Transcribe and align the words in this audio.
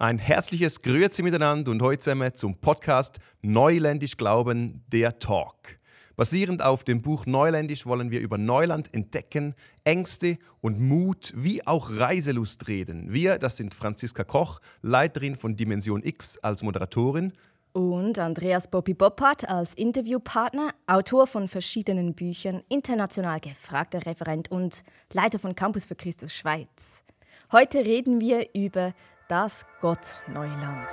Ein 0.00 0.16
herzliches 0.16 0.80
Grüezi 0.80 1.22
miteinander 1.22 1.70
und 1.70 1.82
heute 1.82 1.98
zusammen 1.98 2.32
zum 2.32 2.56
Podcast 2.56 3.18
Neuländisch 3.42 4.16
Glauben, 4.16 4.82
der 4.88 5.18
Talk. 5.18 5.78
Basierend 6.16 6.62
auf 6.62 6.84
dem 6.84 7.02
Buch 7.02 7.26
Neuländisch 7.26 7.84
wollen 7.84 8.10
wir 8.10 8.20
über 8.20 8.38
Neuland 8.38 8.94
entdecken, 8.94 9.54
Ängste 9.84 10.38
und 10.62 10.80
Mut 10.80 11.34
wie 11.36 11.66
auch 11.66 11.90
Reiselust 11.90 12.66
reden. 12.66 13.12
Wir, 13.12 13.36
das 13.36 13.58
sind 13.58 13.74
Franziska 13.74 14.24
Koch, 14.24 14.60
Leiterin 14.80 15.36
von 15.36 15.54
Dimension 15.54 16.02
X 16.02 16.38
als 16.38 16.62
Moderatorin. 16.62 17.34
Und 17.74 18.18
Andreas 18.18 18.70
Bobby 18.70 18.94
Boppert 18.94 19.50
als 19.50 19.74
Interviewpartner, 19.74 20.70
Autor 20.86 21.26
von 21.26 21.46
verschiedenen 21.46 22.14
Büchern, 22.14 22.62
international 22.70 23.38
gefragter 23.38 24.06
Referent 24.06 24.50
und 24.50 24.82
Leiter 25.12 25.38
von 25.38 25.54
Campus 25.54 25.84
für 25.84 25.94
Christus 25.94 26.32
Schweiz. 26.32 27.04
Heute 27.52 27.84
reden 27.84 28.20
wir 28.20 28.54
über 28.54 28.94
das 29.30 29.64
Gott 29.80 30.22
Neuland. 30.26 30.88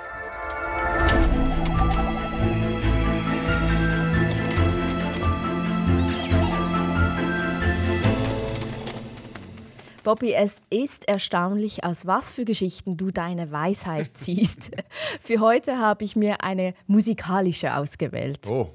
Bobby, 10.04 10.34
es 10.34 10.60
ist 10.70 11.08
erstaunlich, 11.08 11.82
aus 11.82 12.06
was 12.06 12.30
für 12.30 12.44
Geschichten 12.44 12.96
du 12.96 13.10
deine 13.10 13.50
Weisheit 13.50 14.10
ziehst. 14.14 14.70
für 15.20 15.40
heute 15.40 15.78
habe 15.78 16.04
ich 16.04 16.14
mir 16.14 16.44
eine 16.44 16.74
musikalische 16.86 17.74
ausgewählt. 17.74 18.48
Oh. 18.48 18.70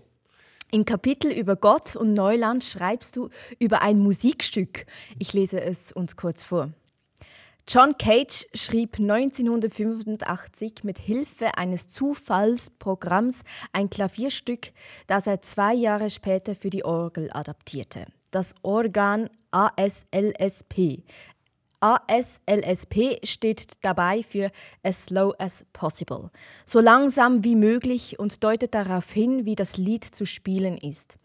Im 0.71 0.83
Kapitel 0.83 1.31
über 1.31 1.55
Gott 1.55 1.95
und 1.95 2.13
Neuland 2.13 2.65
schreibst 2.65 3.15
du 3.15 3.29
über 3.59 3.81
ein 3.81 3.99
Musikstück. 3.99 4.85
Ich 5.19 5.31
lese 5.31 5.61
es 5.61 5.93
uns 5.93 6.17
kurz 6.17 6.43
vor. 6.43 6.73
John 7.65 7.97
Cage 7.97 8.45
schrieb 8.53 8.99
1985 8.99 10.83
mit 10.83 10.99
Hilfe 10.99 11.57
eines 11.57 11.87
Zufallsprogramms 11.87 13.43
ein 13.71 13.89
Klavierstück, 13.89 14.73
das 15.07 15.27
er 15.27 15.41
zwei 15.41 15.73
Jahre 15.73 16.09
später 16.09 16.55
für 16.55 16.69
die 16.69 16.83
Orgel 16.83 17.29
adaptierte. 17.31 18.03
Das 18.31 18.53
Organ 18.63 19.29
ASLSP, 19.51 21.03
ASLSP 21.83 23.19
steht 23.25 23.83
dabei 23.83 24.23
für 24.23 24.51
as 24.83 25.05
slow 25.05 25.33
as 25.37 25.65
possible, 25.73 26.31
so 26.65 26.79
langsam 26.79 27.43
wie 27.43 27.55
möglich 27.55 28.17
und 28.19 28.41
deutet 28.45 28.73
darauf 28.73 29.11
hin, 29.11 29.43
wie 29.43 29.55
das 29.55 29.75
Lied 29.75 30.05
zu 30.05 30.25
spielen 30.25 30.77
ist. 30.77 31.17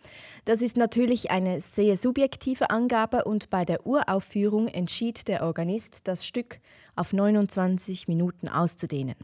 Das 0.47 0.61
ist 0.61 0.77
natürlich 0.77 1.31
eine 1.31 1.61
sehr 1.61 1.97
subjektive 1.97 2.71
Angabe 2.71 3.23
und 3.23 3.51
bei 3.51 3.65
der 3.65 3.87
Uraufführung 3.87 4.67
entschied 4.67 5.29
der 5.29 5.43
Organist, 5.43 6.09
das 6.09 6.27
Stück 6.27 6.59
auf 6.97 7.13
29 7.13 8.09
Minuten 8.09 8.49
auszudehnen. 8.49 9.15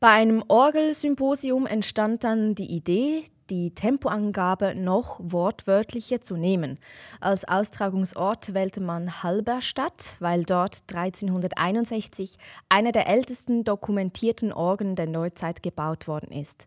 Bei 0.00 0.08
einem 0.08 0.42
Orgelsymposium 0.48 1.66
entstand 1.66 2.24
dann 2.24 2.54
die 2.54 2.74
Idee, 2.74 3.24
die 3.50 3.72
Tempoangabe 3.72 4.74
noch 4.74 5.20
wortwörtlicher 5.22 6.20
zu 6.20 6.36
nehmen. 6.36 6.78
Als 7.20 7.46
Austragungsort 7.46 8.54
wählte 8.54 8.80
man 8.80 9.22
Halberstadt, 9.22 10.16
weil 10.18 10.44
dort 10.44 10.82
1361 10.92 12.36
einer 12.68 12.92
der 12.92 13.06
ältesten 13.08 13.64
dokumentierten 13.64 14.52
Orgeln 14.52 14.96
der 14.96 15.08
Neuzeit 15.08 15.62
gebaut 15.62 16.08
worden 16.08 16.32
ist. 16.32 16.66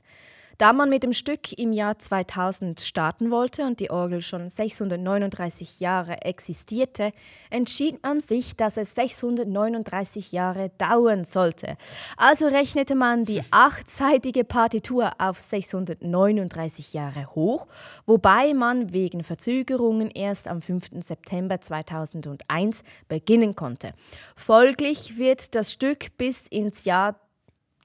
Da 0.58 0.73
man 0.73 0.89
mit 0.89 1.03
dem 1.03 1.13
Stück 1.13 1.53
im 1.59 1.72
Jahr 1.72 2.00
2000 2.00 2.81
starten 2.81 3.30
wollte 3.30 3.63
und 3.63 3.80
die 3.80 3.91
Orgel 3.91 4.23
schon 4.23 4.50
639 4.50 5.80
Jahre 5.80 6.23
existierte, 6.23 7.11
entschied 7.52 8.02
man 8.02 8.22
sich, 8.22 8.55
dass 8.55 8.77
es 8.77 8.95
639 8.95 10.31
Jahre 10.31 10.72
dauern 10.80 11.25
sollte. 11.25 11.77
Also 12.17 12.47
rechnete 12.47 12.95
man 12.95 13.23
die 13.23 13.44
achtseitige 13.52 14.44
Partitur 14.44 15.11
auf 15.19 15.39
639 15.39 16.92
Jahre 16.94 17.27
hoch, 17.36 17.67
wobei 18.08 18.55
man 18.55 18.94
wegen 18.94 19.23
Verzögerungen 19.23 20.09
erst 20.09 20.48
am 20.48 20.64
5. 20.64 20.89
September 21.02 21.61
2001 21.61 22.83
beginnen 23.08 23.55
konnte. 23.55 23.93
Folglich 24.36 25.20
wird 25.20 25.53
das 25.53 25.71
Stück 25.71 26.17
bis 26.17 26.48
ins 26.48 26.86
Jahr 26.86 27.15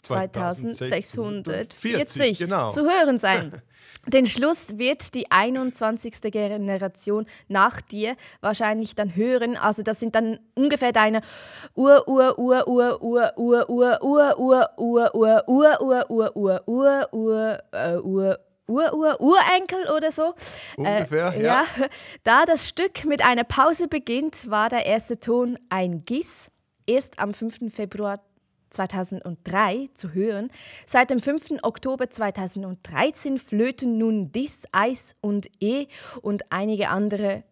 2640 0.02 2.38
genau. 2.38 2.70
zu 2.70 2.82
hören 2.82 3.18
sein. 3.18 3.60
Den 4.06 4.26
Schluss 4.26 4.78
wird 4.78 5.14
die 5.14 5.30
21. 5.30 6.20
Generation 6.22 7.24
nach 7.46 7.80
dir 7.80 8.16
wahrscheinlich 8.40 8.96
dann 8.96 9.14
hören. 9.14 9.56
Also 9.56 9.84
das 9.84 10.00
sind 10.00 10.16
dann 10.16 10.40
ungefähr 10.54 10.90
deine 10.92 11.20
Ur 11.76 12.08
Ur 12.08 12.36
Ur 12.36 12.66
Ur 12.66 13.00
Ur 13.00 13.32
Ur 13.36 13.68
Ur 13.68 14.02
Ur 14.02 14.02
Ur 14.02 14.70
Ur 14.76 14.76
Ur 14.76 15.48
Ur 15.48 15.48
Ur 15.48 16.10
Ur 16.10 16.10
Ur 16.10 16.62
Ur 16.66 17.08
Ur 17.12 17.58
Ur 18.02 18.38
Ur-Ur 18.68 19.20
Urenkel 19.20 19.88
oder 19.94 20.10
so. 20.10 20.34
Ungefähr, 20.76 21.34
äh, 21.34 21.42
ja. 21.42 21.64
ja. 21.78 21.86
Da 22.24 22.44
das 22.44 22.68
Stück 22.68 23.04
mit 23.04 23.22
einer 23.22 23.44
Pause 23.44 23.86
beginnt, 23.86 24.50
war 24.50 24.68
der 24.68 24.86
erste 24.86 25.20
Ton 25.20 25.58
ein 25.68 26.04
Giss. 26.04 26.50
Erst 26.86 27.18
am 27.18 27.34
5. 27.34 27.72
Februar 27.72 28.20
2003 28.72 29.90
zu 29.94 30.12
hören. 30.12 30.50
Seit 30.86 31.10
dem 31.10 31.20
5. 31.20 31.62
Oktober 31.62 32.10
2013 32.10 33.38
flöten 33.38 33.98
nun 33.98 34.32
Dis, 34.32 34.64
Eis 34.72 35.16
und 35.20 35.48
E 35.60 35.86
und 36.22 36.50
einige 36.50 36.88
andere. 36.88 37.44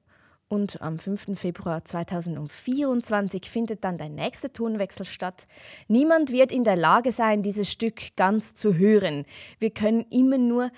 Und 0.48 0.82
am 0.82 0.98
5. 0.98 1.38
Februar 1.38 1.84
2024 1.84 3.48
findet 3.48 3.84
dann 3.84 3.98
der 3.98 4.08
nächste 4.08 4.52
Tonwechsel 4.52 5.06
statt. 5.06 5.46
Niemand 5.86 6.32
wird 6.32 6.50
in 6.50 6.64
der 6.64 6.74
Lage 6.74 7.12
sein, 7.12 7.44
dieses 7.44 7.70
Stück 7.70 8.16
ganz 8.16 8.52
zu 8.54 8.74
hören. 8.74 9.26
Wir 9.60 9.70
können 9.70 10.04
immer 10.10 10.38
nur 10.38 10.72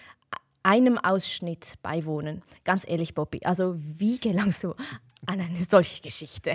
einem 0.63 0.99
Ausschnitt 0.99 1.75
beiwohnen. 1.83 2.43
Ganz 2.65 2.87
ehrlich, 2.87 3.15
Bobby, 3.15 3.41
also 3.45 3.75
wie 3.79 4.19
gelangst 4.19 4.63
du 4.65 4.75
an 5.25 5.41
eine 5.41 5.65
solche 5.67 6.03
Geschichte? 6.03 6.55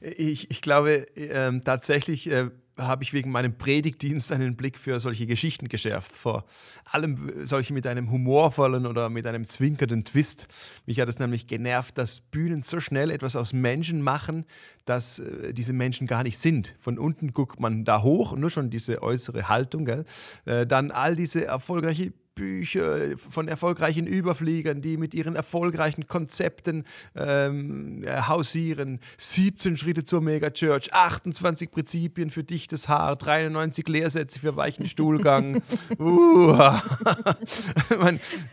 Ich, 0.00 0.50
ich 0.50 0.62
glaube 0.62 1.14
äh, 1.16 1.60
tatsächlich. 1.60 2.30
Äh 2.30 2.50
habe 2.78 3.02
ich 3.02 3.12
wegen 3.12 3.30
meinem 3.30 3.56
Predigtdienst 3.58 4.32
einen 4.32 4.56
Blick 4.56 4.78
für 4.78 5.00
solche 5.00 5.26
Geschichten 5.26 5.68
geschärft. 5.68 6.14
Vor 6.14 6.44
allem 6.84 7.46
solche 7.46 7.74
mit 7.74 7.86
einem 7.86 8.10
humorvollen 8.10 8.86
oder 8.86 9.10
mit 9.10 9.26
einem 9.26 9.44
zwinkernden 9.44 10.04
Twist. 10.04 10.46
Mich 10.86 11.00
hat 11.00 11.08
es 11.08 11.18
nämlich 11.18 11.46
genervt, 11.46 11.98
dass 11.98 12.20
Bühnen 12.20 12.62
so 12.62 12.80
schnell 12.80 13.10
etwas 13.10 13.36
aus 13.36 13.52
Menschen 13.52 14.02
machen, 14.02 14.44
dass 14.84 15.18
äh, 15.18 15.52
diese 15.52 15.72
Menschen 15.72 16.06
gar 16.06 16.22
nicht 16.22 16.38
sind. 16.38 16.74
Von 16.78 16.98
unten 16.98 17.32
guckt 17.32 17.60
man 17.60 17.84
da 17.84 18.02
hoch, 18.02 18.36
nur 18.36 18.50
schon 18.50 18.70
diese 18.70 19.02
äußere 19.02 19.48
Haltung. 19.48 19.84
Gell? 19.84 20.04
Äh, 20.44 20.66
dann 20.66 20.90
all 20.90 21.16
diese 21.16 21.44
erfolgreiche 21.44 22.12
Bücher 22.38 23.16
von 23.18 23.48
erfolgreichen 23.48 24.06
Überfliegern, 24.06 24.80
die 24.80 24.96
mit 24.96 25.12
ihren 25.12 25.34
erfolgreichen 25.34 26.06
Konzepten 26.06 26.84
ähm, 27.16 28.04
hausieren. 28.06 29.00
17 29.16 29.76
Schritte 29.76 30.04
zur 30.04 30.20
Megachurch, 30.20 30.92
28 30.92 31.70
Prinzipien 31.70 32.30
für 32.30 32.44
dichtes 32.44 32.88
Haar, 32.88 33.16
93 33.16 33.88
Lehrsätze 33.88 34.38
für 34.38 34.56
weichen 34.56 34.86
Stuhlgang. 34.86 35.60
uh. 35.98 36.56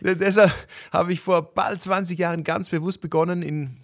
deshalb 0.00 0.52
habe 0.92 1.12
ich 1.12 1.20
vor 1.20 1.54
bald 1.54 1.80
20 1.80 2.18
Jahren 2.18 2.42
ganz 2.42 2.68
bewusst 2.68 3.00
begonnen, 3.00 3.42
in 3.42 3.76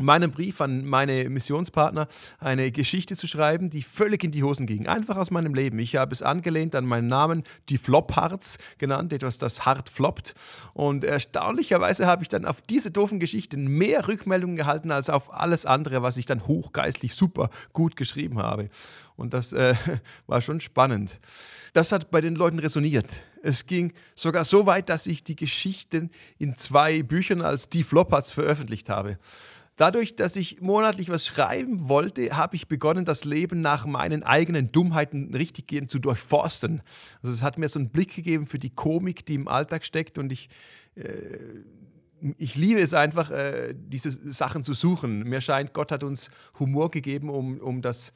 meinem 0.00 0.30
Brief 0.30 0.60
an 0.60 0.84
meine 0.84 1.28
Missionspartner 1.28 2.08
eine 2.38 2.72
Geschichte 2.72 3.16
zu 3.16 3.26
schreiben, 3.26 3.70
die 3.70 3.82
völlig 3.82 4.24
in 4.24 4.30
die 4.30 4.42
Hosen 4.42 4.66
ging. 4.66 4.86
Einfach 4.86 5.16
aus 5.16 5.30
meinem 5.30 5.54
Leben. 5.54 5.78
Ich 5.78 5.96
habe 5.96 6.12
es 6.12 6.22
angelehnt 6.22 6.74
an 6.74 6.84
meinen 6.84 7.06
Namen, 7.06 7.44
die 7.68 7.78
Flop-Hearts 7.78 8.58
genannt, 8.78 9.12
etwas, 9.12 9.38
das 9.38 9.64
hart 9.64 9.88
floppt. 9.88 10.34
Und 10.74 11.04
erstaunlicherweise 11.04 12.06
habe 12.06 12.22
ich 12.22 12.28
dann 12.28 12.44
auf 12.44 12.62
diese 12.62 12.90
doofen 12.90 13.20
Geschichten 13.20 13.66
mehr 13.66 14.08
Rückmeldungen 14.08 14.56
gehalten 14.56 14.90
als 14.90 15.10
auf 15.10 15.32
alles 15.32 15.66
andere, 15.66 16.02
was 16.02 16.16
ich 16.16 16.26
dann 16.26 16.46
hochgeistlich 16.46 17.14
super 17.14 17.50
gut 17.72 17.96
geschrieben 17.96 18.38
habe. 18.38 18.68
Und 19.16 19.34
das 19.34 19.52
äh, 19.52 19.74
war 20.26 20.40
schon 20.40 20.60
spannend. 20.60 21.20
Das 21.72 21.92
hat 21.92 22.10
bei 22.10 22.20
den 22.20 22.34
Leuten 22.34 22.58
resoniert. 22.58 23.22
Es 23.42 23.66
ging 23.66 23.92
sogar 24.14 24.44
so 24.44 24.66
weit, 24.66 24.88
dass 24.88 25.06
ich 25.06 25.24
die 25.24 25.36
Geschichten 25.36 26.10
in 26.38 26.56
zwei 26.56 27.02
Büchern 27.02 27.42
als 27.42 27.68
die 27.68 27.82
Flopparts 27.82 28.30
veröffentlicht 28.30 28.88
habe. 28.88 29.18
Dadurch, 29.80 30.14
dass 30.14 30.36
ich 30.36 30.60
monatlich 30.60 31.08
was 31.08 31.24
schreiben 31.24 31.88
wollte, 31.88 32.36
habe 32.36 32.54
ich 32.54 32.68
begonnen, 32.68 33.06
das 33.06 33.24
Leben 33.24 33.60
nach 33.60 33.86
meinen 33.86 34.22
eigenen 34.22 34.70
Dummheiten 34.70 35.34
richtiggehend 35.34 35.90
zu 35.90 35.98
durchforsten. 35.98 36.82
Also 37.22 37.32
es 37.32 37.42
hat 37.42 37.56
mir 37.56 37.66
so 37.66 37.78
einen 37.78 37.88
Blick 37.88 38.14
gegeben 38.14 38.44
für 38.44 38.58
die 38.58 38.68
Komik, 38.68 39.24
die 39.24 39.36
im 39.36 39.48
Alltag 39.48 39.86
steckt 39.86 40.18
und 40.18 40.32
ich, 40.32 40.50
äh, 40.96 41.38
ich 42.36 42.56
liebe 42.56 42.78
es 42.78 42.92
einfach, 42.92 43.30
äh, 43.30 43.74
diese 43.74 44.10
Sachen 44.10 44.62
zu 44.64 44.74
suchen. 44.74 45.20
Mir 45.20 45.40
scheint, 45.40 45.72
Gott 45.72 45.92
hat 45.92 46.04
uns 46.04 46.30
Humor 46.58 46.90
gegeben, 46.90 47.30
um, 47.30 47.58
um 47.58 47.80
das 47.80 48.12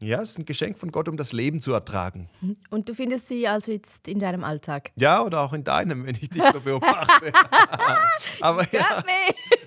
ja, 0.00 0.20
es 0.20 0.32
ist 0.32 0.38
ein 0.38 0.44
Geschenk 0.44 0.78
von 0.78 0.90
Gott, 0.90 1.08
um 1.08 1.16
das 1.16 1.32
Leben 1.32 1.60
zu 1.60 1.72
ertragen. 1.72 2.28
Und 2.70 2.88
du 2.88 2.94
findest 2.94 3.28
sie 3.28 3.46
also 3.46 3.72
jetzt 3.72 4.08
in 4.08 4.18
deinem 4.18 4.44
Alltag? 4.44 4.90
Ja, 4.96 5.22
oder 5.22 5.40
auch 5.40 5.52
in 5.52 5.64
deinem, 5.64 6.04
wenn 6.04 6.14
ich 6.14 6.28
dich 6.28 6.42
so 6.52 6.60
beobachte. 6.60 7.32
aber, 8.40 8.66
ja, 8.72 9.02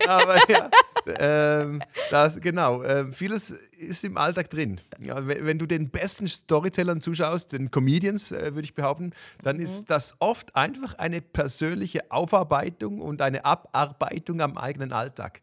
aber 0.07 0.37
ja, 0.49 0.69
ähm, 1.17 1.81
das, 2.11 2.39
genau, 2.41 2.83
äh, 2.83 3.11
vieles 3.11 3.51
ist 3.77 4.03
im 4.03 4.17
Alltag 4.17 4.49
drin. 4.49 4.81
Ja, 4.99 5.25
wenn, 5.25 5.45
wenn, 5.45 5.59
du 5.59 5.65
den 5.65 5.89
besten 5.89 6.27
Storytellern 6.27 7.01
zuschaust, 7.01 7.53
den 7.53 7.71
Comedians, 7.71 8.31
äh, 8.31 8.53
würde 8.53 8.63
ich 8.63 8.75
behaupten, 8.75 9.13
dann 9.43 9.57
mhm. 9.57 9.63
ist 9.63 9.89
das 9.89 10.15
oft 10.19 10.55
einfach 10.55 10.95
eine 10.95 11.21
persönliche 11.21 12.11
Aufarbeitung 12.11 13.01
und 13.01 13.21
eine 13.21 13.45
Abarbeitung 13.45 14.41
am 14.41 14.57
eigenen 14.57 14.91
Alltag. 14.91 15.41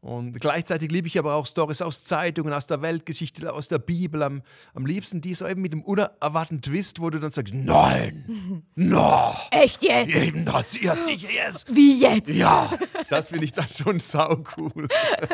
Und 0.00 0.40
gleichzeitig 0.40 0.92
liebe 0.92 1.08
ich 1.08 1.18
aber 1.18 1.34
auch 1.34 1.44
Stories 1.44 1.82
aus 1.82 2.04
Zeitungen, 2.04 2.52
aus 2.52 2.68
der 2.68 2.82
Weltgeschichte, 2.82 3.52
aus 3.52 3.66
der 3.66 3.80
Bibel. 3.80 4.22
Am, 4.22 4.42
am 4.72 4.86
liebsten 4.86 5.20
die 5.20 5.34
so 5.34 5.46
eben 5.46 5.60
mit 5.60 5.72
einem 5.72 5.82
unerwarteten 5.82 6.62
Twist, 6.62 7.00
wo 7.00 7.10
du 7.10 7.18
dann 7.18 7.30
sagst, 7.30 7.52
nein, 7.52 8.62
no. 8.76 9.34
Echt 9.50 9.82
jetzt? 9.82 10.08
Eben 10.08 10.44
das, 10.44 10.80
ja 10.80 10.94
sicher 10.94 11.30
jetzt. 11.30 11.74
Wie 11.74 12.00
jetzt? 12.00 12.28
Ja, 12.28 12.70
das 13.10 13.30
finde 13.30 13.44
ich 13.46 13.52
dann 13.52 13.68
schon 13.68 13.98
saucool. 13.98 14.86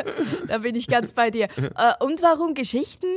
da 0.47 0.57
bin 0.57 0.73
ich 0.73 0.87
ganz 0.87 1.11
bei 1.13 1.29
dir. 1.29 1.47
Äh, 1.57 1.93
und 1.99 2.23
warum 2.23 2.55
Geschichten? 2.55 3.07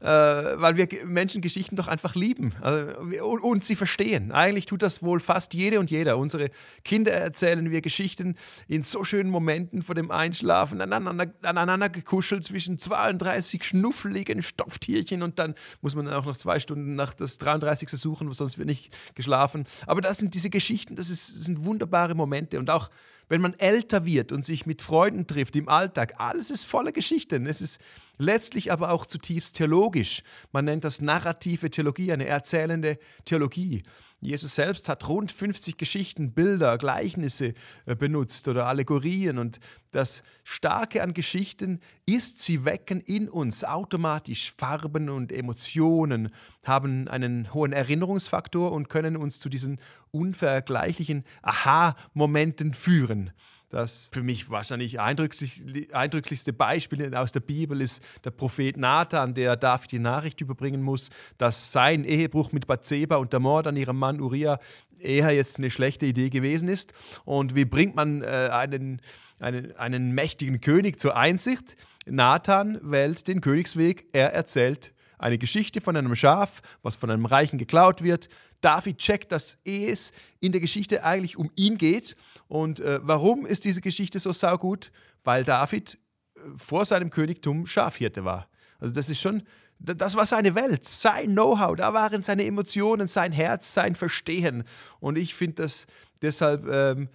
Äh, 0.00 0.06
weil 0.06 0.76
wir 0.76 0.88
Menschen 1.04 1.40
Geschichten 1.40 1.76
doch 1.76 1.88
einfach 1.88 2.14
lieben 2.14 2.52
also, 2.60 2.98
und, 3.24 3.40
und, 3.40 3.64
sie 3.64 3.76
verstehen. 3.76 4.32
Eigentlich 4.32 4.66
tut 4.66 4.82
das 4.82 5.02
wohl 5.02 5.20
fast 5.20 5.54
jede 5.54 5.80
und 5.80 5.90
jeder. 5.90 6.18
Unsere 6.18 6.50
Kinder 6.84 7.12
erzählen 7.12 7.70
wir 7.70 7.80
Geschichten 7.80 8.36
in 8.68 8.82
so 8.82 9.04
schönen 9.04 9.30
Momenten 9.30 9.82
vor 9.82 9.94
dem 9.94 10.10
Einschlafen, 10.10 10.80
aneinander, 10.80 11.32
aneinander 11.42 11.88
gekuschelt 11.88 12.44
zwischen 12.44 12.78
32 12.78 13.64
schnuffeligen 13.64 14.42
Stofftierchen 14.42 15.22
und 15.22 15.38
dann 15.38 15.54
muss 15.80 15.94
man 15.94 16.06
dann 16.06 16.14
auch 16.14 16.26
noch 16.26 16.36
zwei 16.36 16.60
Stunden 16.60 16.94
nach 16.94 17.14
das 17.14 17.38
33. 17.38 17.88
suchen, 17.88 18.30
sonst 18.32 18.58
wird 18.58 18.68
nicht 18.68 18.94
geschlafen. 19.14 19.64
Aber 19.86 20.00
das 20.00 20.18
sind 20.18 20.34
diese 20.34 20.50
Geschichten, 20.50 20.96
das, 20.96 21.10
ist, 21.10 21.36
das 21.36 21.44
sind 21.44 21.64
wunderbare 21.64 22.14
Momente 22.14 22.58
und 22.58 22.70
auch 22.70 22.90
wenn 23.28 23.40
man 23.40 23.54
älter 23.54 24.06
wird 24.06 24.32
und 24.32 24.44
sich 24.44 24.66
mit 24.66 24.82
Freunden 24.82 25.26
trifft 25.26 25.56
im 25.56 25.68
Alltag, 25.68 26.14
alles 26.18 26.50
ist 26.50 26.64
voller 26.64 26.92
Geschichten. 26.92 27.46
Es 27.46 27.60
ist 27.60 27.80
letztlich 28.18 28.72
aber 28.72 28.90
auch 28.92 29.06
zutiefst 29.06 29.56
theologisch. 29.56 30.22
Man 30.52 30.66
nennt 30.66 30.84
das 30.84 31.00
narrative 31.00 31.70
Theologie, 31.70 32.12
eine 32.12 32.26
erzählende 32.26 32.98
Theologie. 33.24 33.82
Jesus 34.20 34.54
selbst 34.54 34.88
hat 34.88 35.08
rund 35.08 35.30
50 35.30 35.76
Geschichten, 35.76 36.32
Bilder, 36.32 36.78
Gleichnisse 36.78 37.52
äh, 37.84 37.94
benutzt 37.94 38.48
oder 38.48 38.66
Allegorien. 38.66 39.38
Und 39.38 39.60
das 39.92 40.22
Starke 40.42 41.02
an 41.02 41.12
Geschichten 41.12 41.80
ist, 42.06 42.38
sie 42.38 42.64
wecken 42.64 43.00
in 43.00 43.28
uns 43.28 43.62
automatisch 43.62 44.54
Farben 44.56 45.10
und 45.10 45.32
Emotionen, 45.32 46.30
haben 46.64 47.08
einen 47.08 47.52
hohen 47.52 47.72
Erinnerungsfaktor 47.72 48.72
und 48.72 48.88
können 48.88 49.16
uns 49.16 49.38
zu 49.38 49.48
diesen 49.48 49.80
unvergleichlichen 50.12 51.24
Aha-Momenten 51.42 52.72
führen. 52.72 53.32
Das 53.76 54.08
für 54.10 54.22
mich 54.22 54.48
wahrscheinlich 54.48 55.00
eindrücklich, 55.00 55.60
eindrücklichste 55.92 56.54
Beispiel 56.54 57.14
aus 57.14 57.32
der 57.32 57.40
Bibel 57.40 57.82
ist 57.82 58.02
der 58.24 58.30
Prophet 58.30 58.78
Nathan, 58.78 59.34
der 59.34 59.54
David 59.54 59.92
die 59.92 59.98
Nachricht 59.98 60.40
überbringen 60.40 60.80
muss, 60.80 61.10
dass 61.36 61.72
sein 61.72 62.04
Ehebruch 62.04 62.52
mit 62.52 62.66
Bathseba 62.66 63.16
und 63.16 63.34
der 63.34 63.40
Mord 63.40 63.66
an 63.66 63.76
ihrem 63.76 63.98
Mann 63.98 64.22
Uriah 64.22 64.60
eher 64.98 65.30
jetzt 65.32 65.58
eine 65.58 65.70
schlechte 65.70 66.06
Idee 66.06 66.30
gewesen 66.30 66.68
ist. 66.68 66.94
Und 67.26 67.54
wie 67.54 67.66
bringt 67.66 67.94
man 67.94 68.22
äh, 68.22 68.48
einen, 68.50 69.02
einen, 69.40 69.76
einen 69.76 70.12
mächtigen 70.12 70.62
König 70.62 70.98
zur 70.98 71.14
Einsicht? 71.14 71.76
Nathan 72.06 72.80
wählt 72.80 73.28
den 73.28 73.42
Königsweg, 73.42 74.06
er 74.14 74.32
erzählt 74.32 74.94
eine 75.18 75.36
Geschichte 75.36 75.82
von 75.82 75.96
einem 75.98 76.16
Schaf, 76.16 76.62
was 76.82 76.96
von 76.96 77.10
einem 77.10 77.26
Reichen 77.26 77.58
geklaut 77.58 78.02
wird. 78.02 78.30
David 78.60 78.98
checkt, 78.98 79.32
dass 79.32 79.58
es 79.64 80.12
in 80.40 80.52
der 80.52 80.60
Geschichte 80.60 81.04
eigentlich 81.04 81.36
um 81.36 81.50
ihn 81.56 81.78
geht. 81.78 82.16
Und 82.48 82.80
äh, 82.80 83.00
warum 83.02 83.46
ist 83.46 83.64
diese 83.64 83.80
Geschichte 83.80 84.18
so 84.18 84.32
saugut? 84.32 84.90
Weil 85.24 85.44
David 85.44 85.98
äh, 86.34 86.40
vor 86.56 86.84
seinem 86.84 87.10
Königtum 87.10 87.66
Schafhirte 87.66 88.24
war. 88.24 88.48
Also 88.78 88.94
das 88.94 89.10
ist 89.10 89.20
schon, 89.20 89.42
das 89.78 90.16
war 90.16 90.26
seine 90.26 90.54
Welt, 90.54 90.84
sein 90.84 91.32
Know-how, 91.32 91.76
da 91.76 91.92
waren 91.94 92.22
seine 92.22 92.44
Emotionen, 92.44 93.08
sein 93.08 93.32
Herz, 93.32 93.74
sein 93.74 93.94
Verstehen. 93.94 94.64
Und 95.00 95.16
ich 95.16 95.34
finde 95.34 95.62
das 95.62 95.86
deshalb 96.22 96.66
ähm, 96.66 97.08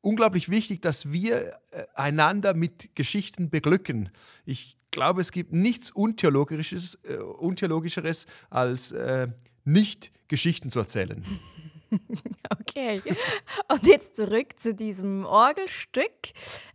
unglaublich 0.00 0.48
wichtig, 0.48 0.82
dass 0.82 1.10
wir 1.12 1.58
äh, 1.70 1.84
einander 1.94 2.54
mit 2.54 2.94
Geschichten 2.94 3.50
beglücken. 3.50 4.10
Ich 4.44 4.78
glaube, 4.92 5.20
es 5.20 5.32
gibt 5.32 5.52
nichts 5.52 5.90
Untheologisches, 5.90 6.98
äh, 7.04 7.16
Untheologischeres 7.16 8.26
als 8.50 8.92
äh, 8.92 9.28
nicht 9.64 10.12
Geschichten 10.28 10.70
zu 10.70 10.78
erzählen. 10.80 11.24
Okay. 12.50 13.00
Und 13.70 13.86
jetzt 13.86 14.16
zurück 14.16 14.58
zu 14.58 14.74
diesem 14.74 15.24
Orgelstück. 15.24 16.10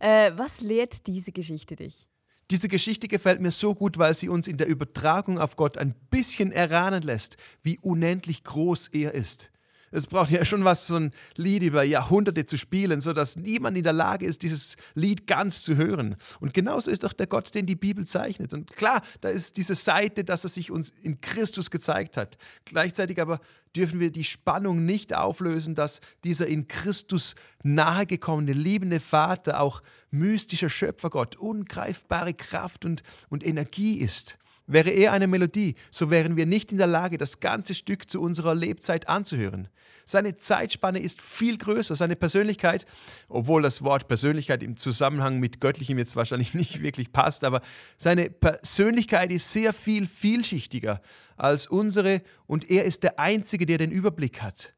Äh, 0.00 0.32
was 0.36 0.62
lehrt 0.62 1.06
diese 1.06 1.32
Geschichte 1.32 1.76
dich? 1.76 2.08
Diese 2.50 2.68
Geschichte 2.68 3.08
gefällt 3.08 3.40
mir 3.40 3.50
so 3.50 3.74
gut, 3.74 3.98
weil 3.98 4.14
sie 4.14 4.28
uns 4.28 4.48
in 4.48 4.56
der 4.56 4.66
Übertragung 4.66 5.38
auf 5.38 5.56
Gott 5.56 5.78
ein 5.78 5.94
bisschen 6.10 6.52
erahnen 6.52 7.02
lässt, 7.02 7.36
wie 7.62 7.78
unendlich 7.78 8.42
groß 8.44 8.88
er 8.88 9.14
ist. 9.14 9.50
Es 9.92 10.06
braucht 10.06 10.30
ja 10.30 10.44
schon 10.44 10.64
was, 10.64 10.86
so 10.86 10.96
ein 10.96 11.12
Lied 11.36 11.62
über 11.62 11.84
Jahrhunderte 11.84 12.46
zu 12.46 12.56
spielen, 12.56 13.00
sodass 13.00 13.36
niemand 13.36 13.76
in 13.76 13.84
der 13.84 13.92
Lage 13.92 14.26
ist, 14.26 14.42
dieses 14.42 14.76
Lied 14.94 15.26
ganz 15.26 15.62
zu 15.62 15.76
hören. 15.76 16.16
Und 16.40 16.54
genauso 16.54 16.90
ist 16.90 17.04
auch 17.04 17.12
der 17.12 17.26
Gott, 17.26 17.54
den 17.54 17.66
die 17.66 17.76
Bibel 17.76 18.06
zeichnet. 18.06 18.54
Und 18.54 18.74
klar, 18.76 19.02
da 19.20 19.28
ist 19.28 19.56
diese 19.58 19.74
Seite, 19.74 20.24
dass 20.24 20.44
er 20.44 20.50
sich 20.50 20.70
uns 20.70 20.92
in 21.02 21.20
Christus 21.20 21.70
gezeigt 21.70 22.16
hat. 22.16 22.38
Gleichzeitig 22.64 23.20
aber 23.20 23.38
dürfen 23.76 24.00
wir 24.00 24.10
die 24.10 24.24
Spannung 24.24 24.84
nicht 24.84 25.14
auflösen, 25.14 25.74
dass 25.74 26.00
dieser 26.24 26.46
in 26.46 26.68
Christus 26.68 27.34
nahegekommene, 27.62 28.52
liebende 28.52 29.00
Vater 29.00 29.60
auch 29.60 29.82
mystischer 30.10 30.70
Schöpfergott, 30.70 31.36
ungreifbare 31.36 32.34
Kraft 32.34 32.84
und, 32.84 33.02
und 33.28 33.44
Energie 33.46 33.98
ist. 33.98 34.38
Wäre 34.66 34.90
er 34.90 35.12
eine 35.12 35.26
Melodie, 35.26 35.74
so 35.90 36.10
wären 36.10 36.36
wir 36.36 36.46
nicht 36.46 36.72
in 36.72 36.78
der 36.78 36.86
Lage, 36.86 37.18
das 37.18 37.40
ganze 37.40 37.74
Stück 37.74 38.08
zu 38.08 38.20
unserer 38.20 38.54
Lebzeit 38.54 39.08
anzuhören. 39.08 39.68
Seine 40.04 40.34
Zeitspanne 40.34 40.98
ist 41.00 41.20
viel 41.20 41.58
größer, 41.58 41.94
seine 41.96 42.16
Persönlichkeit, 42.16 42.86
obwohl 43.28 43.62
das 43.62 43.82
Wort 43.82 44.08
Persönlichkeit 44.08 44.62
im 44.62 44.76
Zusammenhang 44.76 45.38
mit 45.38 45.60
Göttlichem 45.60 45.98
jetzt 45.98 46.16
wahrscheinlich 46.16 46.54
nicht 46.54 46.82
wirklich 46.82 47.12
passt, 47.12 47.44
aber 47.44 47.60
seine 47.96 48.30
Persönlichkeit 48.30 49.30
ist 49.30 49.52
sehr 49.52 49.72
viel 49.72 50.06
vielschichtiger 50.06 51.00
als 51.36 51.66
unsere 51.66 52.22
und 52.46 52.70
er 52.70 52.84
ist 52.84 53.02
der 53.02 53.18
Einzige, 53.18 53.66
der 53.66 53.78
den 53.78 53.90
Überblick 53.90 54.42
hat. 54.42 54.74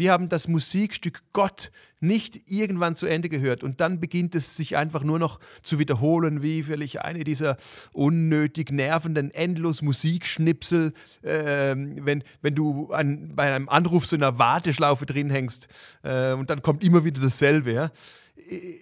Wir 0.00 0.12
haben 0.12 0.30
das 0.30 0.48
Musikstück 0.48 1.20
Gott 1.34 1.70
nicht 2.00 2.50
irgendwann 2.50 2.96
zu 2.96 3.04
Ende 3.04 3.28
gehört 3.28 3.62
und 3.62 3.80
dann 3.82 4.00
beginnt 4.00 4.34
es 4.34 4.56
sich 4.56 4.78
einfach 4.78 5.02
nur 5.02 5.18
noch 5.18 5.38
zu 5.62 5.78
wiederholen, 5.78 6.40
wie 6.40 6.62
vielleicht 6.62 7.02
eine 7.02 7.22
dieser 7.22 7.58
unnötig 7.92 8.72
nervenden 8.72 9.30
endlos 9.30 9.82
Musikschnipsel, 9.82 10.94
äh, 11.20 11.74
wenn, 11.76 12.24
wenn 12.40 12.54
du 12.54 12.90
an, 12.94 13.32
bei 13.36 13.54
einem 13.54 13.68
Anruf 13.68 14.06
so 14.06 14.16
in 14.16 14.22
einer 14.22 14.38
Warteschlaufe 14.38 15.04
drin 15.04 15.28
hängst 15.28 15.68
äh, 16.02 16.32
und 16.32 16.48
dann 16.48 16.62
kommt 16.62 16.82
immer 16.82 17.04
wieder 17.04 17.20
dasselbe. 17.20 17.70
Ja? 17.70 17.90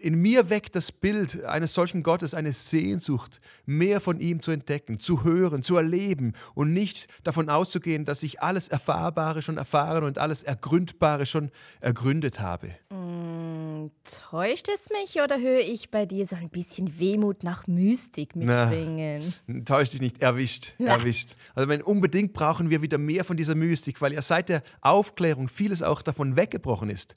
In 0.03 0.15
mir 0.17 0.50
weckt 0.50 0.77
das 0.77 0.93
Bild 0.93 1.45
eines 1.45 1.75
solchen 1.75 2.03
Gottes 2.03 2.35
eine 2.35 2.53
Sehnsucht, 2.53 3.41
mehr 3.67 4.00
von 4.00 4.21
ihm 4.21 4.43
zu 4.43 4.50
entdecken, 4.50 5.00
zu 5.00 5.25
hören, 5.25 5.62
zu 5.62 5.77
erleben 5.77 6.35
und 6.55 6.73
nicht 6.73 7.09
davon 7.25 7.49
auszugehen, 7.49 8.05
dass 8.05 8.23
ich 8.23 8.41
alles 8.41 8.69
Erfahrbare 8.69 9.43
schon 9.43 9.59
erfahren 9.59 10.05
und 10.05 10.19
alles 10.19 10.43
Ergründbare 10.43 11.27
schon 11.27 11.50
ergründet 11.81 12.41
habe. 12.41 12.71
Mm, 12.91 13.91
täuscht 14.31 14.69
es 14.73 14.91
mich 14.91 15.23
oder 15.23 15.41
höre 15.41 15.61
ich 15.61 15.91
bei 15.91 16.07
dir 16.07 16.27
so 16.27 16.37
ein 16.37 16.50
bisschen 16.50 16.99
Wehmut 16.99 17.43
nach 17.43 17.67
Mystik 17.67 18.37
mitschwingen? 18.37 19.23
Täuscht 19.65 19.95
dich 19.95 20.00
nicht, 20.00 20.23
erwischt, 20.23 20.75
Na. 20.79 20.93
erwischt. 20.93 21.37
Also 21.55 21.69
wenn 21.69 21.83
unbedingt 21.83 22.33
brauchen 22.33 22.71
wir 22.71 22.83
wieder 22.83 22.99
mehr 22.99 23.25
von 23.25 23.37
dieser 23.37 23.55
Mystik, 23.55 24.00
weil 24.00 24.12
ja 24.12 24.23
seit 24.23 24.49
der 24.49 24.62
Aufklärung 24.81 25.49
vieles 25.49 25.83
auch 25.83 26.03
davon 26.03 26.37
weggebrochen 26.37 26.91
ist 26.91 27.15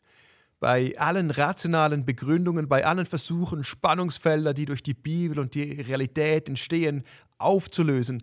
bei 0.61 0.93
allen 0.99 1.31
rationalen 1.31 2.05
Begründungen, 2.05 2.67
bei 2.69 2.85
allen 2.85 3.07
Versuchen, 3.07 3.63
Spannungsfelder, 3.63 4.53
die 4.53 4.65
durch 4.65 4.83
die 4.83 4.93
Bibel 4.93 5.39
und 5.39 5.55
die 5.55 5.81
Realität 5.81 6.47
entstehen, 6.47 7.03
aufzulösen, 7.39 8.21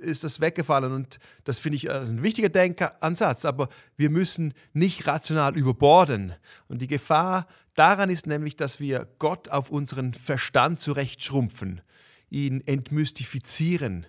ist 0.00 0.24
das 0.24 0.40
weggefallen. 0.40 0.92
Und 0.92 1.18
das 1.44 1.58
finde 1.58 1.76
ich 1.76 1.90
ein 1.90 2.22
wichtiger 2.22 2.48
Denkansatz. 2.48 3.44
Aber 3.44 3.68
wir 3.98 4.08
müssen 4.08 4.54
nicht 4.72 5.06
rational 5.06 5.58
überborden. 5.58 6.32
Und 6.68 6.80
die 6.80 6.86
Gefahr 6.86 7.46
daran 7.74 8.08
ist 8.08 8.26
nämlich, 8.26 8.56
dass 8.56 8.80
wir 8.80 9.06
Gott 9.18 9.50
auf 9.50 9.68
unseren 9.68 10.14
Verstand 10.14 10.80
zurechtschrumpfen, 10.80 11.82
ihn 12.30 12.62
entmystifizieren 12.66 14.06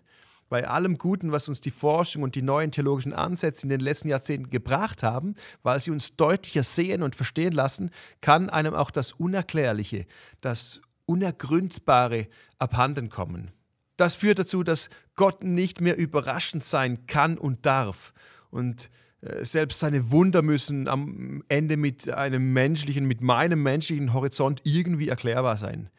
bei 0.49 0.67
allem 0.67 0.97
Guten, 0.97 1.31
was 1.31 1.47
uns 1.47 1.61
die 1.61 1.71
Forschung 1.71 2.23
und 2.23 2.35
die 2.35 2.41
neuen 2.41 2.71
theologischen 2.71 3.13
Ansätze 3.13 3.63
in 3.63 3.69
den 3.69 3.79
letzten 3.79 4.09
Jahrzehnten 4.09 4.49
gebracht 4.49 5.03
haben, 5.03 5.35
weil 5.63 5.79
sie 5.79 5.91
uns 5.91 6.15
deutlicher 6.15 6.63
sehen 6.63 7.01
und 7.01 7.15
verstehen 7.15 7.53
lassen, 7.53 7.89
kann 8.21 8.49
einem 8.49 8.73
auch 8.73 8.91
das 8.91 9.13
Unerklärliche, 9.13 10.05
das 10.41 10.81
Unergründbare 11.05 12.27
abhanden 12.59 13.09
kommen. 13.09 13.51
Das 13.97 14.15
führt 14.15 14.39
dazu, 14.39 14.63
dass 14.63 14.89
Gott 15.15 15.43
nicht 15.43 15.81
mehr 15.81 15.97
überraschend 15.97 16.63
sein 16.63 17.07
kann 17.07 17.37
und 17.37 17.65
darf. 17.65 18.13
Und 18.49 18.89
äh, 19.21 19.45
selbst 19.45 19.79
seine 19.79 20.11
Wunder 20.11 20.41
müssen 20.41 20.87
am 20.87 21.43
Ende 21.47 21.77
mit 21.77 22.09
einem 22.09 22.53
menschlichen, 22.53 23.05
mit 23.05 23.21
meinem 23.21 23.63
menschlichen 23.63 24.13
Horizont 24.13 24.61
irgendwie 24.63 25.09
erklärbar 25.09 25.57
sein. 25.57 25.89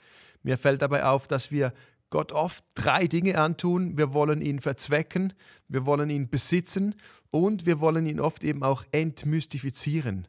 Mir 0.42 0.58
fällt 0.58 0.82
dabei 0.82 1.04
auf, 1.04 1.26
dass 1.26 1.50
wir 1.50 1.72
Gott 2.10 2.32
oft 2.32 2.64
drei 2.74 3.06
Dinge 3.06 3.38
antun. 3.38 3.98
Wir 3.98 4.12
wollen 4.12 4.40
ihn 4.40 4.60
verzwecken, 4.60 5.32
wir 5.68 5.86
wollen 5.86 6.10
ihn 6.10 6.28
besitzen 6.28 6.94
und 7.30 7.66
wir 7.66 7.80
wollen 7.80 8.06
ihn 8.06 8.20
oft 8.20 8.44
eben 8.44 8.62
auch 8.62 8.84
entmystifizieren. 8.92 10.28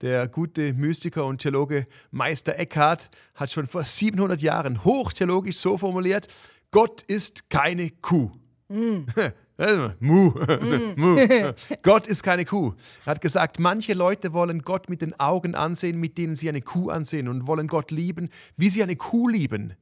Der 0.00 0.28
gute 0.28 0.74
Mystiker 0.74 1.24
und 1.24 1.38
Theologe 1.38 1.86
Meister 2.10 2.58
Eckhart 2.58 3.10
hat 3.34 3.50
schon 3.50 3.66
vor 3.66 3.84
700 3.84 4.42
Jahren 4.42 4.84
hochtheologisch 4.84 5.56
so 5.56 5.78
formuliert, 5.78 6.26
Gott 6.72 7.02
ist 7.02 7.48
keine 7.48 7.90
Kuh. 7.90 8.32
Mm. 8.68 9.06
Mu. 10.00 10.30
Mm. 10.30 10.94
Mu. 10.96 11.16
Gott 11.82 12.08
ist 12.08 12.24
keine 12.24 12.44
Kuh. 12.44 12.74
Er 13.04 13.12
hat 13.12 13.20
gesagt, 13.20 13.60
manche 13.60 13.94
Leute 13.94 14.32
wollen 14.32 14.62
Gott 14.62 14.88
mit 14.88 15.00
den 15.00 15.18
Augen 15.20 15.54
ansehen, 15.54 16.00
mit 16.00 16.18
denen 16.18 16.34
sie 16.34 16.48
eine 16.48 16.60
Kuh 16.60 16.90
ansehen 16.90 17.28
und 17.28 17.46
wollen 17.46 17.68
Gott 17.68 17.92
lieben, 17.92 18.30
wie 18.56 18.70
sie 18.70 18.82
eine 18.82 18.96
Kuh 18.96 19.28
lieben. 19.28 19.74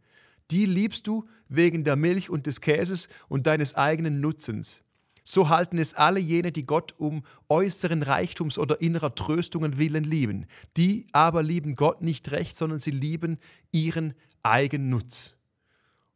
Die 0.52 0.66
liebst 0.66 1.06
du 1.06 1.26
wegen 1.48 1.82
der 1.82 1.96
Milch 1.96 2.28
und 2.28 2.46
des 2.46 2.60
Käses 2.60 3.08
und 3.28 3.46
deines 3.46 3.74
eigenen 3.74 4.20
Nutzens. 4.20 4.84
So 5.24 5.48
halten 5.48 5.78
es 5.78 5.94
alle 5.94 6.20
jene, 6.20 6.52
die 6.52 6.66
Gott 6.66 6.94
um 6.98 7.24
äußeren 7.48 8.02
Reichtums 8.02 8.58
oder 8.58 8.82
innerer 8.82 9.14
Tröstungen 9.14 9.78
willen 9.78 10.04
lieben. 10.04 10.46
Die 10.76 11.06
aber 11.12 11.42
lieben 11.42 11.74
Gott 11.74 12.02
nicht 12.02 12.30
recht, 12.32 12.54
sondern 12.54 12.80
sie 12.80 12.90
lieben 12.90 13.38
ihren 13.70 14.12
Eigennutz. 14.42 15.36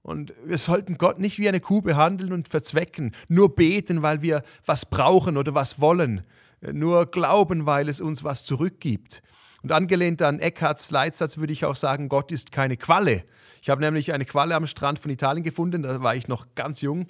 Und 0.03 0.35
wir 0.45 0.59
sollten 0.59 0.99
Gott 0.99 1.19
nicht 1.19 1.39
wie 1.39 1.49
eine 1.49 1.61
Kuh 1.61 1.81
behandeln 1.81 2.33
und 2.33 2.47
verzwecken, 2.47 3.13
nur 3.29 3.57
beten, 3.57 4.03
weil 4.03 4.23
wir 4.23 4.43
was 4.65 4.87
brauchen 4.87 5.37
oder 5.37 5.55
was 5.55 5.81
wollen, 5.81 6.25
nur 6.61 7.07
glauben, 7.07 7.65
weil 7.65 7.89
es 7.89 8.01
uns 8.01 8.23
was 8.23 8.45
zurückgibt. 8.45 9.23
Und 9.63 9.73
angelehnt 9.73 10.23
an 10.23 10.39
Eckharts 10.39 10.91
Leitsatz 10.91 11.39
würde 11.39 11.53
ich 11.53 11.65
auch 11.65 11.77
sagen, 11.77 12.09
Gott 12.09 12.31
ist 12.31 12.53
keine 12.53 12.77
Qualle. 12.77 13.25
Ich 13.63 13.71
habe 13.71 13.81
nämlich 13.81 14.13
eine 14.13 14.25
Qualle 14.25 14.55
am 14.55 14.67
Strand 14.67 14.99
von 14.99 15.11
Italien 15.11 15.43
gefunden, 15.43 15.83
da 15.83 16.03
war 16.03 16.15
ich 16.15 16.29
noch 16.29 16.47
ganz 16.55 16.81
jung 16.83 17.09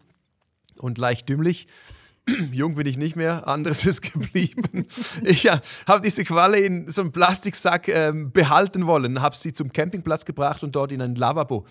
und 0.79 0.99
leicht 0.99 1.29
dümmlich. 1.29 1.67
Jung 2.53 2.75
bin 2.75 2.87
ich 2.89 2.97
nicht 2.97 3.15
mehr, 3.15 3.47
anderes 3.47 3.87
ist 3.87 4.03
geblieben. 4.03 4.87
Ich 5.23 5.45
ja, 5.45 5.61
habe 5.87 6.01
diese 6.01 6.25
Qualle 6.25 6.59
in 6.59 6.91
so 6.91 7.03
einem 7.03 7.13
Plastiksack 7.13 7.89
ähm, 7.89 8.33
behalten 8.33 8.87
wollen, 8.87 9.23
habe 9.23 9.37
sie 9.37 9.53
zum 9.53 9.73
Campingplatz 9.73 10.25
gebracht 10.25 10.65
und 10.65 10.75
dort 10.75 10.91
in 10.91 11.01
ein 11.03 11.15
Lavabo 11.15 11.67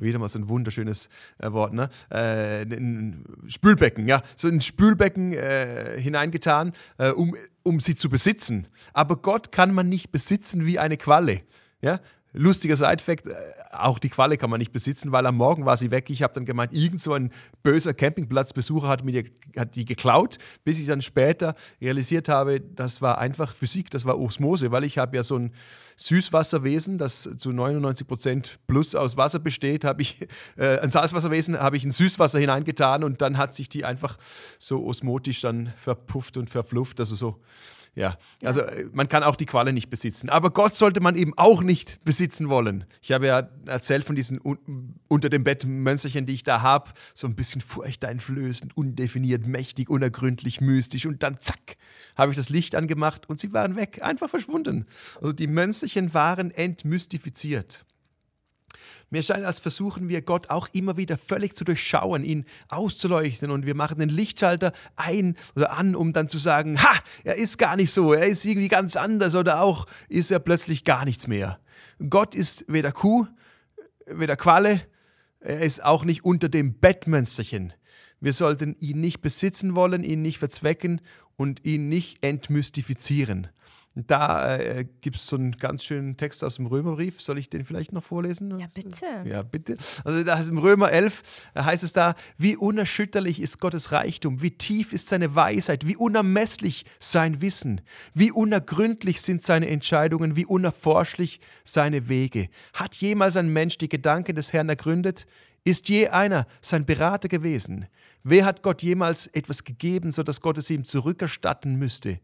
wieder 0.00 0.18
mal 0.18 0.28
so 0.28 0.38
ein 0.38 0.48
wunderschönes 0.48 1.08
äh, 1.38 1.52
Wort, 1.52 1.72
ne? 1.72 1.88
Äh, 2.10 2.62
ein 2.62 3.24
Spülbecken, 3.46 4.08
ja, 4.08 4.22
so 4.36 4.48
ein 4.48 4.60
Spülbecken 4.60 5.32
äh, 5.32 6.00
hineingetan, 6.00 6.72
äh, 6.98 7.10
um, 7.10 7.34
um 7.62 7.80
sie 7.80 7.94
zu 7.94 8.08
besitzen. 8.08 8.68
Aber 8.92 9.16
Gott 9.16 9.52
kann 9.52 9.74
man 9.74 9.88
nicht 9.88 10.10
besitzen 10.10 10.66
wie 10.66 10.78
eine 10.78 10.96
Qualle. 10.96 11.40
Ja? 11.80 12.00
Lustiger 12.32 12.76
Side-Fact, 12.76 13.26
äh, 13.26 13.34
auch 13.72 13.98
die 13.98 14.08
Qualle 14.08 14.36
kann 14.36 14.50
man 14.50 14.58
nicht 14.58 14.72
besitzen, 14.72 15.12
weil 15.12 15.26
am 15.26 15.36
Morgen 15.36 15.64
war 15.64 15.76
sie 15.76 15.90
weg. 15.90 16.10
Ich 16.10 16.22
habe 16.22 16.34
dann 16.34 16.44
gemeint, 16.44 16.72
irgend 16.72 17.00
so 17.00 17.12
ein 17.12 17.30
böser 17.62 17.94
Campingplatzbesucher 17.94 18.88
hat, 18.88 19.04
mir 19.04 19.22
die, 19.22 19.32
hat 19.58 19.76
die 19.76 19.84
geklaut, 19.84 20.38
bis 20.64 20.80
ich 20.80 20.86
dann 20.86 21.02
später 21.02 21.54
realisiert 21.80 22.28
habe, 22.28 22.60
das 22.60 23.00
war 23.02 23.18
einfach 23.18 23.54
Physik, 23.54 23.90
das 23.90 24.04
war 24.04 24.18
Osmose, 24.18 24.70
weil 24.70 24.84
ich 24.84 24.98
habe 24.98 25.16
ja 25.16 25.22
so 25.22 25.36
ein 25.36 25.52
Süßwasserwesen, 25.96 26.98
das 26.98 27.28
zu 27.36 27.52
99 27.52 28.06
Prozent 28.06 28.58
plus 28.66 28.94
aus 28.94 29.16
Wasser 29.16 29.38
besteht, 29.38 29.84
habe 29.84 30.02
ich 30.02 30.26
äh, 30.56 30.78
ein 30.78 30.90
Salzwasserwesen, 30.90 31.58
habe 31.58 31.76
ich 31.76 31.84
in 31.84 31.90
Süßwasser 31.90 32.38
hineingetan 32.38 33.04
und 33.04 33.20
dann 33.20 33.36
hat 33.36 33.54
sich 33.54 33.68
die 33.68 33.84
einfach 33.84 34.16
so 34.58 34.84
osmotisch 34.84 35.40
dann 35.40 35.72
verpufft 35.76 36.36
und 36.36 36.50
verflufft, 36.50 37.00
also 37.00 37.16
so 37.16 37.40
ja, 37.94 38.16
also 38.42 38.60
äh, 38.60 38.86
man 38.92 39.08
kann 39.08 39.22
auch 39.22 39.36
die 39.36 39.46
Qualle 39.46 39.72
nicht 39.72 39.90
besitzen. 39.90 40.28
Aber 40.28 40.50
Gott 40.50 40.74
sollte 40.74 41.00
man 41.00 41.16
eben 41.16 41.32
auch 41.36 41.62
nicht 41.62 42.04
besitzen 42.04 42.48
wollen. 42.48 42.84
Ich 43.02 43.12
habe 43.12 43.26
ja 43.26 43.48
erzählt 43.66 44.04
von 44.04 44.16
diesen 44.16 44.40
un 44.40 44.94
unter 45.08 45.30
dem 45.30 45.42
Bett 45.42 45.64
Mönsterchen, 45.64 46.26
die 46.26 46.34
ich 46.34 46.42
da 46.42 46.62
habe. 46.62 46.90
So 47.14 47.26
ein 47.26 47.34
bisschen 47.34 47.60
furchteinflößend, 47.60 48.76
undefiniert, 48.76 49.46
mächtig, 49.46 49.90
unergründlich, 49.90 50.60
mystisch. 50.60 51.06
Und 51.06 51.22
dann 51.22 51.38
zack, 51.38 51.76
habe 52.16 52.32
ich 52.32 52.36
das 52.36 52.50
Licht 52.50 52.74
angemacht 52.74 53.28
und 53.28 53.40
sie 53.40 53.52
waren 53.52 53.76
weg, 53.76 54.00
einfach 54.02 54.28
verschwunden. 54.28 54.86
Also 55.20 55.32
die 55.32 55.46
Mönsterchen 55.46 56.14
waren 56.14 56.50
entmystifiziert. 56.50 57.84
Mir 59.10 59.22
scheint, 59.22 59.44
als 59.44 59.60
versuchen 59.60 60.08
wir 60.08 60.22
Gott 60.22 60.50
auch 60.50 60.68
immer 60.72 60.96
wieder 60.96 61.16
völlig 61.18 61.56
zu 61.56 61.64
durchschauen, 61.64 62.24
ihn 62.24 62.44
auszuleuchten 62.68 63.50
und 63.50 63.66
wir 63.66 63.74
machen 63.74 63.98
den 63.98 64.08
Lichtschalter 64.08 64.72
ein 64.96 65.36
oder 65.56 65.72
an, 65.72 65.94
um 65.94 66.12
dann 66.12 66.28
zu 66.28 66.38
sagen, 66.38 66.82
ha, 66.82 66.98
er 67.24 67.36
ist 67.36 67.58
gar 67.58 67.76
nicht 67.76 67.92
so, 67.92 68.12
er 68.12 68.26
ist 68.26 68.44
irgendwie 68.44 68.68
ganz 68.68 68.96
anders 68.96 69.34
oder 69.34 69.60
auch 69.60 69.86
ist 70.08 70.30
er 70.30 70.38
plötzlich 70.38 70.84
gar 70.84 71.04
nichts 71.04 71.26
mehr. 71.26 71.60
Gott 72.08 72.34
ist 72.34 72.64
weder 72.68 72.92
Kuh, 72.92 73.26
weder 74.06 74.36
Qualle, 74.36 74.80
er 75.40 75.60
ist 75.60 75.84
auch 75.84 76.04
nicht 76.04 76.24
unter 76.24 76.48
dem 76.48 76.78
Bettmönsterchen. 76.78 77.72
Wir 78.20 78.32
sollten 78.32 78.74
ihn 78.80 79.00
nicht 79.00 79.20
besitzen 79.20 79.76
wollen, 79.76 80.02
ihn 80.02 80.22
nicht 80.22 80.38
verzwecken 80.38 81.00
und 81.36 81.64
ihn 81.64 81.88
nicht 81.88 82.24
entmystifizieren. 82.24 83.48
Da 84.06 84.56
äh, 84.56 84.86
gibt 85.00 85.16
es 85.16 85.26
so 85.26 85.36
einen 85.36 85.52
ganz 85.52 85.82
schönen 85.82 86.16
Text 86.16 86.44
aus 86.44 86.56
dem 86.56 86.66
Römerbrief. 86.66 87.20
Soll 87.20 87.38
ich 87.38 87.50
den 87.50 87.64
vielleicht 87.64 87.92
noch 87.92 88.04
vorlesen? 88.04 88.58
Ja, 88.58 88.68
bitte. 88.72 89.06
Ja, 89.24 89.42
bitte. 89.42 89.76
Also 90.04 90.22
da 90.22 90.38
heißt 90.38 90.50
im 90.50 90.58
Römer 90.58 90.92
11 90.92 91.48
äh, 91.54 91.62
heißt 91.62 91.82
es 91.82 91.92
da, 91.92 92.14
wie 92.36 92.56
unerschütterlich 92.56 93.40
ist 93.40 93.60
Gottes 93.60 93.90
Reichtum, 93.90 94.40
wie 94.40 94.52
tief 94.52 94.92
ist 94.92 95.08
seine 95.08 95.34
Weisheit, 95.34 95.86
wie 95.86 95.96
unermesslich 95.96 96.84
sein 97.00 97.40
Wissen, 97.40 97.80
wie 98.14 98.30
unergründlich 98.30 99.20
sind 99.20 99.42
seine 99.42 99.68
Entscheidungen, 99.68 100.36
wie 100.36 100.46
unerforschlich 100.46 101.40
seine 101.64 102.08
Wege. 102.08 102.48
Hat 102.74 102.94
jemals 102.96 103.36
ein 103.36 103.52
Mensch 103.52 103.78
die 103.78 103.88
Gedanken 103.88 104.36
des 104.36 104.52
Herrn 104.52 104.68
ergründet? 104.68 105.26
Ist 105.64 105.88
je 105.88 106.08
einer 106.08 106.46
sein 106.60 106.86
Berater 106.86 107.28
gewesen? 107.28 107.86
Wer 108.22 108.44
hat 108.44 108.62
Gott 108.62 108.82
jemals 108.82 109.26
etwas 109.28 109.64
gegeben, 109.64 110.12
sodass 110.12 110.40
Gott 110.40 110.58
es 110.58 110.70
ihm 110.70 110.84
zurückerstatten 110.84 111.76
müsste? 111.76 112.20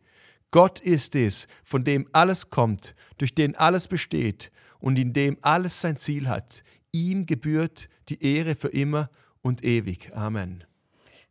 Gott 0.55 0.79
ist 0.79 1.17
es, 1.17 1.49
von 1.65 1.83
dem 1.83 2.07
alles 2.13 2.49
kommt, 2.49 2.95
durch 3.19 3.35
den 3.35 3.57
alles 3.57 3.89
besteht 3.89 4.53
und 4.79 4.97
in 5.01 5.13
dem 5.13 5.37
alles 5.43 5.81
sein 5.81 5.97
Ziel 5.97 6.29
hat. 6.29 6.63
Ihm 6.93 7.27
gebührt 7.27 7.89
die 8.09 8.23
Ehre 8.23 8.55
für 8.55 8.69
immer 8.69 9.11
und 9.43 9.65
ewig. 9.65 10.13
Amen. 10.15 10.63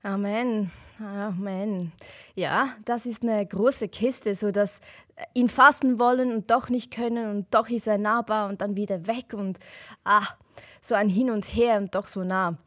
Amen. 0.04 0.70
Amen. 1.00 1.94
Ja, 2.36 2.70
das 2.84 3.06
ist 3.06 3.24
eine 3.24 3.46
große 3.46 3.88
Kiste, 3.88 4.36
so 4.36 4.52
dass 4.52 4.82
ihn 5.34 5.48
fassen 5.48 5.98
wollen 5.98 6.34
und 6.34 6.52
doch 6.52 6.68
nicht 6.68 6.92
können 6.92 7.30
und 7.30 7.48
doch 7.56 7.70
ist 7.70 7.88
er 7.88 7.98
nahbar 7.98 8.50
und 8.50 8.60
dann 8.60 8.76
wieder 8.76 9.08
weg 9.08 9.34
und 9.34 9.60
ah, 10.04 10.28
so 10.82 10.94
ein 10.94 11.08
Hin 11.08 11.32
und 11.32 11.46
Her 11.46 11.78
und 11.78 11.96
doch 11.96 12.08
so 12.08 12.26
nah. 12.26 12.58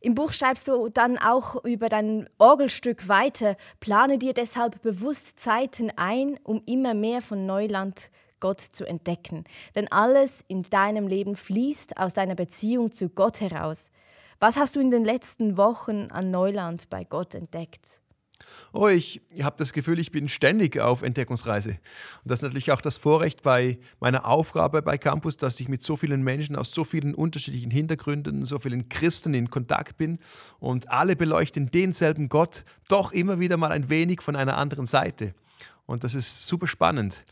Im 0.00 0.16
Buch 0.16 0.32
schreibst 0.32 0.66
du 0.66 0.88
dann 0.88 1.16
auch 1.16 1.64
über 1.64 1.88
dein 1.88 2.28
Orgelstück 2.38 3.06
weiter. 3.06 3.56
Plane 3.78 4.18
dir 4.18 4.34
deshalb 4.34 4.82
bewusst 4.82 5.38
Zeiten 5.38 5.92
ein, 5.94 6.40
um 6.42 6.60
immer 6.66 6.94
mehr 6.94 7.22
von 7.22 7.46
Neuland 7.46 8.10
Gott 8.40 8.60
zu 8.60 8.84
entdecken. 8.84 9.44
Denn 9.76 9.92
alles 9.92 10.44
in 10.48 10.64
deinem 10.64 11.06
Leben 11.06 11.36
fließt 11.36 11.98
aus 11.98 12.14
deiner 12.14 12.34
Beziehung 12.34 12.90
zu 12.90 13.10
Gott 13.10 13.40
heraus. 13.40 13.92
Was 14.40 14.56
hast 14.56 14.74
du 14.74 14.80
in 14.80 14.90
den 14.90 15.04
letzten 15.04 15.56
Wochen 15.56 16.08
an 16.10 16.30
Neuland 16.30 16.90
bei 16.90 17.04
Gott 17.04 17.34
entdeckt? 17.34 18.00
oh, 18.72 18.88
ich 18.88 19.20
habe 19.42 19.56
das 19.58 19.72
Gefühl, 19.72 19.98
ich 19.98 20.10
bin 20.10 20.28
ständig 20.28 20.78
auf 20.78 21.02
Entdeckungsreise. 21.02 21.70
Und 21.70 21.78
das 22.24 22.40
ist 22.40 22.44
natürlich 22.44 22.72
auch 22.72 22.80
das 22.80 22.98
Vorrecht 22.98 23.42
bei 23.42 23.78
meiner 24.00 24.26
Aufgabe 24.26 24.82
bei 24.82 24.98
Campus, 24.98 25.36
dass 25.36 25.60
ich 25.60 25.68
mit 25.68 25.82
so 25.82 25.96
vielen 25.96 26.22
Menschen 26.22 26.56
aus 26.56 26.72
so 26.72 26.84
vielen 26.84 27.14
unterschiedlichen 27.14 27.70
Hintergründen, 27.70 28.46
so 28.46 28.58
vielen 28.58 28.88
Christen 28.88 29.34
in 29.34 29.50
Kontakt 29.50 29.96
bin 29.96 30.18
und 30.58 30.90
alle 30.90 31.16
beleuchten 31.16 31.70
denselben 31.70 32.28
Gott, 32.28 32.64
doch 32.88 33.12
immer 33.12 33.40
wieder 33.40 33.56
mal 33.56 33.72
ein 33.72 33.88
wenig 33.88 34.20
von 34.20 34.36
einer 34.36 34.56
anderen 34.56 34.86
Seite. 34.86 35.34
Und 35.86 36.04
das 36.04 36.14
ist 36.14 36.46
super 36.46 36.66
spannend. 36.66 37.24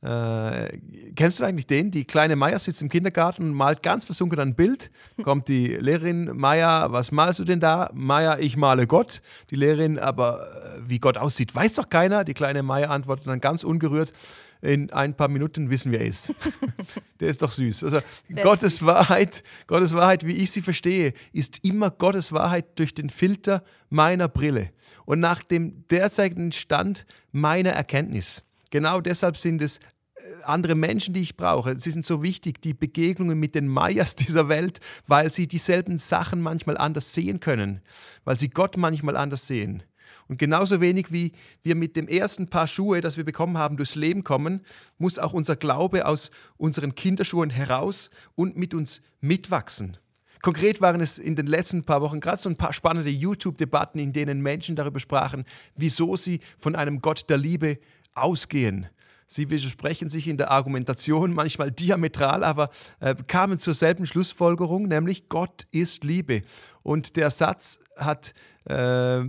Äh, 0.00 0.78
kennst 1.16 1.40
du 1.40 1.44
eigentlich 1.44 1.66
den? 1.66 1.90
Die 1.90 2.04
kleine 2.04 2.36
Maya 2.36 2.58
sitzt 2.58 2.82
im 2.82 2.88
Kindergarten 2.88 3.42
und 3.42 3.52
malt 3.54 3.82
ganz 3.82 4.04
versunken 4.04 4.38
ein 4.38 4.54
Bild. 4.54 4.90
Kommt 5.22 5.48
die 5.48 5.68
Lehrerin, 5.68 6.36
Maya, 6.36 6.92
was 6.92 7.10
malst 7.10 7.40
du 7.40 7.44
denn 7.44 7.58
da? 7.58 7.90
Maya, 7.94 8.38
ich 8.38 8.56
male 8.56 8.86
Gott. 8.86 9.20
Die 9.50 9.56
Lehrerin, 9.56 9.98
aber 9.98 10.76
äh, 10.76 10.88
wie 10.88 11.00
Gott 11.00 11.18
aussieht, 11.18 11.54
weiß 11.54 11.74
doch 11.74 11.88
keiner. 11.88 12.22
Die 12.24 12.34
kleine 12.34 12.62
Maya 12.62 12.90
antwortet 12.90 13.26
dann 13.26 13.40
ganz 13.40 13.64
ungerührt. 13.64 14.12
In 14.60 14.92
ein 14.92 15.16
paar 15.16 15.28
Minuten 15.28 15.70
wissen 15.70 15.92
wir 15.92 16.00
es. 16.00 16.34
Der 17.20 17.28
ist 17.28 17.42
doch 17.42 17.50
süß. 17.50 17.84
Also 17.84 17.98
Gottes 18.42 18.84
Wahrheit, 18.84 19.44
Gottes 19.68 19.94
Wahrheit, 19.94 20.26
wie 20.26 20.32
ich 20.32 20.50
sie 20.50 20.62
verstehe, 20.62 21.12
ist 21.32 21.64
immer 21.64 21.90
Gottes 21.90 22.32
Wahrheit 22.32 22.78
durch 22.78 22.92
den 22.92 23.08
Filter 23.08 23.62
meiner 23.88 24.28
Brille 24.28 24.70
und 25.04 25.20
nach 25.20 25.42
dem 25.42 25.86
derzeitigen 25.88 26.50
Stand 26.50 27.06
meiner 27.30 27.70
Erkenntnis. 27.70 28.42
Genau 28.70 29.00
deshalb 29.00 29.36
sind 29.36 29.62
es 29.62 29.78
äh, 29.78 30.20
andere 30.44 30.74
Menschen, 30.74 31.14
die 31.14 31.22
ich 31.22 31.36
brauche. 31.36 31.78
Sie 31.78 31.90
sind 31.90 32.04
so 32.04 32.22
wichtig, 32.22 32.60
die 32.60 32.74
Begegnungen 32.74 33.38
mit 33.38 33.54
den 33.54 33.68
Mayas 33.68 34.14
dieser 34.16 34.48
Welt, 34.48 34.80
weil 35.06 35.30
sie 35.32 35.46
dieselben 35.46 35.98
Sachen 35.98 36.40
manchmal 36.40 36.76
anders 36.76 37.14
sehen 37.14 37.40
können, 37.40 37.80
weil 38.24 38.36
sie 38.36 38.48
Gott 38.48 38.76
manchmal 38.76 39.16
anders 39.16 39.46
sehen. 39.46 39.82
Und 40.28 40.38
genauso 40.38 40.80
wenig 40.80 41.10
wie 41.10 41.32
wir 41.62 41.74
mit 41.74 41.96
dem 41.96 42.06
ersten 42.06 42.48
Paar 42.48 42.68
Schuhe, 42.68 43.00
das 43.00 43.16
wir 43.16 43.24
bekommen 43.24 43.56
haben, 43.56 43.76
durchs 43.76 43.94
Leben 43.94 44.24
kommen, 44.24 44.60
muss 44.98 45.18
auch 45.18 45.32
unser 45.32 45.56
Glaube 45.56 46.06
aus 46.06 46.30
unseren 46.58 46.94
Kinderschuhen 46.94 47.50
heraus 47.50 48.10
und 48.34 48.56
mit 48.56 48.74
uns 48.74 49.00
mitwachsen. 49.20 49.96
Konkret 50.40 50.80
waren 50.80 51.00
es 51.00 51.18
in 51.18 51.34
den 51.34 51.46
letzten 51.46 51.82
paar 51.82 52.00
Wochen 52.00 52.20
gerade 52.20 52.36
so 52.36 52.48
ein 52.48 52.56
paar 52.56 52.72
spannende 52.72 53.10
YouTube-Debatten, 53.10 53.98
in 53.98 54.12
denen 54.12 54.40
Menschen 54.40 54.76
darüber 54.76 55.00
sprachen, 55.00 55.44
wieso 55.74 56.16
sie 56.16 56.40
von 56.58 56.76
einem 56.76 57.00
Gott 57.00 57.28
der 57.28 57.38
Liebe 57.38 57.78
ausgehen. 58.22 58.86
Sie 59.30 59.50
widersprechen 59.50 60.08
sich 60.08 60.26
in 60.26 60.38
der 60.38 60.50
Argumentation 60.50 61.34
manchmal 61.34 61.70
diametral, 61.70 62.42
aber 62.42 62.70
äh, 63.00 63.14
kamen 63.26 63.58
zur 63.58 63.74
selben 63.74 64.06
Schlussfolgerung, 64.06 64.88
nämlich 64.88 65.28
Gott 65.28 65.66
ist 65.70 66.02
Liebe. 66.02 66.40
Und 66.82 67.16
der 67.16 67.30
Satz 67.30 67.78
hat, 67.94 68.32
äh, 68.64 69.24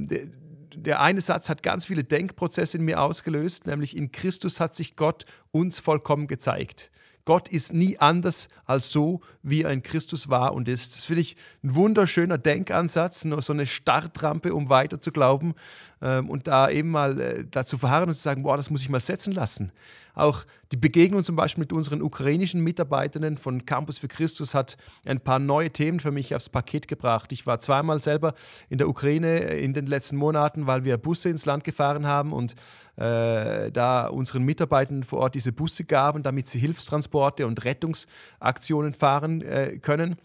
der 0.73 1.01
eine 1.01 1.19
Satz 1.19 1.49
hat 1.49 1.63
ganz 1.63 1.85
viele 1.85 2.05
Denkprozesse 2.05 2.77
in 2.77 2.85
mir 2.85 3.01
ausgelöst, 3.01 3.67
nämlich 3.67 3.97
in 3.97 4.13
Christus 4.13 4.61
hat 4.61 4.73
sich 4.73 4.95
Gott 4.95 5.25
uns 5.51 5.79
vollkommen 5.79 6.27
gezeigt. 6.27 6.91
Gott 7.29 7.47
ist 7.47 7.73
nie 7.73 7.95
anders 7.99 8.47
als 8.65 8.91
so, 8.91 9.21
wie 9.43 9.61
er 9.61 9.69
in 9.69 9.83
Christus 9.83 10.29
war 10.29 10.55
und 10.55 10.67
ist. 10.67 10.95
Das 10.95 11.05
finde 11.05 11.21
ich 11.21 11.37
ein 11.63 11.75
wunderschöner 11.75 12.39
Denkansatz, 12.39 13.23
nur 13.23 13.43
so 13.43 13.53
eine 13.53 13.67
Startrampe, 13.67 14.51
um 14.51 14.69
weiter 14.69 14.99
zu 14.99 15.11
glauben 15.11 15.53
ähm, 16.01 16.27
und 16.27 16.47
da 16.47 16.71
eben 16.71 16.89
mal 16.89 17.21
äh, 17.21 17.45
dazu 17.45 17.77
verharren 17.77 18.09
und 18.09 18.15
zu 18.15 18.23
sagen, 18.23 18.41
boah, 18.41 18.57
das 18.57 18.71
muss 18.71 18.81
ich 18.81 18.89
mal 18.89 18.99
setzen 18.99 19.31
lassen. 19.31 19.71
Auch 20.19 20.43
die 20.73 20.77
Begegnung 20.77 21.23
zum 21.23 21.37
Beispiel 21.37 21.61
mit 21.61 21.71
unseren 21.71 22.01
ukrainischen 22.01 22.61
Mitarbeitenden 22.61 23.37
von 23.37 23.65
Campus 23.65 23.99
für 23.99 24.09
Christus 24.09 24.53
hat 24.53 24.75
ein 25.05 25.21
paar 25.21 25.39
neue 25.39 25.71
Themen 25.71 26.01
für 26.01 26.11
mich 26.11 26.35
aufs 26.35 26.49
Paket 26.49 26.89
gebracht. 26.89 27.31
Ich 27.31 27.47
war 27.47 27.61
zweimal 27.61 28.01
selber 28.01 28.33
in 28.67 28.77
der 28.77 28.89
Ukraine 28.89 29.37
in 29.37 29.73
den 29.73 29.87
letzten 29.87 30.17
Monaten, 30.17 30.67
weil 30.67 30.83
wir 30.83 30.97
Busse 30.97 31.29
ins 31.29 31.45
Land 31.45 31.63
gefahren 31.63 32.05
haben 32.05 32.33
und 32.33 32.55
äh, 32.97 33.71
da 33.71 34.07
unseren 34.07 34.43
Mitarbeitenden 34.43 35.05
vor 35.05 35.19
Ort 35.19 35.35
diese 35.35 35.53
Busse 35.53 35.85
gaben, 35.85 36.21
damit 36.21 36.49
sie 36.49 36.59
Hilfstransporte 36.59 37.47
und 37.47 37.63
Rettungsaktionen 37.63 38.93
fahren 38.93 39.41
äh, 39.41 39.79
können. 39.79 40.17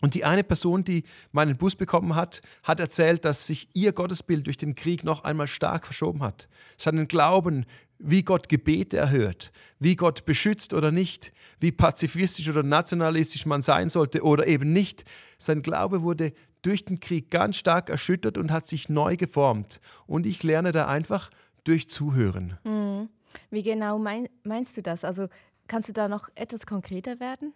Und 0.00 0.14
die 0.14 0.24
eine 0.24 0.44
Person, 0.44 0.82
die 0.82 1.04
meinen 1.30 1.58
Bus 1.58 1.76
bekommen 1.76 2.14
hat, 2.14 2.40
hat 2.62 2.80
erzählt, 2.80 3.24
dass 3.24 3.46
sich 3.46 3.68
ihr 3.74 3.92
Gottesbild 3.92 4.46
durch 4.46 4.56
den 4.56 4.74
Krieg 4.74 5.04
noch 5.04 5.24
einmal 5.24 5.46
stark 5.46 5.84
verschoben 5.84 6.22
hat. 6.22 6.48
Seinen 6.78 7.06
Glauben 7.06 7.66
wie 8.02 8.22
Gott 8.22 8.48
Gebete 8.48 8.96
erhört, 8.96 9.52
wie 9.78 9.94
Gott 9.94 10.24
beschützt 10.24 10.74
oder 10.74 10.90
nicht, 10.90 11.32
wie 11.58 11.72
pazifistisch 11.72 12.48
oder 12.48 12.62
nationalistisch 12.62 13.46
man 13.46 13.62
sein 13.62 13.88
sollte 13.88 14.22
oder 14.22 14.46
eben 14.46 14.72
nicht. 14.72 15.04
Sein 15.38 15.62
Glaube 15.62 16.02
wurde 16.02 16.32
durch 16.62 16.84
den 16.84 17.00
Krieg 17.00 17.30
ganz 17.30 17.56
stark 17.56 17.88
erschüttert 17.88 18.38
und 18.38 18.50
hat 18.50 18.66
sich 18.66 18.88
neu 18.88 19.16
geformt. 19.16 19.80
Und 20.06 20.26
ich 20.26 20.42
lerne 20.42 20.72
da 20.72 20.86
einfach 20.86 21.30
durch 21.64 21.88
Zuhören. 21.88 22.58
Mhm. 22.64 23.08
Wie 23.50 23.62
genau 23.62 23.98
mein, 23.98 24.28
meinst 24.42 24.76
du 24.76 24.82
das? 24.82 25.04
Also 25.04 25.28
kannst 25.68 25.88
du 25.88 25.92
da 25.92 26.08
noch 26.08 26.28
etwas 26.34 26.66
konkreter 26.66 27.20
werden? 27.20 27.52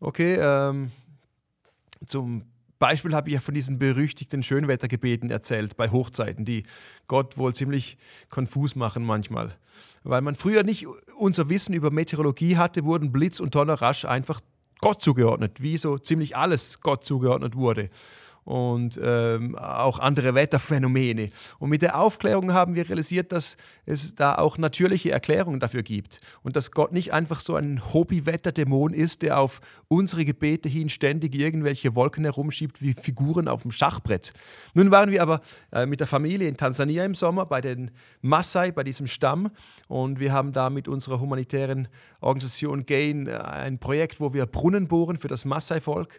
Okay, 0.00 0.38
ähm, 0.40 0.90
zum 2.06 2.44
Beispiel 2.78 3.14
habe 3.14 3.28
ich 3.28 3.34
ja 3.34 3.40
von 3.40 3.54
diesen 3.54 3.78
berüchtigten 3.78 4.42
Schönwettergebeten 4.42 5.30
erzählt 5.30 5.76
bei 5.76 5.90
Hochzeiten, 5.90 6.44
die 6.44 6.62
Gott 7.06 7.36
wohl 7.36 7.54
ziemlich 7.54 7.98
konfus 8.28 8.76
machen 8.76 9.04
manchmal. 9.04 9.56
Weil 10.04 10.20
man 10.20 10.34
früher 10.34 10.62
nicht 10.62 10.86
unser 11.18 11.48
Wissen 11.48 11.74
über 11.74 11.90
Meteorologie 11.90 12.56
hatte, 12.56 12.84
wurden 12.84 13.12
Blitz 13.12 13.40
und 13.40 13.54
Donner 13.54 13.74
rasch 13.74 14.04
einfach 14.04 14.40
Gott 14.80 15.02
zugeordnet, 15.02 15.60
wie 15.60 15.76
so 15.76 15.98
ziemlich 15.98 16.36
alles 16.36 16.80
Gott 16.80 17.04
zugeordnet 17.04 17.56
wurde 17.56 17.90
und 18.48 18.98
ähm, 19.02 19.58
auch 19.58 19.98
andere 19.98 20.34
Wetterphänomene. 20.34 21.28
Und 21.58 21.68
mit 21.68 21.82
der 21.82 22.00
Aufklärung 22.00 22.54
haben 22.54 22.74
wir 22.74 22.88
realisiert, 22.88 23.30
dass 23.30 23.58
es 23.84 24.14
da 24.14 24.36
auch 24.36 24.56
natürliche 24.56 25.10
Erklärungen 25.10 25.60
dafür 25.60 25.82
gibt 25.82 26.20
und 26.42 26.56
dass 26.56 26.70
Gott 26.70 26.92
nicht 26.92 27.12
einfach 27.12 27.40
so 27.40 27.56
ein 27.56 27.82
Hobbywetterdämon 27.92 28.94
ist, 28.94 29.20
der 29.20 29.38
auf 29.38 29.60
unsere 29.88 30.24
Gebete 30.24 30.70
hin 30.70 30.88
ständig 30.88 31.34
irgendwelche 31.34 31.94
Wolken 31.94 32.24
herumschiebt 32.24 32.80
wie 32.80 32.94
Figuren 32.94 33.48
auf 33.48 33.62
dem 33.62 33.70
Schachbrett. 33.70 34.32
Nun 34.72 34.90
waren 34.90 35.10
wir 35.10 35.20
aber 35.20 35.42
äh, 35.70 35.84
mit 35.84 36.00
der 36.00 36.06
Familie 36.06 36.48
in 36.48 36.56
Tansania 36.56 37.04
im 37.04 37.12
Sommer 37.12 37.44
bei 37.44 37.60
den 37.60 37.90
Maasai, 38.22 38.72
bei 38.72 38.82
diesem 38.82 39.08
Stamm 39.08 39.50
und 39.88 40.20
wir 40.20 40.32
haben 40.32 40.52
da 40.52 40.70
mit 40.70 40.88
unserer 40.88 41.20
humanitären 41.20 41.88
Organisation 42.22 42.86
GAIN 42.86 43.26
äh, 43.26 43.32
ein 43.32 43.78
Projekt, 43.78 44.20
wo 44.20 44.32
wir 44.32 44.46
Brunnen 44.46 44.88
bohren 44.88 45.18
für 45.18 45.28
das 45.28 45.44
Maasai-Volk. 45.44 46.18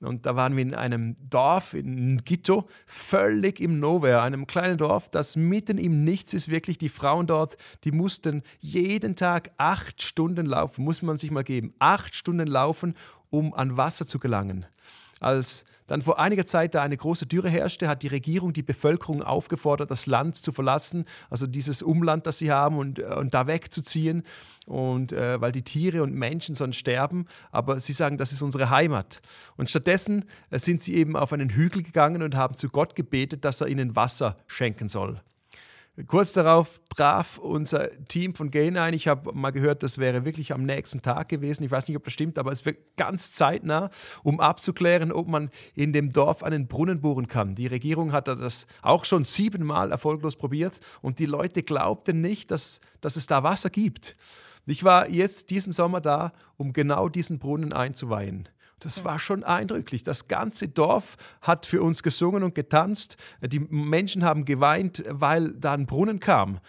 Und 0.00 0.24
da 0.24 0.34
waren 0.34 0.56
wir 0.56 0.62
in 0.62 0.74
einem 0.74 1.14
Dorf, 1.28 1.74
in 1.74 2.18
Gito, 2.24 2.68
völlig 2.86 3.60
im 3.60 3.80
Nowhere, 3.80 4.22
einem 4.22 4.46
kleinen 4.46 4.78
Dorf, 4.78 5.10
das 5.10 5.36
mitten 5.36 5.76
im 5.76 6.04
Nichts 6.04 6.32
ist. 6.32 6.48
Wirklich, 6.48 6.78
die 6.78 6.88
Frauen 6.88 7.26
dort, 7.26 7.56
die 7.84 7.92
mussten 7.92 8.42
jeden 8.60 9.14
Tag 9.14 9.50
acht 9.58 10.00
Stunden 10.00 10.46
laufen, 10.46 10.84
muss 10.84 11.02
man 11.02 11.18
sich 11.18 11.30
mal 11.30 11.44
geben. 11.44 11.74
Acht 11.78 12.14
Stunden 12.14 12.46
laufen, 12.46 12.94
um 13.28 13.52
an 13.52 13.76
Wasser 13.76 14.06
zu 14.06 14.18
gelangen. 14.18 14.64
Als 15.20 15.64
dann 15.90 16.02
vor 16.02 16.20
einiger 16.20 16.46
Zeit 16.46 16.76
da 16.76 16.82
eine 16.82 16.96
große 16.96 17.26
Dürre 17.26 17.48
herrschte, 17.48 17.88
hat 17.88 18.04
die 18.04 18.08
Regierung 18.08 18.52
die 18.52 18.62
Bevölkerung 18.62 19.24
aufgefordert, 19.24 19.90
das 19.90 20.06
Land 20.06 20.36
zu 20.36 20.52
verlassen, 20.52 21.04
also 21.30 21.48
dieses 21.48 21.82
Umland, 21.82 22.28
das 22.28 22.38
sie 22.38 22.52
haben, 22.52 22.78
und, 22.78 23.00
äh, 23.00 23.06
und 23.16 23.34
da 23.34 23.48
wegzuziehen, 23.48 24.22
und, 24.66 25.12
äh, 25.12 25.40
weil 25.40 25.50
die 25.50 25.62
Tiere 25.62 26.04
und 26.04 26.14
Menschen 26.14 26.54
sonst 26.54 26.76
sterben. 26.76 27.26
Aber 27.50 27.80
sie 27.80 27.92
sagen, 27.92 28.18
das 28.18 28.30
ist 28.30 28.42
unsere 28.42 28.70
Heimat. 28.70 29.20
Und 29.56 29.68
stattdessen 29.68 30.26
äh, 30.50 30.60
sind 30.60 30.80
sie 30.80 30.94
eben 30.94 31.16
auf 31.16 31.32
einen 31.32 31.50
Hügel 31.50 31.82
gegangen 31.82 32.22
und 32.22 32.36
haben 32.36 32.56
zu 32.56 32.68
Gott 32.68 32.94
gebetet, 32.94 33.44
dass 33.44 33.60
er 33.60 33.66
ihnen 33.66 33.96
Wasser 33.96 34.36
schenken 34.46 34.86
soll. 34.86 35.20
Kurz 36.06 36.32
darauf 36.32 36.80
traf 36.94 37.38
unser 37.38 37.90
Team 38.06 38.34
von 38.34 38.50
Gain 38.50 38.76
ein. 38.76 38.94
Ich 38.94 39.08
habe 39.08 39.32
mal 39.32 39.50
gehört, 39.50 39.82
das 39.82 39.98
wäre 39.98 40.24
wirklich 40.24 40.52
am 40.52 40.64
nächsten 40.64 41.02
Tag 41.02 41.28
gewesen. 41.28 41.64
Ich 41.64 41.70
weiß 41.70 41.88
nicht, 41.88 41.96
ob 41.96 42.04
das 42.04 42.12
stimmt, 42.12 42.38
aber 42.38 42.52
es 42.52 42.64
wird 42.64 42.78
ganz 42.96 43.32
zeitnah, 43.32 43.90
um 44.22 44.40
abzuklären, 44.40 45.12
ob 45.12 45.28
man 45.28 45.50
in 45.74 45.92
dem 45.92 46.12
Dorf 46.12 46.42
einen 46.42 46.68
Brunnen 46.68 47.00
bohren 47.00 47.26
kann. 47.26 47.54
Die 47.54 47.66
Regierung 47.66 48.12
hat 48.12 48.28
das 48.28 48.66
auch 48.82 49.04
schon 49.04 49.24
siebenmal 49.24 49.90
erfolglos 49.90 50.36
probiert 50.36 50.80
und 51.02 51.18
die 51.18 51.26
Leute 51.26 51.62
glaubten 51.62 52.20
nicht, 52.20 52.50
dass, 52.50 52.80
dass 53.00 53.16
es 53.16 53.26
da 53.26 53.42
Wasser 53.42 53.70
gibt. 53.70 54.14
Ich 54.66 54.84
war 54.84 55.08
jetzt 55.08 55.50
diesen 55.50 55.72
Sommer 55.72 56.00
da, 56.00 56.32
um 56.56 56.72
genau 56.72 57.08
diesen 57.08 57.38
Brunnen 57.38 57.72
einzuweihen. 57.72 58.48
Das 58.80 59.04
war 59.04 59.18
schon 59.18 59.44
eindrücklich. 59.44 60.02
Das 60.02 60.26
ganze 60.26 60.68
Dorf 60.68 61.16
hat 61.42 61.66
für 61.66 61.82
uns 61.82 62.02
gesungen 62.02 62.42
und 62.42 62.54
getanzt. 62.54 63.16
Die 63.42 63.60
Menschen 63.60 64.24
haben 64.24 64.44
geweint, 64.44 65.02
weil 65.08 65.52
da 65.52 65.74
ein 65.74 65.86
Brunnen 65.86 66.18
kam, 66.18 66.60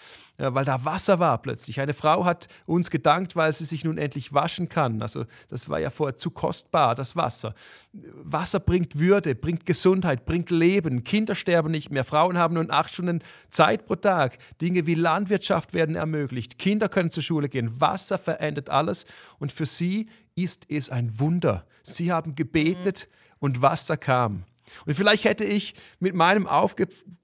weil 0.49 0.65
da 0.65 0.84
Wasser 0.86 1.19
war 1.19 1.38
plötzlich. 1.41 1.80
Eine 1.80 1.93
Frau 1.93 2.25
hat 2.25 2.47
uns 2.65 2.89
gedankt, 2.89 3.36
weil 3.36 3.54
sie 3.54 3.65
sich 3.65 3.84
nun 3.84 3.97
endlich 3.97 4.34
waschen 4.34 4.69
kann. 4.69 5.01
Also 5.01 5.25
das 5.49 5.69
war 5.69 5.80
ja 5.80 5.89
vorher 5.89 6.17
zu 6.17 6.32
kostbar, 6.32 6.95
das 6.95 7.15
Wasser. 7.15 7.54
Wasser 7.93 8.60
bringt 8.60 8.97
Würde, 8.99 9.36
bringt 9.36 9.65
Gesundheit, 9.65 10.25
bringt 10.25 10.49
Leben. 10.49 11.04
Kinder 11.04 11.36
sterben 11.36 11.71
nicht 11.71 11.91
mehr. 11.91 12.04
Frauen 12.04 12.38
haben 12.38 12.56
nun 12.56 12.71
acht 12.71 12.91
Stunden 12.91 13.23
Zeit 13.49 13.86
pro 13.86 13.95
Tag. 13.95 14.38
Dinge 14.62 14.86
wie 14.86 14.95
Landwirtschaft 14.95 15.73
werden 15.73 15.95
ermöglicht. 15.95 16.58
Kinder 16.58 16.89
können 16.89 17.12
zur 17.12 17.23
Schule 17.23 17.49
gehen. 17.49 17.80
Wasser 17.80 18.17
verändert 18.17 18.69
alles. 18.69 19.06
Und 19.39 19.51
für 19.51 19.65
sie 19.65 20.08
ist 20.36 20.65
es 20.69 20.89
ein 20.89 21.19
Wunder. 21.19 21.65
Sie 21.84 22.12
haben 22.12 22.36
gebetet 22.36 23.08
mhm. 23.10 23.36
und 23.39 23.62
Wasser 23.62 23.97
kam. 23.97 24.45
Und 24.86 24.95
vielleicht 24.95 25.25
hätte 25.25 25.43
ich 25.43 25.75
mit 25.99 26.15
meinem 26.15 26.47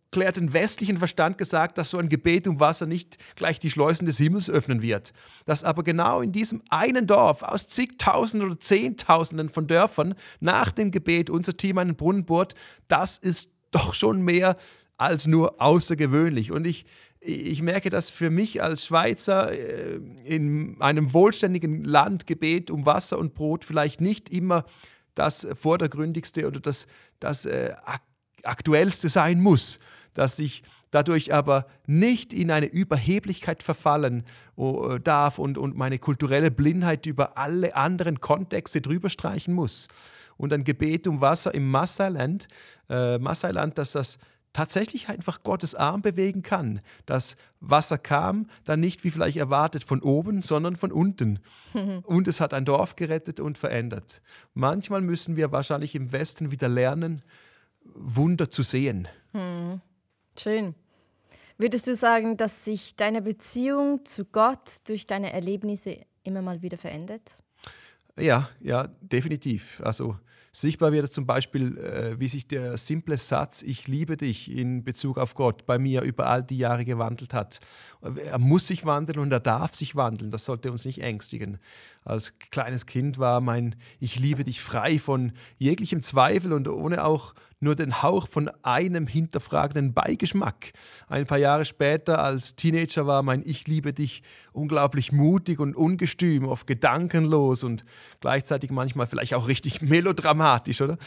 aufgeklärten 0.07 0.53
westlichen 0.53 0.97
Verstand 0.97 1.37
gesagt, 1.37 1.77
dass 1.77 1.89
so 1.89 1.97
ein 1.97 2.07
Gebet 2.07 2.47
um 2.47 2.59
Wasser 2.59 2.85
nicht 2.85 3.17
gleich 3.35 3.59
die 3.59 3.69
Schleusen 3.69 4.05
des 4.05 4.17
Himmels 4.17 4.49
öffnen 4.49 4.81
wird. 4.81 5.11
Dass 5.45 5.63
aber 5.63 5.83
genau 5.83 6.21
in 6.21 6.31
diesem 6.31 6.63
einen 6.69 7.07
Dorf 7.07 7.43
aus 7.43 7.67
zigtausenden 7.67 8.49
oder 8.49 8.59
zehntausenden 8.59 9.49
von 9.49 9.67
Dörfern 9.67 10.15
nach 10.39 10.71
dem 10.71 10.91
Gebet 10.91 11.29
unser 11.29 11.57
Team 11.57 11.77
einen 11.77 11.95
Brunnen 11.95 12.25
bohrt, 12.25 12.55
das 12.87 13.17
ist 13.17 13.51
doch 13.71 13.93
schon 13.93 14.21
mehr 14.21 14.55
als 14.97 15.27
nur 15.27 15.61
außergewöhnlich. 15.61 16.51
Und 16.51 16.65
ich 16.65 16.85
ich 17.19 17.61
merke, 17.61 17.89
dass 17.89 18.09
für 18.09 18.29
mich 18.29 18.61
als 18.61 18.85
Schweizer 18.85 19.51
äh, 19.51 19.99
in 20.23 20.79
einem 20.79 21.11
wohlständigen 21.13 21.83
Land 21.83 22.25
Gebet 22.25 22.71
um 22.71 22.85
Wasser 22.85 23.17
und 23.17 23.33
Brot 23.33 23.65
vielleicht 23.65 23.99
nicht 23.99 24.29
immer 24.29 24.63
das 25.15 25.45
vordergründigste 25.59 26.47
oder 26.47 26.59
das, 26.61 26.87
das 27.19 27.45
äh, 27.45 27.73
aktuellste 28.43 29.09
sein 29.09 29.41
muss, 29.41 29.79
dass 30.17 30.39
ich 30.39 30.63
dadurch 30.89 31.33
aber 31.33 31.67
nicht 31.85 32.33
in 32.33 32.49
eine 32.49 32.65
Überheblichkeit 32.65 33.61
verfallen 33.61 34.23
oh, 34.55 34.97
darf 34.97 35.37
und, 35.37 35.57
und 35.57 35.77
meine 35.77 35.99
kulturelle 35.99 36.49
Blindheit 36.49 37.05
über 37.05 37.37
alle 37.37 37.75
anderen 37.75 38.19
Kontexte 38.19 38.81
drüber 38.81 39.09
streichen 39.09 39.53
muss. 39.53 39.87
Und 40.37 40.53
ein 40.53 40.63
Gebet 40.63 41.07
um 41.07 41.21
Wasser 41.21 41.53
im 41.53 41.69
Massailand, 41.69 42.47
äh, 42.89 43.19
Massailand, 43.19 43.77
dass 43.77 43.91
das 43.91 44.17
tatsächlich 44.53 45.07
einfach 45.09 45.43
Gottes 45.43 45.75
Arm 45.75 46.01
bewegen 46.01 46.41
kann. 46.41 46.79
Das 47.05 47.37
Wasser 47.59 47.99
kam 47.99 48.47
dann 48.65 48.79
nicht 48.79 49.03
wie 49.03 49.11
vielleicht 49.11 49.37
erwartet 49.37 49.83
von 49.83 50.01
oben, 50.01 50.41
sondern 50.41 50.75
von 50.75 50.91
unten. 50.91 51.39
und 52.03 52.27
es 52.27 52.41
hat 52.41 52.55
ein 52.55 52.65
Dorf 52.65 52.95
gerettet 52.95 53.39
und 53.39 53.59
verändert. 53.59 54.21
Manchmal 54.55 55.01
müssen 55.01 55.35
wir 55.35 55.51
wahrscheinlich 55.51 55.93
im 55.93 56.11
Westen 56.11 56.49
wieder 56.49 56.69
lernen, 56.69 57.21
Wunder 57.83 58.49
zu 58.49 58.63
sehen. 58.63 59.07
Hm. 59.33 59.81
Schön. 60.39 60.75
Würdest 61.57 61.87
du 61.87 61.95
sagen, 61.95 62.37
dass 62.37 62.65
sich 62.65 62.95
deine 62.95 63.21
Beziehung 63.21 64.05
zu 64.05 64.25
Gott 64.25 64.87
durch 64.87 65.07
deine 65.07 65.33
Erlebnisse 65.33 66.05
immer 66.23 66.41
mal 66.41 66.61
wieder 66.61 66.77
verändert? 66.77 67.39
Ja, 68.19 68.49
ja, 68.59 68.87
definitiv. 69.01 69.81
Also 69.83 70.17
sichtbar 70.61 70.91
wird 70.91 71.05
es 71.05 71.11
zum 71.11 71.25
Beispiel, 71.25 71.77
äh, 71.77 72.19
wie 72.19 72.27
sich 72.27 72.47
der 72.47 72.77
simple 72.77 73.17
Satz 73.17 73.61
Ich 73.61 73.87
liebe 73.87 74.17
dich 74.17 74.51
in 74.51 74.83
Bezug 74.83 75.17
auf 75.17 75.35
Gott 75.35 75.65
bei 75.65 75.77
mir 75.77 76.01
über 76.01 76.27
all 76.27 76.43
die 76.43 76.57
Jahre 76.57 76.85
gewandelt 76.85 77.33
hat. 77.33 77.59
Er 78.01 78.39
muss 78.39 78.67
sich 78.67 78.85
wandeln 78.85 79.19
und 79.19 79.31
er 79.31 79.39
darf 79.39 79.75
sich 79.75 79.95
wandeln. 79.95 80.31
Das 80.31 80.45
sollte 80.45 80.71
uns 80.71 80.85
nicht 80.85 81.01
ängstigen. 81.01 81.59
Als 82.03 82.39
kleines 82.51 82.85
Kind 82.85 83.19
war 83.19 83.41
mein 83.41 83.75
Ich 83.99 84.17
liebe 84.17 84.43
dich 84.43 84.61
frei 84.61 84.97
von 84.97 85.33
jeglichem 85.57 86.01
Zweifel 86.01 86.53
und 86.53 86.67
ohne 86.67 87.03
auch 87.03 87.33
nur 87.59 87.75
den 87.75 88.03
Hauch 88.03 88.27
von 88.27 88.49
einem 88.61 89.07
hinterfragenden 89.07 89.93
Beigeschmack. 89.93 90.73
Ein 91.07 91.25
paar 91.25 91.39
Jahre 91.39 91.65
später 91.65 92.23
als 92.23 92.55
Teenager 92.55 93.07
war 93.07 93.23
mein 93.23 93.41
Ich 93.43 93.67
liebe 93.67 93.93
dich 93.93 94.21
unglaublich 94.51 95.11
mutig 95.11 95.59
und 95.59 95.75
ungestüm, 95.75 96.45
oft 96.45 96.67
gedankenlos 96.67 97.63
und 97.63 97.83
gleichzeitig 98.21 98.69
manchmal 98.69 99.07
vielleicht 99.07 99.33
auch 99.33 99.47
richtig 99.47 99.81
melodramatisch, 99.81 100.46
oder? 100.81 100.97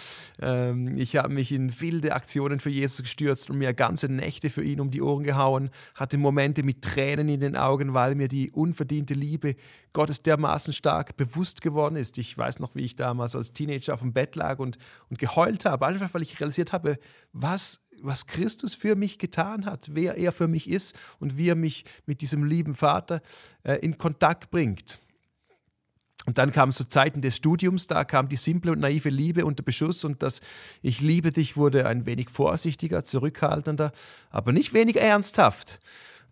Ähm, 0.40 0.96
ich 0.96 1.16
habe 1.16 1.32
mich 1.32 1.52
in 1.52 1.80
wilde 1.80 2.14
Aktionen 2.14 2.60
für 2.60 2.70
Jesus 2.70 3.02
gestürzt 3.02 3.50
und 3.50 3.58
mir 3.58 3.74
ganze 3.74 4.08
Nächte 4.08 4.50
für 4.50 4.62
ihn 4.62 4.80
um 4.80 4.90
die 4.90 5.02
Ohren 5.02 5.24
gehauen, 5.24 5.70
hatte 5.94 6.18
Momente 6.18 6.62
mit 6.62 6.82
Tränen 6.82 7.28
in 7.28 7.40
den 7.40 7.56
Augen, 7.56 7.94
weil 7.94 8.14
mir 8.14 8.28
die 8.28 8.50
unverdiente 8.50 9.14
Liebe 9.14 9.56
Gottes 9.92 10.22
dermaßen 10.22 10.72
stark 10.72 11.16
bewusst 11.16 11.62
geworden 11.62 11.96
ist. 11.96 12.18
Ich 12.18 12.36
weiß 12.36 12.60
noch, 12.60 12.74
wie 12.74 12.84
ich 12.84 12.96
damals 12.96 13.34
als 13.34 13.52
Teenager 13.52 13.94
auf 13.94 14.00
dem 14.00 14.12
Bett 14.12 14.36
lag 14.36 14.58
und, 14.58 14.78
und 15.08 15.18
geheult 15.18 15.64
habe, 15.64 15.86
einfach 15.86 16.12
weil 16.14 16.22
ich 16.22 16.38
realisiert 16.38 16.72
habe, 16.72 16.98
was, 17.32 17.80
was 18.00 18.26
Christus 18.26 18.74
für 18.74 18.94
mich 18.94 19.18
getan 19.18 19.66
hat, 19.66 19.88
wer 19.92 20.16
er 20.16 20.32
für 20.32 20.48
mich 20.48 20.68
ist 20.68 20.96
und 21.18 21.36
wie 21.36 21.48
er 21.48 21.56
mich 21.56 21.84
mit 22.06 22.20
diesem 22.20 22.44
lieben 22.44 22.74
Vater 22.74 23.20
äh, 23.62 23.76
in 23.76 23.98
Kontakt 23.98 24.50
bringt. 24.50 25.00
Und 26.26 26.36
dann 26.36 26.52
kamen 26.52 26.70
so 26.70 26.84
Zeiten 26.84 27.22
des 27.22 27.36
Studiums, 27.36 27.86
da 27.86 28.04
kam 28.04 28.28
die 28.28 28.36
simple 28.36 28.72
und 28.72 28.80
naive 28.80 29.08
Liebe 29.08 29.46
unter 29.46 29.62
Beschuss 29.62 30.04
und 30.04 30.22
das 30.22 30.40
Ich 30.82 31.00
liebe 31.00 31.32
dich 31.32 31.56
wurde 31.56 31.86
ein 31.86 32.04
wenig 32.04 32.28
vorsichtiger, 32.28 33.04
zurückhaltender, 33.04 33.92
aber 34.30 34.52
nicht 34.52 34.74
weniger 34.74 35.00
ernsthaft. 35.00 35.80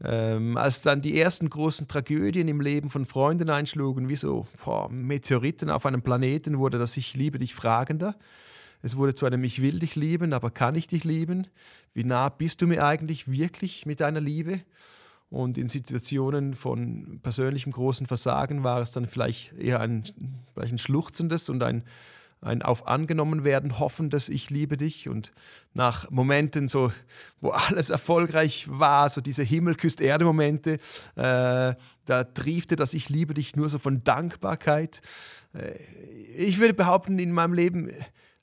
Ähm, 0.04 0.56
als 0.56 0.82
dann 0.82 1.02
die 1.02 1.18
ersten 1.18 1.50
großen 1.50 1.88
Tragödien 1.88 2.46
im 2.46 2.60
Leben 2.60 2.90
von 2.90 3.04
Freunden 3.04 3.50
einschlugen, 3.50 4.08
wie 4.08 4.14
so 4.14 4.46
boah, 4.64 4.88
Meteoriten 4.90 5.70
auf 5.70 5.86
einem 5.86 6.02
Planeten, 6.02 6.58
wurde 6.58 6.78
das 6.78 6.96
Ich 6.96 7.14
liebe 7.14 7.38
dich 7.38 7.54
fragender. 7.54 8.14
Es 8.80 8.96
wurde 8.96 9.14
zu 9.14 9.26
einem 9.26 9.42
Ich 9.42 9.60
will 9.60 9.80
dich 9.80 9.96
lieben, 9.96 10.32
aber 10.32 10.50
kann 10.50 10.76
ich 10.76 10.86
dich 10.86 11.02
lieben? 11.02 11.48
Wie 11.94 12.04
nah 12.04 12.28
bist 12.28 12.62
du 12.62 12.68
mir 12.68 12.84
eigentlich 12.84 13.28
wirklich 13.28 13.86
mit 13.86 14.00
deiner 14.00 14.20
Liebe? 14.20 14.60
Und 15.30 15.58
in 15.58 15.68
Situationen 15.68 16.54
von 16.54 17.20
persönlichem 17.22 17.72
großen 17.72 18.06
Versagen 18.06 18.64
war 18.64 18.80
es 18.80 18.92
dann 18.92 19.06
vielleicht 19.06 19.52
eher 19.52 19.80
ein, 19.80 20.04
vielleicht 20.54 20.72
ein 20.72 20.78
schluchzendes 20.78 21.50
und 21.50 21.62
ein, 21.62 21.84
ein 22.40 22.62
auf 22.62 22.86
angenommen 22.86 23.44
werden 23.44 23.78
hoffendes 23.78 24.30
Ich 24.30 24.48
liebe 24.48 24.78
dich. 24.78 25.08
Und 25.08 25.32
nach 25.74 26.10
Momenten, 26.10 26.68
so, 26.68 26.92
wo 27.40 27.50
alles 27.50 27.90
erfolgreich 27.90 28.66
war, 28.70 29.08
so 29.10 29.20
diese 29.20 29.42
Himmel 29.42 29.74
küsst 29.74 30.00
Erde 30.00 30.24
Momente, 30.24 30.78
äh, 31.16 31.74
da 32.04 32.24
triefte 32.32 32.76
das 32.76 32.94
Ich 32.94 33.10
liebe 33.10 33.34
dich 33.34 33.54
nur 33.54 33.68
so 33.68 33.78
von 33.78 34.02
Dankbarkeit. 34.04 35.02
Äh, 35.52 35.74
ich 36.36 36.58
würde 36.58 36.74
behaupten, 36.74 37.18
in 37.18 37.32
meinem 37.32 37.52
Leben 37.52 37.90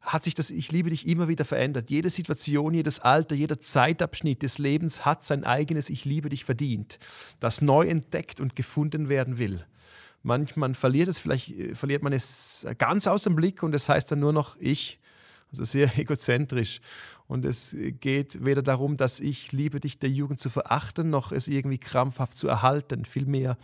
hat 0.05 0.23
sich 0.23 0.35
das 0.35 0.51
Ich 0.51 0.71
liebe 0.71 0.89
dich 0.89 1.07
immer 1.07 1.27
wieder 1.27 1.45
verändert. 1.45 1.89
Jede 1.89 2.09
Situation, 2.09 2.73
jedes 2.73 2.99
Alter, 2.99 3.35
jeder 3.35 3.59
Zeitabschnitt 3.59 4.43
des 4.43 4.59
Lebens 4.59 5.05
hat 5.05 5.23
sein 5.23 5.43
eigenes 5.43 5.89
Ich 5.89 6.05
liebe 6.05 6.29
dich 6.29 6.45
verdient, 6.45 6.99
das 7.39 7.61
neu 7.61 7.87
entdeckt 7.87 8.39
und 8.39 8.55
gefunden 8.55 9.09
werden 9.09 9.37
will. 9.37 9.65
Manchmal 10.21 10.73
verliert 10.75 11.07
es, 11.07 11.19
vielleicht 11.19 11.51
äh, 11.51 11.75
verliert 11.75 12.03
man 12.03 12.13
es 12.13 12.65
ganz 12.77 13.07
aus 13.07 13.23
dem 13.23 13.35
Blick 13.35 13.63
und 13.63 13.73
es 13.75 13.89
heißt 13.89 14.11
dann 14.11 14.19
nur 14.19 14.33
noch 14.33 14.55
ich, 14.59 14.99
also 15.51 15.63
sehr 15.63 15.91
egozentrisch. 15.97 16.81
Und 17.27 17.43
es 17.43 17.75
geht 17.99 18.45
weder 18.45 18.61
darum, 18.61 18.97
dass 18.97 19.19
ich 19.19 19.51
liebe 19.51 19.79
dich 19.79 19.97
der 19.97 20.11
Jugend 20.11 20.39
zu 20.39 20.51
verachten, 20.51 21.09
noch 21.09 21.31
es 21.31 21.47
irgendwie 21.47 21.79
krampfhaft 21.79 22.37
zu 22.37 22.47
erhalten. 22.47 23.03
Vielmehr 23.03 23.57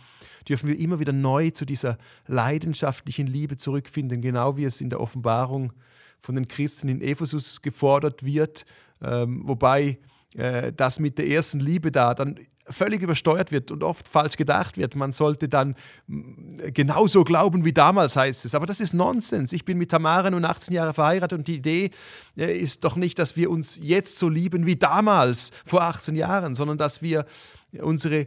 dürfen 0.48 0.68
wir 0.68 0.76
immer 0.76 0.98
wieder 0.98 1.12
neu 1.12 1.50
zu 1.50 1.64
dieser 1.64 1.96
leidenschaftlichen 2.26 3.28
Liebe 3.28 3.56
zurückfinden, 3.56 4.20
genau 4.20 4.56
wie 4.56 4.64
es 4.64 4.80
in 4.80 4.90
der 4.90 5.00
Offenbarung 5.00 5.66
ist 5.66 5.91
von 6.22 6.36
den 6.36 6.48
Christen 6.48 6.88
in 6.88 7.02
Ephesus 7.02 7.60
gefordert 7.60 8.24
wird, 8.24 8.64
ähm, 9.02 9.42
wobei 9.44 9.98
äh, 10.36 10.72
das 10.72 10.98
mit 11.00 11.18
der 11.18 11.28
ersten 11.28 11.60
Liebe 11.60 11.90
da 11.90 12.14
dann 12.14 12.38
völlig 12.68 13.02
übersteuert 13.02 13.50
wird 13.50 13.72
und 13.72 13.82
oft 13.82 14.08
falsch 14.08 14.36
gedacht 14.36 14.76
wird. 14.76 14.94
Man 14.94 15.10
sollte 15.10 15.48
dann 15.48 15.74
mm, 16.06 16.72
genauso 16.72 17.24
glauben 17.24 17.64
wie 17.64 17.72
damals, 17.72 18.16
heißt 18.16 18.44
es. 18.44 18.54
Aber 18.54 18.66
das 18.66 18.80
ist 18.80 18.94
Nonsens. 18.94 19.52
Ich 19.52 19.64
bin 19.64 19.78
mit 19.78 19.90
Tamara 19.90 20.30
nun 20.30 20.44
18 20.44 20.72
Jahre 20.72 20.94
verheiratet 20.94 21.38
und 21.40 21.48
die 21.48 21.56
Idee 21.56 21.90
äh, 22.36 22.56
ist 22.56 22.84
doch 22.84 22.96
nicht, 22.96 23.18
dass 23.18 23.36
wir 23.36 23.50
uns 23.50 23.78
jetzt 23.82 24.16
so 24.16 24.28
lieben 24.28 24.64
wie 24.64 24.76
damals, 24.76 25.50
vor 25.66 25.82
18 25.82 26.14
Jahren, 26.14 26.54
sondern 26.54 26.78
dass 26.78 27.02
wir 27.02 27.26
unsere 27.80 28.26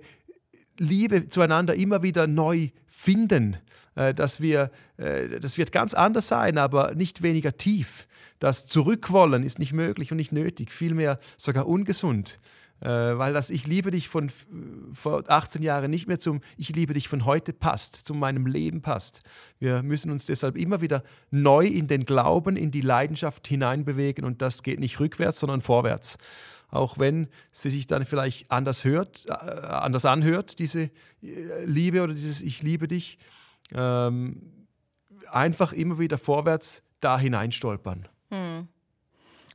Liebe 0.77 1.29
zueinander 1.29 1.75
immer 1.75 2.03
wieder 2.03 2.27
neu 2.27 2.69
finden. 2.87 3.57
Äh, 3.95 4.13
dass 4.13 4.41
wir, 4.41 4.71
äh, 4.97 5.39
das 5.39 5.57
wird 5.57 5.71
ganz 5.71 5.93
anders 5.93 6.27
sein, 6.27 6.57
aber 6.57 6.93
nicht 6.95 7.21
weniger 7.21 7.55
tief. 7.55 8.07
Das 8.39 8.67
Zurückwollen 8.67 9.43
ist 9.43 9.57
nicht 9.57 9.71
möglich 9.71 10.11
und 10.11 10.17
nicht 10.17 10.33
nötig, 10.33 10.71
vielmehr 10.71 11.17
sogar 11.37 11.67
ungesund. 11.67 12.39
Äh, 12.81 12.89
weil 12.89 13.33
das 13.33 13.51
Ich 13.51 13.65
liebe 13.65 13.89
dich 13.89 14.09
von 14.09 14.29
vor 14.91 15.23
18 15.27 15.63
Jahren 15.63 15.89
nicht 15.89 16.09
mehr 16.09 16.19
zum 16.19 16.41
Ich 16.57 16.75
liebe 16.75 16.93
dich 16.93 17.07
von 17.07 17.23
heute 17.23 17.53
passt, 17.53 17.95
zu 17.95 18.13
meinem 18.13 18.47
Leben 18.47 18.81
passt. 18.81 19.21
Wir 19.59 19.81
müssen 19.81 20.11
uns 20.11 20.25
deshalb 20.25 20.57
immer 20.57 20.81
wieder 20.81 21.01
neu 21.31 21.65
in 21.65 21.87
den 21.87 22.03
Glauben, 22.03 22.57
in 22.57 22.71
die 22.71 22.81
Leidenschaft 22.81 23.47
hineinbewegen 23.47 24.25
und 24.25 24.41
das 24.41 24.61
geht 24.61 24.81
nicht 24.81 24.99
rückwärts, 24.99 25.39
sondern 25.39 25.61
vorwärts 25.61 26.17
auch 26.69 26.97
wenn 26.97 27.27
sie 27.51 27.69
sich 27.69 27.87
dann 27.87 28.05
vielleicht 28.05 28.51
anders 28.51 28.83
hört, 28.83 29.25
äh, 29.27 29.31
anders 29.31 30.05
anhört, 30.05 30.59
diese 30.59 30.89
Liebe 31.21 32.01
oder 32.01 32.13
dieses 32.13 32.41
Ich 32.41 32.61
liebe 32.61 32.87
dich 32.87 33.17
ähm, 33.73 34.67
einfach 35.31 35.73
immer 35.73 35.99
wieder 35.99 36.17
vorwärts 36.17 36.83
da 36.99 37.17
hineinstolpern. 37.19 38.07
Hm. 38.29 38.67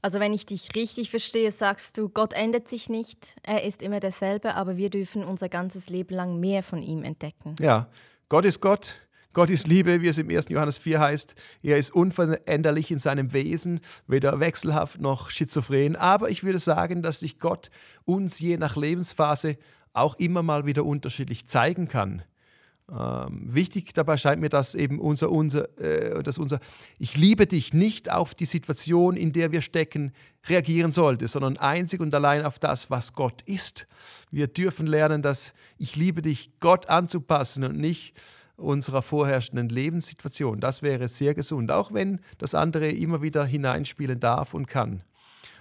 Also 0.02 0.18
wenn 0.18 0.32
ich 0.32 0.46
dich 0.46 0.74
richtig 0.74 1.10
verstehe, 1.10 1.50
sagst 1.50 1.98
du, 1.98 2.08
Gott 2.08 2.32
ändert 2.32 2.68
sich 2.68 2.88
nicht, 2.88 3.36
er 3.42 3.64
ist 3.64 3.82
immer 3.82 4.00
derselbe, 4.00 4.54
aber 4.54 4.76
wir 4.78 4.88
dürfen 4.88 5.24
unser 5.24 5.50
ganzes 5.50 5.90
Leben 5.90 6.14
lang 6.14 6.40
mehr 6.40 6.62
von 6.62 6.82
ihm 6.82 7.02
entdecken. 7.02 7.54
Ja, 7.60 7.88
Gott 8.30 8.46
ist 8.46 8.60
Gott, 8.60 8.96
Gott 9.32 9.48
ist 9.48 9.68
Liebe, 9.68 10.02
wie 10.02 10.08
es 10.08 10.18
im 10.18 10.28
1. 10.28 10.48
Johannes 10.48 10.78
4 10.78 10.98
heißt. 10.98 11.34
Er 11.62 11.78
ist 11.78 11.94
unveränderlich 11.94 12.90
in 12.90 12.98
seinem 12.98 13.32
Wesen, 13.32 13.80
weder 14.08 14.40
wechselhaft 14.40 15.00
noch 15.00 15.30
schizophren. 15.30 15.94
Aber 15.94 16.30
ich 16.30 16.42
würde 16.42 16.58
sagen, 16.58 17.00
dass 17.00 17.20
sich 17.20 17.38
Gott 17.38 17.70
uns 18.04 18.40
je 18.40 18.56
nach 18.56 18.76
Lebensphase 18.76 19.56
auch 19.92 20.16
immer 20.16 20.42
mal 20.42 20.66
wieder 20.66 20.84
unterschiedlich 20.84 21.46
zeigen 21.46 21.86
kann. 21.86 22.24
Ähm, 22.90 23.42
wichtig 23.44 23.92
dabei 23.92 24.16
scheint 24.16 24.40
mir, 24.40 24.48
dass 24.48 24.74
eben 24.74 24.98
unser, 24.98 25.30
unser, 25.30 25.78
äh, 25.78 26.24
dass 26.24 26.38
unser 26.38 26.58
Ich 26.98 27.16
liebe 27.16 27.46
dich 27.46 27.72
nicht 27.72 28.10
auf 28.10 28.34
die 28.34 28.46
Situation, 28.46 29.16
in 29.16 29.32
der 29.32 29.52
wir 29.52 29.62
stecken, 29.62 30.12
reagieren 30.48 30.90
sollte, 30.90 31.28
sondern 31.28 31.56
einzig 31.56 32.00
und 32.00 32.12
allein 32.14 32.44
auf 32.44 32.58
das, 32.58 32.90
was 32.90 33.12
Gott 33.12 33.42
ist. 33.42 33.86
Wir 34.32 34.48
dürfen 34.48 34.88
lernen, 34.88 35.22
dass 35.22 35.54
Ich 35.78 35.94
liebe 35.94 36.20
dich 36.20 36.50
Gott 36.58 36.88
anzupassen 36.88 37.62
und 37.62 37.76
nicht 37.76 38.18
unserer 38.60 39.02
vorherrschenden 39.02 39.68
Lebenssituation. 39.68 40.60
Das 40.60 40.82
wäre 40.82 41.08
sehr 41.08 41.34
gesund, 41.34 41.70
auch 41.72 41.92
wenn 41.92 42.20
das 42.38 42.54
andere 42.54 42.90
immer 42.90 43.22
wieder 43.22 43.44
hineinspielen 43.44 44.20
darf 44.20 44.54
und 44.54 44.66
kann. 44.66 45.02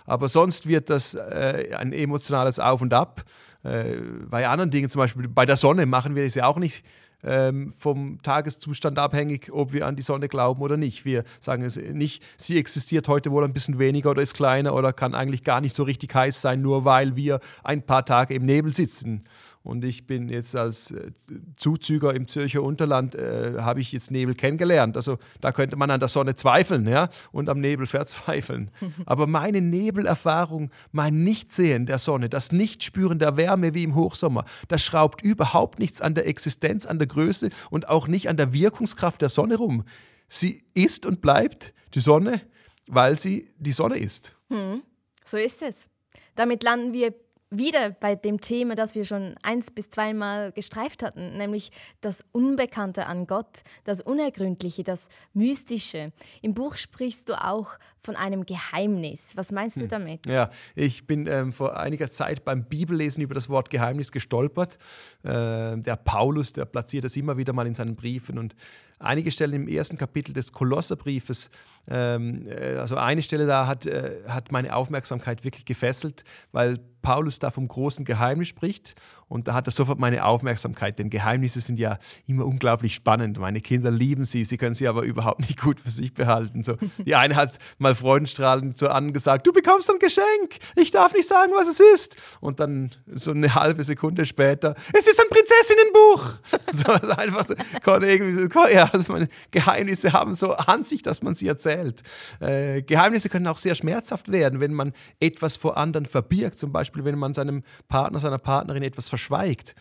Aber 0.06 0.28
sonst 0.28 0.68
wird 0.68 0.90
das 0.90 1.14
äh, 1.14 1.76
ein 1.78 1.94
emotionales 1.94 2.60
Auf 2.60 2.82
und 2.82 2.94
Ab. 2.94 3.24
Äh, 3.64 3.98
bei 4.30 4.48
anderen 4.48 4.72
Dingen, 4.72 4.90
zum 4.90 5.00
Beispiel 5.00 5.28
bei 5.28 5.46
der 5.46 5.56
Sonne, 5.56 5.86
machen 5.86 6.16
wir 6.16 6.24
es 6.24 6.36
ja 6.36 6.48
auch 6.48 6.58
nicht 6.58 6.84
ähm, 7.24 7.74
vom 7.78 8.22
Tageszustand 8.24 8.98
abhängig, 8.98 9.52
ob 9.52 9.74
wir 9.74 9.86
an 9.86 9.96
die 9.96 10.02
Sonne 10.02 10.28
glauben 10.28 10.62
oder 10.62 10.78
nicht. 10.78 11.06
Wir 11.06 11.24
sagen 11.40 11.64
es 11.64 11.76
nicht, 11.76 12.24
sie 12.38 12.58
existiert 12.58 13.08
heute 13.08 13.32
wohl 13.32 13.44
ein 13.44 13.54
bisschen 13.54 13.80
weniger 13.80 14.12
oder 14.12 14.22
ist 14.22 14.34
kleiner 14.34 14.74
oder 14.74 14.94
kann 14.94 15.14
eigentlich 15.14 15.44
gar 15.44 15.62
nicht 15.62 15.76
so 15.76 15.84
richtig 15.84 16.14
heiß 16.14 16.42
sein, 16.42 16.62
nur 16.62 16.86
weil 16.86 17.16
wir 17.16 17.40
ein 17.64 17.86
paar 17.86 18.06
Tage 18.06 18.34
im 18.34 18.46
Nebel 18.46 18.74
sitzen. 18.74 19.24
Und 19.62 19.84
ich 19.84 20.08
bin 20.08 20.30
jetzt 20.30 20.56
als 20.56 20.92
äh, 20.92 21.12
Zuzüger 21.58 22.14
im 22.14 22.28
Zürcher 22.28 22.64
Unterland, 22.64 23.16
äh, 23.16 23.56
habe 23.60 23.82
ich 23.82 23.92
jetzt 23.92 24.10
Nebel 24.10 24.34
kennengelernt. 24.34 24.96
Also 24.96 25.18
da 25.42 25.52
könnte 25.52 25.76
man 25.76 25.92
an 25.92 26.00
der 26.00 26.08
Sonne 26.08 26.36
zweifeln 26.36 26.88
ja? 26.88 27.10
und 27.32 27.50
am 27.50 27.60
Nebel 27.60 27.86
verzweifeln. 27.86 28.72
Aber 29.06 29.28
meine 29.28 29.62
Nebelerfahrung, 29.62 30.72
mein 30.92 31.24
Nichtsehen 31.24 31.86
der 31.86 32.00
Sonne, 32.00 32.30
das 32.30 32.52
Nichtspüren 32.52 33.20
der 33.20 33.36
Wärme 33.36 33.74
wie 33.74 33.84
im 33.84 33.96
Hochsommer, 33.96 34.46
das 34.70 34.82
schraubt 34.82 35.22
überhaupt 35.22 35.80
nichts 35.80 36.02
an 36.02 36.16
der 36.16 36.26
Existenz, 36.28 36.86
an 36.86 36.98
der 36.98 37.08
Größe 37.08 37.50
und 37.70 37.90
auch 37.90 38.08
nicht 38.08 38.30
an 38.30 38.38
der 38.38 38.54
Wirkungskraft 38.54 39.22
der 39.22 39.30
Sonne 39.30 39.58
rum. 39.58 39.84
Sie 40.30 40.64
ist 40.74 41.06
und 41.06 41.22
bleibt 41.22 41.74
die 41.96 42.00
Sonne, 42.00 42.42
weil 42.88 43.18
sie 43.18 43.50
die 43.58 43.74
Sonne 43.74 43.98
ist. 43.98 44.36
Hm, 44.50 44.84
so 45.26 45.38
ist 45.38 45.62
es. 45.64 45.90
Damit 46.36 46.64
landen 46.64 46.94
wir 46.94 47.14
wieder 47.52 47.92
bei 47.92 48.16
dem 48.16 48.42
Thema, 48.42 48.76
das 48.76 48.96
wir 48.96 49.06
schon 49.06 49.36
eins 49.42 49.72
bis 49.72 49.90
zweimal 49.90 50.52
gestreift 50.52 51.02
hatten, 51.04 51.38
nämlich 51.38 51.72
das 52.00 52.24
Unbekannte 52.32 53.08
an 53.08 53.26
Gott, 53.26 53.62
das 53.86 54.02
Unergründliche, 54.02 54.84
das 54.84 55.10
Mystische. 55.34 56.12
Im 56.42 56.54
Buch 56.54 56.76
sprichst 56.76 57.28
du 57.30 57.44
auch 57.44 57.80
von 58.04 58.16
einem 58.16 58.46
Geheimnis. 58.46 59.36
Was 59.36 59.52
meinst 59.52 59.78
du 59.78 59.82
hm. 59.82 59.90
damit? 59.90 60.26
Ja, 60.28 60.52
ich 60.76 61.08
bin 61.08 61.28
ähm, 61.28 61.52
vor 61.52 61.78
einiger 61.78 62.10
Zeit 62.10 62.46
beim 62.46 62.66
Bibellesen 62.66 63.24
über 63.24 63.34
das 63.34 63.50
Wort 63.50 63.70
Geheimnis 63.70 64.12
gestolpert. 64.12 64.78
Äh, 65.24 65.78
der 65.78 66.00
Paulus, 66.04 66.54
der 66.54 66.66
platziert 66.66 67.04
das 67.04 67.16
immer 67.18 67.38
wieder 67.38 67.54
mal 67.54 67.68
in 67.68 67.76
seinen 67.76 67.96
Briefen 67.96 68.38
und 68.38 68.56
einige 69.00 69.32
Stellen 69.32 69.54
im 69.54 69.68
ersten 69.68 69.98
Kapitel 69.98 70.34
des 70.34 70.52
Kolosserbriefes, 70.52 71.50
ähm, 71.88 72.48
äh, 72.48 72.76
also 72.78 72.96
eine 72.98 73.22
Stelle 73.22 73.48
da 73.48 73.66
hat, 73.66 73.86
äh, 73.86 74.24
hat 74.28 74.52
meine 74.52 74.76
Aufmerksamkeit 74.76 75.44
wirklich 75.44 75.66
gefesselt, 75.66 76.24
weil 76.52 76.80
Paulus 77.02 77.40
da 77.40 77.50
vom 77.50 77.68
großen 77.68 78.06
Geheimnis 78.06 78.50
spricht 78.50 78.96
und 79.30 79.48
da 79.48 79.54
hat 79.54 79.68
er 79.68 79.72
sofort 79.72 80.00
meine 80.00 80.26
Aufmerksamkeit, 80.26 81.00
denn 81.00 81.10
Geheimnisse 81.10 81.62
sind 81.62 81.80
ja 81.80 82.00
immer 82.28 82.46
unglaublich 82.46 82.96
spannend. 82.96 83.38
Meine 83.38 83.62
Kinder 83.62 83.92
lieben 83.92 84.26
sie, 84.26 84.44
sie 84.44 84.58
können 84.58 84.74
sie 84.74 84.88
aber 84.88 85.04
überhaupt 85.04 85.40
nicht 85.42 85.62
gut 85.62 85.80
für 85.80 85.92
sich 85.92 86.14
behalten. 86.14 86.64
So, 86.64 86.76
die 87.06 87.16
eine 87.16 87.36
hat 87.36 87.58
mal 87.78 87.94
freudenstrahlend 87.94 88.78
so 88.78 88.90
angesagt, 88.90 89.46
du 89.46 89.54
bekommst 89.54 89.90
ein 89.90 90.00
Geschenk, 90.00 90.58
ich 90.76 90.92
darf 90.92 91.14
nicht 91.14 91.28
sagen, 91.28 91.52
was 91.56 91.68
es 91.68 91.80
ist. 91.80 92.18
Und 92.42 92.60
dann 92.60 92.90
so 93.14 93.32
eine 93.32 93.54
halbe 93.54 93.84
Sekunde 93.84 94.26
später, 94.26 94.76
es 94.94 95.08
ist 95.08 95.22
ein 95.22 95.30
Prinzessinnenbuch. 95.30 96.40
So, 96.72 96.92
einfach 96.92 97.46
so, 97.48 97.56
irgendwie, 97.86 98.48
ja, 98.74 98.90
also 98.92 99.12
meine 99.14 99.28
Geheimnisse 99.52 100.14
haben 100.14 100.34
so 100.34 100.54
an 100.54 100.84
sich, 100.84 101.02
dass 101.02 101.22
man 101.24 101.36
sie 101.36 101.48
erzählt. 101.48 102.04
Äh, 102.40 102.84
Geheimnisse 102.84 103.28
können 103.28 103.48
auch 103.48 103.58
sehr 103.58 103.76
schmerzhaft 103.76 104.32
werden, 104.32 104.60
wenn 104.60 104.74
man 104.74 104.94
etwas 105.20 105.58
vor 105.58 105.78
anderen 105.78 106.06
verbirgt, 106.06 106.58
zum 106.58 106.72
Beispiel 106.72 107.04
wenn 107.06 107.18
man 107.18 107.34
seinem 107.34 107.64
Partner, 107.88 108.20
seiner 108.20 108.38
Partnerin 108.38 108.84
etwas 108.84 109.10
verschweigt. 109.20 109.76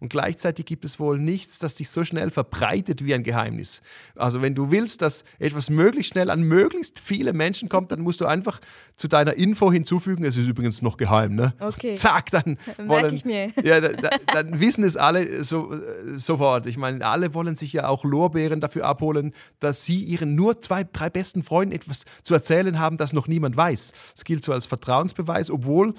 Und 0.00 0.08
gleichzeitig 0.08 0.66
gibt 0.66 0.84
es 0.84 1.00
wohl 1.00 1.18
nichts, 1.18 1.58
das 1.58 1.76
sich 1.76 1.88
so 1.88 2.04
schnell 2.04 2.30
verbreitet 2.30 3.04
wie 3.04 3.14
ein 3.14 3.22
Geheimnis. 3.22 3.80
Also 4.16 4.42
wenn 4.42 4.54
du 4.54 4.70
willst, 4.70 5.02
dass 5.02 5.24
etwas 5.38 5.70
möglichst 5.70 6.12
schnell 6.12 6.30
an 6.30 6.42
möglichst 6.42 7.00
viele 7.00 7.32
Menschen 7.32 7.68
kommt, 7.68 7.90
dann 7.90 8.00
musst 8.00 8.20
du 8.20 8.26
einfach 8.26 8.60
zu 8.96 9.08
deiner 9.08 9.34
Info 9.34 9.72
hinzufügen, 9.72 10.24
es 10.24 10.36
ist 10.36 10.46
übrigens 10.46 10.82
noch 10.82 10.96
geheim, 10.96 11.34
ne? 11.34 11.54
Okay. 11.58 11.94
Zack, 11.94 12.30
dann 12.30 12.58
wollen, 12.86 13.14
ich 13.14 13.24
mir. 13.24 13.52
Ja, 13.64 13.80
da, 13.80 13.88
da, 13.92 14.10
dann 14.32 14.60
wissen 14.60 14.84
es 14.84 14.96
alle 14.96 15.42
so, 15.42 15.74
sofort. 16.14 16.66
Ich 16.66 16.76
meine, 16.76 17.04
alle 17.04 17.32
wollen 17.34 17.56
sich 17.56 17.72
ja 17.72 17.88
auch 17.88 18.04
Lorbeeren 18.04 18.60
dafür 18.60 18.84
abholen, 18.84 19.32
dass 19.60 19.84
sie 19.84 20.02
ihren 20.02 20.34
nur 20.34 20.60
zwei, 20.60 20.84
drei 20.84 21.08
besten 21.08 21.42
Freunden 21.42 21.74
etwas 21.74 22.04
zu 22.22 22.34
erzählen 22.34 22.78
haben, 22.78 22.96
das 22.96 23.12
noch 23.12 23.26
niemand 23.26 23.56
weiß. 23.56 23.92
Das 24.14 24.24
gilt 24.24 24.44
so 24.44 24.52
als 24.52 24.66
Vertrauensbeweis, 24.66 25.50
obwohl 25.50 25.94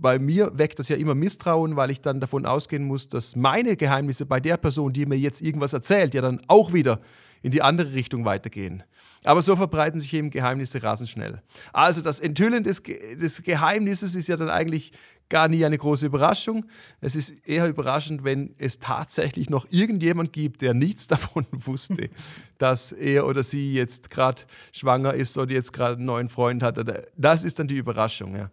bei 0.00 0.18
mir 0.18 0.58
weckt 0.58 0.78
das 0.78 0.88
ja 0.88 0.96
immer 0.96 1.14
Misstrauen, 1.14 1.76
weil 1.76 1.90
ich 1.90 2.00
dann 2.00 2.20
davon 2.20 2.46
ausgehen 2.46 2.84
muss, 2.84 3.08
dass 3.08 3.36
meine 3.36 3.76
Geheimnisse 3.76 4.26
bei 4.26 4.40
der 4.40 4.56
Person, 4.56 4.92
die 4.92 5.06
mir 5.06 5.16
jetzt 5.16 5.40
irgendwas 5.40 5.72
erzählt, 5.72 6.14
ja 6.14 6.22
dann 6.22 6.40
auch 6.48 6.72
wieder 6.72 7.00
in 7.42 7.50
die 7.50 7.62
andere 7.62 7.92
Richtung 7.92 8.24
weitergehen. 8.24 8.82
Aber 9.22 9.42
so 9.42 9.54
verbreiten 9.56 10.00
sich 10.00 10.12
eben 10.14 10.30
Geheimnisse 10.30 10.82
rasend 10.82 11.08
schnell. 11.10 11.42
Also 11.72 12.00
das 12.00 12.20
Enthüllen 12.20 12.64
des, 12.64 12.82
des 12.82 13.42
Geheimnisses 13.42 14.14
ist 14.14 14.28
ja 14.28 14.36
dann 14.36 14.50
eigentlich 14.50 14.92
gar 15.28 15.48
nie 15.48 15.64
eine 15.64 15.78
große 15.78 16.06
Überraschung. 16.06 16.66
Es 17.00 17.16
ist 17.16 17.46
eher 17.46 17.68
überraschend, 17.68 18.24
wenn 18.24 18.54
es 18.58 18.78
tatsächlich 18.78 19.50
noch 19.50 19.66
irgendjemand 19.70 20.32
gibt, 20.32 20.62
der 20.62 20.74
nichts 20.74 21.06
davon 21.08 21.46
wusste, 21.50 22.10
dass 22.58 22.92
er 22.92 23.26
oder 23.26 23.42
sie 23.42 23.74
jetzt 23.74 24.10
gerade 24.10 24.42
schwanger 24.72 25.14
ist 25.14 25.36
oder 25.38 25.52
jetzt 25.52 25.72
gerade 25.72 25.96
einen 25.96 26.06
neuen 26.06 26.28
Freund 26.28 26.62
hat. 26.62 26.78
Das 27.16 27.44
ist 27.44 27.58
dann 27.58 27.68
die 27.68 27.76
Überraschung. 27.76 28.36
Ja. 28.36 28.50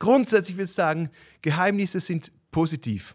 Grundsätzlich 0.00 0.56
würde 0.56 0.64
ich 0.64 0.72
sagen, 0.72 1.10
Geheimnisse 1.42 2.00
sind 2.00 2.32
positiv 2.50 3.14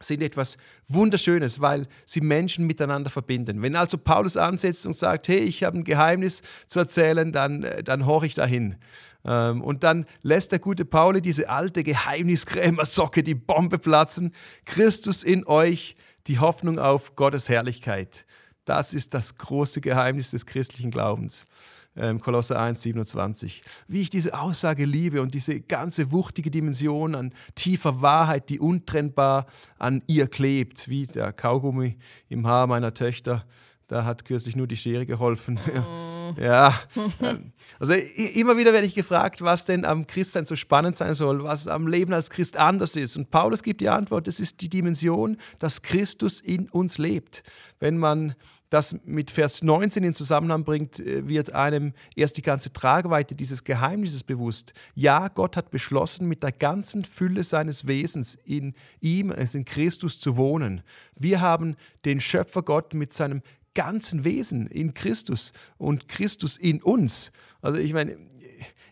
sind 0.00 0.22
etwas 0.22 0.58
Wunderschönes, 0.86 1.60
weil 1.60 1.86
sie 2.04 2.20
Menschen 2.20 2.66
miteinander 2.66 3.10
verbinden. 3.10 3.62
Wenn 3.62 3.74
also 3.74 3.96
Paulus 3.96 4.36
ansetzt 4.36 4.86
und 4.86 4.94
sagt, 4.94 5.28
hey, 5.28 5.38
ich 5.38 5.64
habe 5.64 5.78
ein 5.78 5.84
Geheimnis 5.84 6.42
zu 6.66 6.78
erzählen, 6.78 7.32
dann, 7.32 7.62
äh, 7.62 7.82
dann 7.82 8.04
horche 8.04 8.26
ich 8.26 8.34
dahin. 8.34 8.76
Ähm, 9.24 9.62
und 9.62 9.82
dann 9.82 10.04
lässt 10.22 10.52
der 10.52 10.58
gute 10.58 10.84
Pauli 10.84 11.22
diese 11.22 11.48
alte 11.48 11.82
Geheimniskrämer-Socke 11.82 13.22
die 13.22 13.34
Bombe 13.34 13.78
platzen. 13.78 14.32
Christus 14.66 15.22
in 15.22 15.46
euch, 15.46 15.96
die 16.26 16.38
Hoffnung 16.38 16.78
auf 16.78 17.14
Gottes 17.16 17.48
Herrlichkeit. 17.48 18.26
Das 18.64 18.94
ist 18.94 19.14
das 19.14 19.36
große 19.36 19.80
Geheimnis 19.80 20.32
des 20.32 20.46
christlichen 20.46 20.90
Glaubens 20.90 21.46
ähm, 21.96 22.20
Kolosser 22.20 22.60
1, 22.60 22.82
27. 22.82 23.62
Wie 23.88 24.00
ich 24.00 24.10
diese 24.10 24.38
Aussage 24.38 24.84
liebe 24.84 25.22
und 25.22 25.34
diese 25.34 25.60
ganze 25.60 26.12
wuchtige 26.12 26.50
Dimension 26.50 27.14
an 27.14 27.32
tiefer 27.54 28.02
Wahrheit, 28.02 28.48
die 28.48 28.60
untrennbar 28.60 29.46
an 29.78 30.02
ihr 30.06 30.26
klebt, 30.26 30.88
wie 30.88 31.06
der 31.06 31.32
Kaugummi 31.32 31.96
im 32.28 32.46
Haar 32.46 32.66
meiner 32.66 32.94
Töchter. 32.94 33.44
Da 33.86 34.04
hat 34.04 34.24
kürzlich 34.24 34.56
nur 34.56 34.66
die 34.66 34.76
Schere 34.76 35.06
geholfen. 35.06 35.58
Ja. 36.38 36.74
Also 37.78 37.92
immer 37.92 38.56
wieder 38.56 38.72
werde 38.72 38.86
ich 38.86 38.94
gefragt, 38.94 39.42
was 39.42 39.66
denn 39.66 39.84
am 39.84 40.06
Christsein 40.06 40.46
so 40.46 40.56
spannend 40.56 40.96
sein 40.96 41.14
soll, 41.14 41.44
was 41.44 41.68
am 41.68 41.86
Leben 41.86 42.14
als 42.14 42.30
Christ 42.30 42.56
anders 42.56 42.96
ist. 42.96 43.16
Und 43.16 43.30
Paulus 43.30 43.62
gibt 43.62 43.82
die 43.82 43.90
Antwort, 43.90 44.26
es 44.26 44.40
ist 44.40 44.62
die 44.62 44.70
Dimension, 44.70 45.36
dass 45.58 45.82
Christus 45.82 46.40
in 46.40 46.68
uns 46.70 46.96
lebt. 46.96 47.42
Wenn 47.78 47.98
man 47.98 48.34
das 48.74 48.96
mit 49.04 49.30
Vers 49.30 49.62
19 49.62 50.02
in 50.02 50.14
Zusammenhang 50.14 50.64
bringt, 50.64 50.98
äh, 50.98 51.28
wird 51.28 51.52
einem 51.52 51.92
erst 52.16 52.36
die 52.36 52.42
ganze 52.42 52.72
Tragweite 52.72 53.36
dieses 53.36 53.62
Geheimnisses 53.62 54.24
bewusst. 54.24 54.74
Ja, 54.96 55.28
Gott 55.28 55.56
hat 55.56 55.70
beschlossen, 55.70 56.26
mit 56.26 56.42
der 56.42 56.50
ganzen 56.50 57.04
Fülle 57.04 57.44
seines 57.44 57.86
Wesens 57.86 58.36
in 58.44 58.74
ihm, 59.00 59.30
also 59.30 59.58
in 59.58 59.64
Christus 59.64 60.18
zu 60.18 60.36
wohnen. 60.36 60.82
Wir 61.14 61.40
haben 61.40 61.76
den 62.04 62.20
Schöpfer 62.20 62.62
Gott 62.62 62.94
mit 62.94 63.14
seinem 63.14 63.42
ganzen 63.74 64.24
Wesen 64.24 64.66
in 64.66 64.92
Christus 64.92 65.52
und 65.78 66.08
Christus 66.08 66.56
in 66.56 66.82
uns. 66.82 67.30
Also 67.62 67.78
ich 67.78 67.92
meine, 67.92 68.16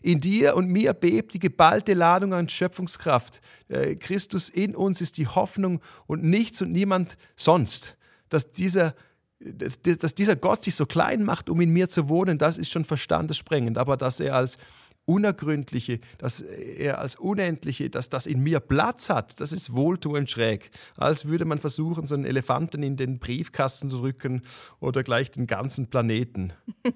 in 0.01 0.21
dir 0.21 0.55
und 0.55 0.69
mir 0.69 0.93
bebt 0.93 1.33
die 1.33 1.39
geballte 1.39 1.93
Ladung 1.93 2.33
an 2.33 2.47
Schöpfungskraft. 2.47 3.41
Äh, 3.67 3.95
Christus 3.95 4.47
in 4.47 4.77
uns 4.77 5.01
ist 5.01 5.17
die 5.17 5.27
Hoffnung 5.27 5.81
und 6.07 6.23
nichts 6.23 6.61
und 6.61 6.71
niemand 6.71 7.17
sonst. 7.35 7.97
Dass 8.29 8.49
dieser 8.49 8.95
dass 9.43 10.15
dieser 10.15 10.35
Gott 10.35 10.63
sich 10.63 10.75
so 10.75 10.85
klein 10.85 11.23
macht, 11.23 11.49
um 11.49 11.59
in 11.61 11.71
mir 11.71 11.89
zu 11.89 12.09
wohnen, 12.09 12.37
das 12.37 12.57
ist 12.57 12.71
schon 12.71 12.85
verstandessprengend. 12.85 13.77
Aber 13.77 13.97
dass 13.97 14.19
er 14.19 14.35
als 14.35 14.57
Unergründliche, 15.05 15.99
dass 16.17 16.39
er 16.41 16.99
als 16.99 17.17
Unendliche, 17.17 17.89
dass 17.89 18.09
das 18.09 18.25
in 18.25 18.41
mir 18.41 18.61
Platz 18.61 19.09
hat, 19.09 19.41
das 19.41 19.51
ist 19.51 19.73
wohltuend 19.73 20.29
schräg. 20.29 20.71
Als 20.95 21.27
würde 21.27 21.43
man 21.43 21.57
versuchen, 21.57 22.07
so 22.07 22.15
einen 22.15 22.23
Elefanten 22.23 22.83
in 22.83 22.95
den 22.95 23.19
Briefkasten 23.19 23.89
zu 23.89 23.99
drücken 23.99 24.43
oder 24.79 25.03
gleich 25.03 25.29
den 25.31 25.47
ganzen 25.47 25.89
Planeten. 25.89 26.53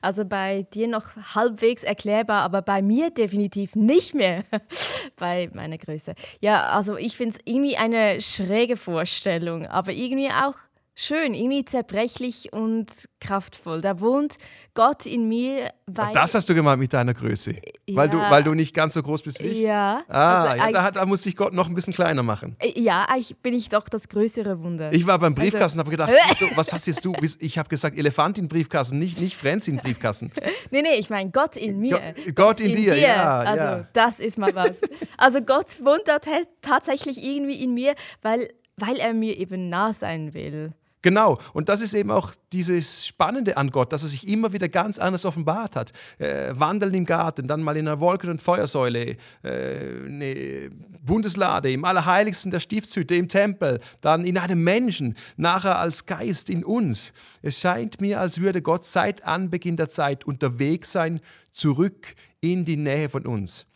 Also 0.00 0.24
bei 0.24 0.62
dir 0.62 0.88
noch 0.88 1.16
halbwegs 1.34 1.82
erklärbar, 1.82 2.42
aber 2.42 2.62
bei 2.62 2.80
mir 2.80 3.10
definitiv 3.10 3.74
nicht 3.74 4.14
mehr 4.14 4.44
bei 5.16 5.50
meiner 5.52 5.78
Größe. 5.78 6.14
Ja, 6.40 6.68
also 6.70 6.96
ich 6.96 7.16
finde 7.16 7.36
es 7.36 7.42
irgendwie 7.44 7.76
eine 7.76 8.20
schräge 8.20 8.76
Vorstellung, 8.76 9.66
aber 9.66 9.92
irgendwie 9.92 10.28
auch 10.28 10.54
schön, 10.98 11.32
irgendwie 11.32 11.64
zerbrechlich 11.64 12.52
und 12.52 12.90
kraftvoll. 13.20 13.80
Da 13.80 14.00
wohnt 14.00 14.34
Gott 14.74 15.06
in 15.06 15.28
mir. 15.28 15.72
Weil 15.86 16.12
das 16.12 16.34
hast 16.34 16.48
du 16.48 16.54
gemeint 16.54 16.80
mit 16.80 16.92
deiner 16.92 17.14
Größe, 17.14 17.52
ja. 17.52 17.96
weil, 17.96 18.08
du, 18.08 18.18
weil 18.18 18.42
du 18.42 18.54
nicht 18.54 18.74
ganz 18.74 18.94
so 18.94 19.02
groß 19.02 19.22
bist 19.22 19.40
wie 19.42 19.46
ich? 19.46 19.60
Ja. 19.60 20.02
Ah, 20.08 20.44
also 20.44 20.64
ja, 20.64 20.72
da, 20.72 20.82
hat, 20.82 20.96
da, 20.96 21.06
muss 21.06 21.22
sich 21.22 21.36
Gott 21.36 21.54
noch 21.54 21.68
ein 21.68 21.74
bisschen 21.74 21.94
kleiner 21.94 22.24
machen. 22.24 22.56
Äh, 22.58 22.78
ja, 22.80 23.04
eigentlich 23.04 23.36
bin 23.36 23.54
ich 23.54 23.68
doch 23.68 23.88
das 23.88 24.08
größere 24.08 24.62
Wunder. 24.62 24.92
Ich 24.92 25.06
war 25.06 25.18
beim 25.20 25.34
also 25.34 25.42
Briefkasten 25.42 25.78
und 25.78 25.86
habe 25.86 25.90
gedacht, 25.92 26.12
was 26.56 26.72
hast 26.72 26.86
jetzt 26.86 27.04
du? 27.04 27.14
Ich 27.38 27.58
habe 27.58 27.68
gesagt, 27.68 27.96
Elefant 27.96 28.38
in 28.38 28.48
Briefkasten, 28.48 28.98
nicht, 28.98 29.20
nicht 29.20 29.36
Franz 29.36 29.68
in 29.68 29.76
Briefkasten. 29.76 30.32
nee, 30.72 30.82
nee, 30.82 30.96
ich 30.98 31.10
meine 31.10 31.30
Gott 31.30 31.56
in 31.56 31.78
mir. 31.78 32.00
Gott, 32.26 32.34
Gott 32.34 32.60
in, 32.60 32.70
in, 32.70 32.76
dir, 32.76 32.94
dir. 32.94 33.00
ja. 33.00 33.38
Also 33.38 33.64
ja. 33.64 33.88
das 33.92 34.18
ist 34.18 34.36
mal 34.36 34.54
was. 34.54 34.80
also 35.16 35.40
Gott 35.42 35.84
wohnt 35.84 36.02
da 36.06 36.18
tatsächlich 36.60 37.22
irgendwie 37.22 37.62
in 37.62 37.72
mir, 37.72 37.94
weil, 38.20 38.48
weil 38.76 38.96
er 38.96 39.14
mir 39.14 39.36
eben 39.36 39.68
nah 39.68 39.92
sein 39.92 40.34
will. 40.34 40.72
Genau, 41.00 41.38
und 41.52 41.68
das 41.68 41.80
ist 41.80 41.94
eben 41.94 42.10
auch 42.10 42.34
dieses 42.52 43.06
Spannende 43.06 43.56
an 43.56 43.70
Gott, 43.70 43.92
dass 43.92 44.02
er 44.02 44.08
sich 44.08 44.26
immer 44.26 44.52
wieder 44.52 44.68
ganz 44.68 44.98
anders 44.98 45.24
offenbart 45.24 45.76
hat. 45.76 45.92
Äh, 46.18 46.52
wandeln 46.54 46.92
im 46.94 47.04
Garten, 47.04 47.46
dann 47.46 47.62
mal 47.62 47.76
in 47.76 47.86
einer 47.86 48.00
Wolken- 48.00 48.30
und 48.30 48.42
Feuersäule, 48.42 49.16
äh, 49.44 50.06
eine 50.06 50.70
Bundeslade, 51.02 51.70
im 51.70 51.84
Allerheiligsten 51.84 52.50
der 52.50 52.58
Stiftshütte, 52.58 53.14
im 53.14 53.28
Tempel, 53.28 53.78
dann 54.00 54.24
in 54.24 54.38
einem 54.38 54.64
Menschen, 54.64 55.14
nachher 55.36 55.78
als 55.78 56.06
Geist 56.06 56.50
in 56.50 56.64
uns. 56.64 57.12
Es 57.42 57.60
scheint 57.60 58.00
mir, 58.00 58.20
als 58.20 58.40
würde 58.40 58.60
Gott 58.60 58.84
seit 58.84 59.24
Anbeginn 59.24 59.76
der 59.76 59.88
Zeit 59.88 60.26
unterwegs 60.26 60.90
sein, 60.90 61.20
zurück 61.52 62.14
in 62.40 62.64
die 62.64 62.76
Nähe 62.76 63.08
von 63.08 63.24
uns. 63.24 63.66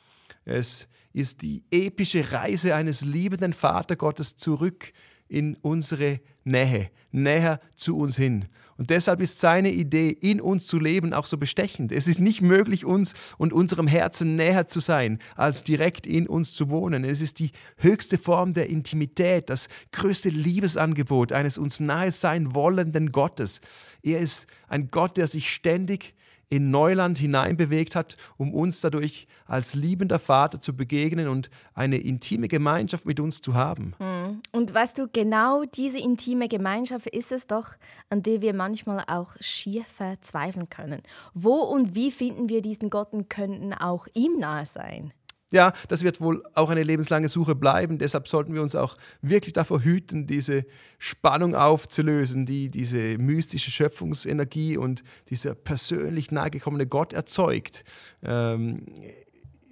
Es 0.44 0.88
ist 1.12 1.42
die 1.42 1.62
epische 1.70 2.32
Reise 2.32 2.74
eines 2.74 3.04
liebenden 3.04 3.52
Vatergottes 3.52 4.36
zurück 4.36 4.92
in 5.28 5.56
unsere 5.62 6.04
Nähe, 6.06 6.20
näher 6.44 7.60
zu 7.74 7.96
uns 7.98 8.16
hin. 8.16 8.46
Und 8.78 8.90
deshalb 8.90 9.20
ist 9.20 9.38
seine 9.38 9.70
Idee, 9.70 10.08
in 10.08 10.40
uns 10.40 10.66
zu 10.66 10.78
leben, 10.78 11.12
auch 11.12 11.26
so 11.26 11.36
bestechend. 11.36 11.92
Es 11.92 12.08
ist 12.08 12.20
nicht 12.20 12.42
möglich, 12.42 12.84
uns 12.84 13.14
und 13.38 13.52
unserem 13.52 13.86
Herzen 13.86 14.34
näher 14.34 14.66
zu 14.66 14.80
sein, 14.80 15.18
als 15.36 15.62
direkt 15.62 16.06
in 16.06 16.26
uns 16.26 16.54
zu 16.54 16.70
wohnen. 16.70 17.04
Es 17.04 17.20
ist 17.20 17.38
die 17.38 17.52
höchste 17.76 18.18
Form 18.18 18.54
der 18.54 18.70
Intimität, 18.70 19.50
das 19.50 19.68
größte 19.92 20.30
Liebesangebot 20.30 21.32
eines 21.32 21.58
uns 21.58 21.80
nahe 21.80 22.10
sein 22.12 22.54
wollenden 22.54 23.12
Gottes. 23.12 23.60
Er 24.02 24.18
ist 24.20 24.46
ein 24.68 24.90
Gott, 24.90 25.16
der 25.16 25.28
sich 25.28 25.52
ständig 25.52 26.14
in 26.52 26.70
Neuland 26.70 27.16
hineinbewegt 27.16 27.96
hat, 27.96 28.18
um 28.36 28.52
uns 28.52 28.82
dadurch 28.82 29.26
als 29.46 29.74
liebender 29.74 30.18
Vater 30.18 30.60
zu 30.60 30.76
begegnen 30.76 31.28
und 31.28 31.48
eine 31.72 31.96
intime 31.96 32.46
Gemeinschaft 32.46 33.06
mit 33.06 33.20
uns 33.20 33.40
zu 33.40 33.54
haben. 33.54 33.94
Hm. 33.96 34.42
Und 34.52 34.74
weißt 34.74 34.98
du, 34.98 35.08
genau 35.10 35.64
diese 35.64 35.98
intime 35.98 36.48
Gemeinschaft 36.48 37.06
ist 37.06 37.32
es 37.32 37.46
doch, 37.46 37.70
an 38.10 38.22
der 38.22 38.42
wir 38.42 38.52
manchmal 38.52 39.02
auch 39.06 39.34
schier 39.40 39.84
verzweifeln 39.84 40.68
können. 40.68 41.00
Wo 41.32 41.54
und 41.54 41.94
wie 41.94 42.10
finden 42.10 42.50
wir 42.50 42.60
diesen 42.60 42.90
Gott 42.90 43.14
und 43.14 43.30
könnten 43.30 43.72
auch 43.72 44.06
ihm 44.12 44.38
nahe 44.38 44.66
sein? 44.66 45.14
Ja, 45.52 45.72
das 45.88 46.02
wird 46.02 46.20
wohl 46.20 46.42
auch 46.54 46.70
eine 46.70 46.82
lebenslange 46.82 47.28
Suche 47.28 47.54
bleiben. 47.54 47.98
Deshalb 47.98 48.26
sollten 48.26 48.54
wir 48.54 48.62
uns 48.62 48.74
auch 48.74 48.96
wirklich 49.20 49.52
davor 49.52 49.82
hüten, 49.82 50.26
diese 50.26 50.64
Spannung 50.98 51.54
aufzulösen, 51.54 52.46
die 52.46 52.70
diese 52.70 53.18
mystische 53.18 53.70
Schöpfungsenergie 53.70 54.78
und 54.78 55.04
dieser 55.28 55.54
persönlich 55.54 56.30
nahegekommene 56.30 56.86
Gott 56.86 57.12
erzeugt. 57.12 57.84
Ähm, 58.22 58.86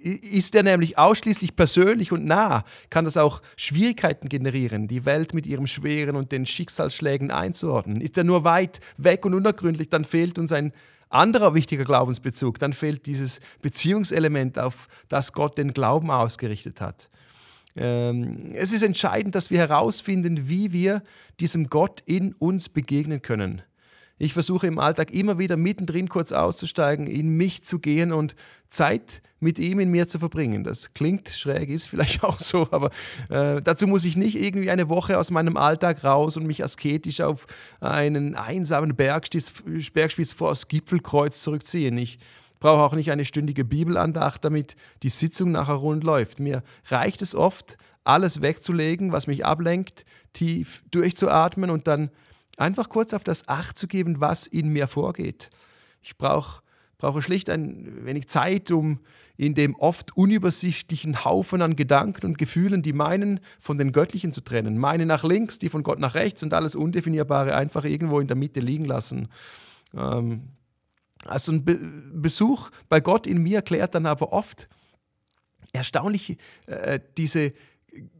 ist 0.01 0.55
er 0.55 0.63
nämlich 0.63 0.97
ausschließlich 0.97 1.55
persönlich 1.55 2.11
und 2.11 2.25
nah, 2.25 2.63
kann 2.89 3.05
das 3.05 3.17
auch 3.17 3.41
Schwierigkeiten 3.55 4.29
generieren, 4.29 4.87
die 4.87 5.05
Welt 5.05 5.33
mit 5.33 5.45
ihrem 5.45 5.67
Schweren 5.67 6.15
und 6.15 6.31
den 6.31 6.45
Schicksalsschlägen 6.45 7.31
einzuordnen. 7.31 8.01
Ist 8.01 8.17
er 8.17 8.23
nur 8.23 8.43
weit 8.43 8.79
weg 8.97 9.25
und 9.25 9.33
unergründlich, 9.33 9.89
dann 9.89 10.03
fehlt 10.03 10.39
uns 10.39 10.51
ein 10.51 10.73
anderer 11.13 11.53
wichtiger 11.53 11.83
Glaubensbezug, 11.83 12.59
dann 12.59 12.73
fehlt 12.73 13.05
dieses 13.05 13.39
Beziehungselement, 13.61 14.57
auf 14.59 14.87
das 15.07 15.33
Gott 15.33 15.57
den 15.57 15.73
Glauben 15.73 16.11
ausgerichtet 16.11 16.81
hat. 16.81 17.09
Ähm, 17.75 18.51
es 18.53 18.71
ist 18.71 18.81
entscheidend, 18.81 19.35
dass 19.35 19.49
wir 19.49 19.59
herausfinden, 19.59 20.49
wie 20.49 20.73
wir 20.73 21.01
diesem 21.39 21.67
Gott 21.67 22.01
in 22.05 22.33
uns 22.33 22.69
begegnen 22.69 23.21
können. 23.21 23.61
Ich 24.21 24.33
versuche 24.33 24.67
im 24.67 24.77
Alltag 24.77 25.11
immer 25.11 25.39
wieder 25.39 25.57
mittendrin 25.57 26.07
kurz 26.07 26.31
auszusteigen, 26.31 27.07
in 27.07 27.37
mich 27.37 27.63
zu 27.63 27.79
gehen 27.79 28.13
und 28.13 28.35
Zeit 28.69 29.23
mit 29.39 29.57
ihm 29.57 29.79
in 29.79 29.89
mir 29.89 30.07
zu 30.07 30.19
verbringen. 30.19 30.63
Das 30.63 30.93
klingt 30.93 31.29
schräg, 31.29 31.71
ist 31.71 31.87
vielleicht 31.87 32.23
auch 32.23 32.39
so, 32.39 32.67
aber 32.69 32.91
äh, 33.29 33.63
dazu 33.63 33.87
muss 33.87 34.05
ich 34.05 34.15
nicht 34.17 34.39
irgendwie 34.39 34.69
eine 34.69 34.89
Woche 34.89 35.17
aus 35.17 35.31
meinem 35.31 35.57
Alltag 35.57 36.03
raus 36.03 36.37
und 36.37 36.45
mich 36.45 36.63
asketisch 36.63 37.19
auf 37.19 37.47
einen 37.79 38.35
einsamen 38.35 38.95
Bergspitz, 38.95 39.63
Bergspitz 39.91 40.33
vor 40.33 40.49
das 40.49 40.67
Gipfelkreuz 40.67 41.41
zurückziehen. 41.41 41.97
Ich 41.97 42.19
brauche 42.59 42.83
auch 42.83 42.93
nicht 42.93 43.09
eine 43.09 43.25
stündige 43.25 43.65
Bibelandacht, 43.65 44.45
damit 44.45 44.75
die 45.01 45.09
Sitzung 45.09 45.51
nachher 45.51 45.73
rund 45.73 46.03
läuft. 46.03 46.39
Mir 46.39 46.61
reicht 46.89 47.23
es 47.23 47.33
oft, 47.33 47.75
alles 48.03 48.43
wegzulegen, 48.43 49.13
was 49.13 49.25
mich 49.25 49.47
ablenkt, 49.47 50.05
tief 50.33 50.83
durchzuatmen 50.91 51.71
und 51.71 51.87
dann 51.87 52.11
einfach 52.57 52.89
kurz 52.89 53.13
auf 53.13 53.23
das 53.23 53.47
Acht 53.47 53.77
zu 53.77 53.87
geben, 53.87 54.21
was 54.21 54.47
in 54.47 54.69
mir 54.69 54.87
vorgeht. 54.87 55.49
Ich 56.01 56.17
brauche 56.17 56.61
brauche 57.01 57.21
schlicht 57.21 57.49
ein 57.49 58.05
wenig 58.05 58.29
Zeit, 58.29 58.71
um 58.71 58.99
in 59.35 59.55
dem 59.55 59.75
oft 59.75 60.15
unübersichtlichen 60.15 61.25
Haufen 61.25 61.63
an 61.63 61.75
Gedanken 61.75 62.27
und 62.27 62.37
Gefühlen 62.37 62.83
die 62.83 62.93
meinen 62.93 63.39
von 63.59 63.79
den 63.79 63.91
göttlichen 63.91 64.31
zu 64.31 64.41
trennen. 64.41 64.77
Meine 64.77 65.07
nach 65.07 65.23
links, 65.23 65.57
die 65.57 65.69
von 65.69 65.81
Gott 65.81 65.99
nach 65.99 66.13
rechts 66.13 66.43
und 66.43 66.53
alles 66.53 66.75
Undefinierbare 66.75 67.55
einfach 67.55 67.85
irgendwo 67.85 68.19
in 68.19 68.27
der 68.27 68.37
Mitte 68.37 68.59
liegen 68.59 68.85
lassen. 68.85 69.29
Ähm, 69.95 70.49
also 71.25 71.51
ein 71.51 71.65
Be 71.65 71.79
Besuch 72.13 72.69
bei 72.87 72.99
Gott 72.99 73.25
in 73.25 73.41
mir 73.41 73.63
klärt 73.63 73.95
dann 73.95 74.05
aber 74.05 74.31
oft 74.31 74.67
erstaunlich 75.73 76.37
äh, 76.67 76.99
diese 77.17 77.53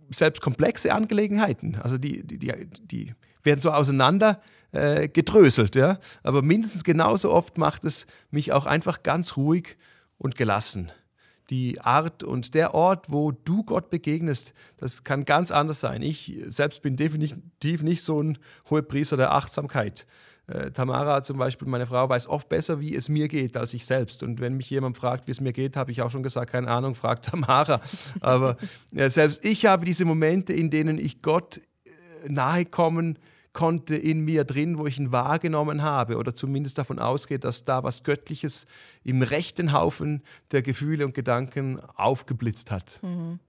selbst 0.09 0.41
komplexe 0.41 0.91
Angelegenheiten. 0.93 1.75
Also 1.75 1.99
die, 1.99 2.23
die, 2.23 2.39
die, 2.39 2.53
die 2.81 3.13
werden 3.43 3.59
so 3.59 3.71
auseinander 3.71 4.41
äh, 4.71 5.07
gedröselt. 5.07 5.75
Ja? 5.75 5.99
Aber 6.23 6.41
mindestens 6.41 6.83
genauso 6.83 7.31
oft 7.31 7.57
macht 7.57 7.85
es 7.85 8.07
mich 8.29 8.51
auch 8.51 8.65
einfach 8.65 9.03
ganz 9.03 9.37
ruhig 9.37 9.77
und 10.17 10.35
gelassen. 10.35 10.91
Die 11.49 11.81
Art 11.81 12.23
und 12.23 12.53
der 12.53 12.73
Ort, 12.73 13.11
wo 13.11 13.31
du 13.31 13.63
Gott 13.63 13.89
begegnest, 13.89 14.53
das 14.77 15.03
kann 15.03 15.25
ganz 15.25 15.51
anders 15.51 15.81
sein. 15.81 16.01
Ich 16.01 16.39
selbst 16.47 16.81
bin 16.81 16.95
definitiv 16.95 17.83
nicht 17.83 18.03
so 18.03 18.21
ein 18.21 18.37
hoher 18.69 18.83
Priester 18.83 19.17
der 19.17 19.33
Achtsamkeit. 19.33 20.05
Äh, 20.47 20.71
Tamara 20.71 21.23
zum 21.23 21.37
Beispiel, 21.37 21.67
meine 21.67 21.87
Frau, 21.87 22.07
weiß 22.07 22.27
oft 22.27 22.47
besser, 22.47 22.79
wie 22.79 22.95
es 22.95 23.09
mir 23.09 23.27
geht, 23.27 23.57
als 23.57 23.73
ich 23.73 23.85
selbst. 23.85 24.23
Und 24.23 24.39
wenn 24.39 24.55
mich 24.55 24.69
jemand 24.69 24.95
fragt, 24.95 25.27
wie 25.27 25.31
es 25.31 25.41
mir 25.41 25.51
geht, 25.51 25.75
habe 25.75 25.91
ich 25.91 26.01
auch 26.01 26.11
schon 26.11 26.23
gesagt, 26.23 26.51
keine 26.51 26.69
Ahnung, 26.69 26.95
fragt 26.95 27.25
Tamara. 27.25 27.81
Aber 28.21 28.55
äh, 28.95 29.09
selbst 29.09 29.43
ich 29.43 29.65
habe 29.65 29.83
diese 29.83 30.05
Momente, 30.05 30.53
in 30.53 30.69
denen 30.69 30.97
ich 30.97 31.21
Gott 31.21 31.57
äh, 31.57 32.29
nahe 32.29 32.65
kommen 32.65 33.19
konnte 33.53 33.95
in 33.95 34.21
mir 34.21 34.43
drin, 34.43 34.77
wo 34.77 34.87
ich 34.87 34.97
ihn 34.97 35.11
wahrgenommen 35.11 35.81
habe 35.81 36.17
oder 36.17 36.33
zumindest 36.33 36.77
davon 36.77 36.99
ausgeht, 36.99 37.43
dass 37.43 37.65
da 37.65 37.83
was 37.83 38.03
Göttliches 38.03 38.65
im 39.03 39.21
rechten 39.21 39.73
Haufen 39.73 40.23
der 40.51 40.61
Gefühle 40.61 41.05
und 41.05 41.13
Gedanken 41.13 41.79
aufgeblitzt 41.95 42.71
hat. 42.71 42.99
Mhm. 43.03 43.39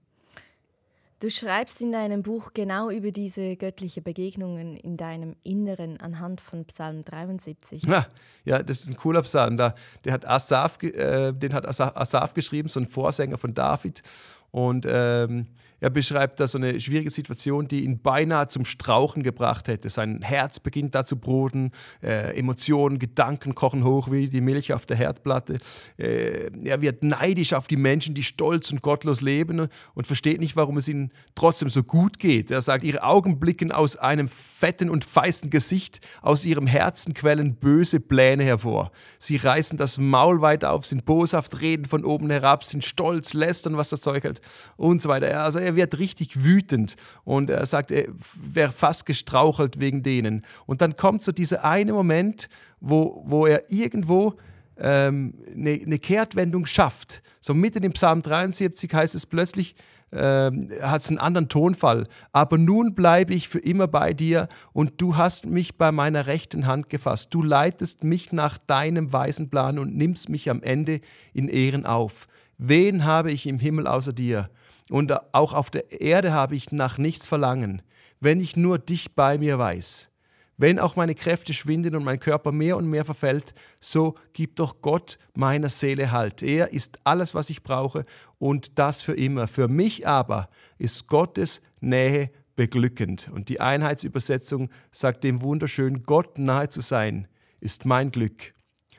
Du 1.23 1.29
schreibst 1.29 1.79
in 1.79 1.93
deinem 1.93 2.21
Buch 2.21 2.51
genau 2.53 2.89
über 2.89 3.11
diese 3.11 3.55
göttliche 3.55 4.01
Begegnungen 4.01 4.75
in 4.75 4.97
deinem 4.97 5.37
Inneren 5.43 5.97
anhand 6.01 6.41
von 6.41 6.65
Psalm 6.65 7.05
73. 7.05 7.85
Ja, 7.85 8.07
ja 8.43 8.61
das 8.61 8.81
ist 8.81 8.89
ein 8.89 8.97
cooler 8.97 9.21
Psalm. 9.21 9.55
Da, 9.55 9.73
der 10.03 10.11
hat 10.11 10.27
Asaf, 10.27 10.83
äh, 10.83 11.31
den 11.31 11.53
hat 11.53 11.65
Asaf, 11.65 11.95
Asaf 11.95 12.33
geschrieben, 12.33 12.67
so 12.67 12.81
ein 12.81 12.87
Vorsänger 12.87 13.37
von 13.37 13.53
David. 13.53 14.03
Und 14.51 14.85
ähm, 14.85 15.47
er 15.83 15.89
beschreibt 15.89 16.39
da 16.39 16.47
so 16.47 16.57
eine 16.57 16.79
schwierige 16.79 17.09
Situation, 17.09 17.67
die 17.67 17.83
ihn 17.83 17.99
beinahe 17.99 18.47
zum 18.47 18.63
Strauchen 18.63 19.21
gebracht 19.21 19.67
hätte. 19.67 19.89
Sein 19.89 20.21
Herz 20.21 20.61
beginnt 20.61 20.95
da 20.95 21.03
zu 21.03 21.17
broden, 21.17 21.71
äh, 22.01 22.39
Emotionen, 22.39 22.99
Gedanken 22.99 23.53
kochen 23.53 23.83
hoch 23.83 24.09
wie 24.09 24.29
die 24.29 24.39
Milch 24.39 24.71
auf 24.71 24.85
der 24.85 24.95
Herdplatte. 24.95 25.57
Äh, 25.97 26.51
er 26.63 26.81
wird 26.81 27.03
neidisch 27.03 27.51
auf 27.51 27.67
die 27.67 27.75
Menschen, 27.75 28.15
die 28.15 28.23
stolz 28.23 28.71
und 28.71 28.81
gottlos 28.81 29.19
leben 29.19 29.67
und 29.93 30.07
versteht 30.07 30.39
nicht, 30.39 30.55
warum 30.55 30.77
es 30.77 30.87
ihnen 30.87 31.11
trotzdem 31.35 31.69
so 31.69 31.83
gut 31.83 32.17
geht. 32.17 32.49
Er 32.49 32.61
sagt, 32.61 32.85
ihre 32.85 33.03
Augen 33.03 33.41
blicken 33.41 33.73
aus 33.73 33.97
einem 33.97 34.29
fetten 34.29 34.89
und 34.89 35.03
feisten 35.03 35.49
Gesicht, 35.49 35.99
aus 36.21 36.45
ihrem 36.45 36.65
Herzen 36.65 37.13
quellen 37.13 37.55
böse 37.55 37.99
Pläne 37.99 38.45
hervor. 38.45 38.93
Sie 39.19 39.35
reißen 39.35 39.77
das 39.77 39.97
Maul 39.97 40.39
weit 40.39 40.63
auf, 40.63 40.85
sind 40.85 41.03
boshaft, 41.03 41.59
reden 41.59 41.83
von 41.83 42.05
oben 42.05 42.29
herab, 42.29 42.63
sind 42.63 42.85
stolz, 42.85 43.33
lästern, 43.33 43.75
was 43.75 43.89
das 43.89 43.99
Zeug 43.99 44.23
hält 44.23 44.39
und 44.77 45.01
so 45.01 45.09
weiter. 45.09 45.43
Also 45.43 45.59
er 45.59 45.72
wird 45.75 45.99
richtig 45.99 46.43
wütend 46.43 46.95
und 47.23 47.49
er 47.49 47.65
sagt, 47.65 47.91
er 47.91 48.07
wäre 48.35 48.71
fast 48.71 49.05
gestrauchelt 49.05 49.79
wegen 49.79 50.03
denen. 50.03 50.43
Und 50.65 50.81
dann 50.81 50.95
kommt 50.95 51.23
so 51.23 51.31
dieser 51.31 51.63
eine 51.63 51.93
Moment, 51.93 52.49
wo, 52.79 53.23
wo 53.25 53.45
er 53.45 53.71
irgendwo 53.71 54.35
ähm, 54.77 55.33
eine, 55.53 55.71
eine 55.71 55.99
Kehrtwendung 55.99 56.65
schafft. 56.65 57.21
So 57.39 57.53
mitten 57.53 57.83
im 57.83 57.93
Psalm 57.93 58.21
73 58.21 58.93
heißt 58.93 59.15
es 59.15 59.25
plötzlich, 59.25 59.75
ähm, 60.15 60.69
hat 60.81 61.01
es 61.01 61.09
einen 61.09 61.17
anderen 61.17 61.49
Tonfall. 61.49 62.05
Aber 62.31 62.57
nun 62.57 62.93
bleibe 62.93 63.33
ich 63.33 63.49
für 63.49 63.59
immer 63.59 63.87
bei 63.87 64.13
dir 64.13 64.47
und 64.71 65.01
du 65.01 65.17
hast 65.17 65.45
mich 65.47 65.77
bei 65.77 65.91
meiner 65.91 66.27
rechten 66.27 66.67
Hand 66.67 66.89
gefasst. 66.89 67.33
Du 67.33 67.41
leitest 67.41 68.03
mich 68.03 68.31
nach 68.31 68.57
deinem 68.59 69.11
weisen 69.11 69.49
Plan 69.49 69.79
und 69.79 69.95
nimmst 69.95 70.29
mich 70.29 70.49
am 70.49 70.61
Ende 70.61 71.01
in 71.33 71.47
Ehren 71.47 71.85
auf. 71.85 72.27
Wen 72.57 73.05
habe 73.05 73.31
ich 73.31 73.47
im 73.47 73.59
Himmel 73.59 73.87
außer 73.87 74.13
dir? 74.13 74.49
Und 74.89 75.13
auch 75.33 75.53
auf 75.53 75.69
der 75.69 76.01
Erde 76.01 76.33
habe 76.33 76.55
ich 76.55 76.71
nach 76.71 76.97
nichts 76.97 77.25
verlangen, 77.25 77.81
wenn 78.19 78.39
ich 78.39 78.55
nur 78.55 78.79
dich 78.79 79.15
bei 79.15 79.37
mir 79.37 79.57
weiß. 79.57 80.09
Wenn 80.57 80.77
auch 80.77 80.95
meine 80.95 81.15
Kräfte 81.15 81.53
schwinden 81.53 81.95
und 81.95 82.03
mein 82.03 82.19
Körper 82.19 82.51
mehr 82.51 82.77
und 82.77 82.87
mehr 82.87 83.05
verfällt, 83.05 83.55
so 83.79 84.15
gibt 84.33 84.59
doch 84.59 84.81
Gott 84.81 85.17
meiner 85.35 85.69
Seele 85.69 86.11
Halt. 86.11 86.43
Er 86.43 86.71
ist 86.71 86.99
alles, 87.05 87.33
was 87.33 87.49
ich 87.49 87.63
brauche 87.63 88.05
und 88.37 88.77
das 88.77 89.01
für 89.01 89.13
immer. 89.13 89.47
Für 89.47 89.67
mich 89.67 90.07
aber 90.07 90.49
ist 90.77 91.07
Gottes 91.07 91.61
Nähe 91.81 92.29
beglückend. 92.55 93.31
Und 93.33 93.49
die 93.49 93.61
Einheitsübersetzung 93.61 94.69
sagt 94.91 95.23
dem 95.23 95.41
wunderschön, 95.41 96.03
Gott 96.03 96.37
nahe 96.37 96.69
zu 96.69 96.81
sein, 96.81 97.27
ist 97.59 97.85
mein 97.85 98.11
Glück. 98.11 98.53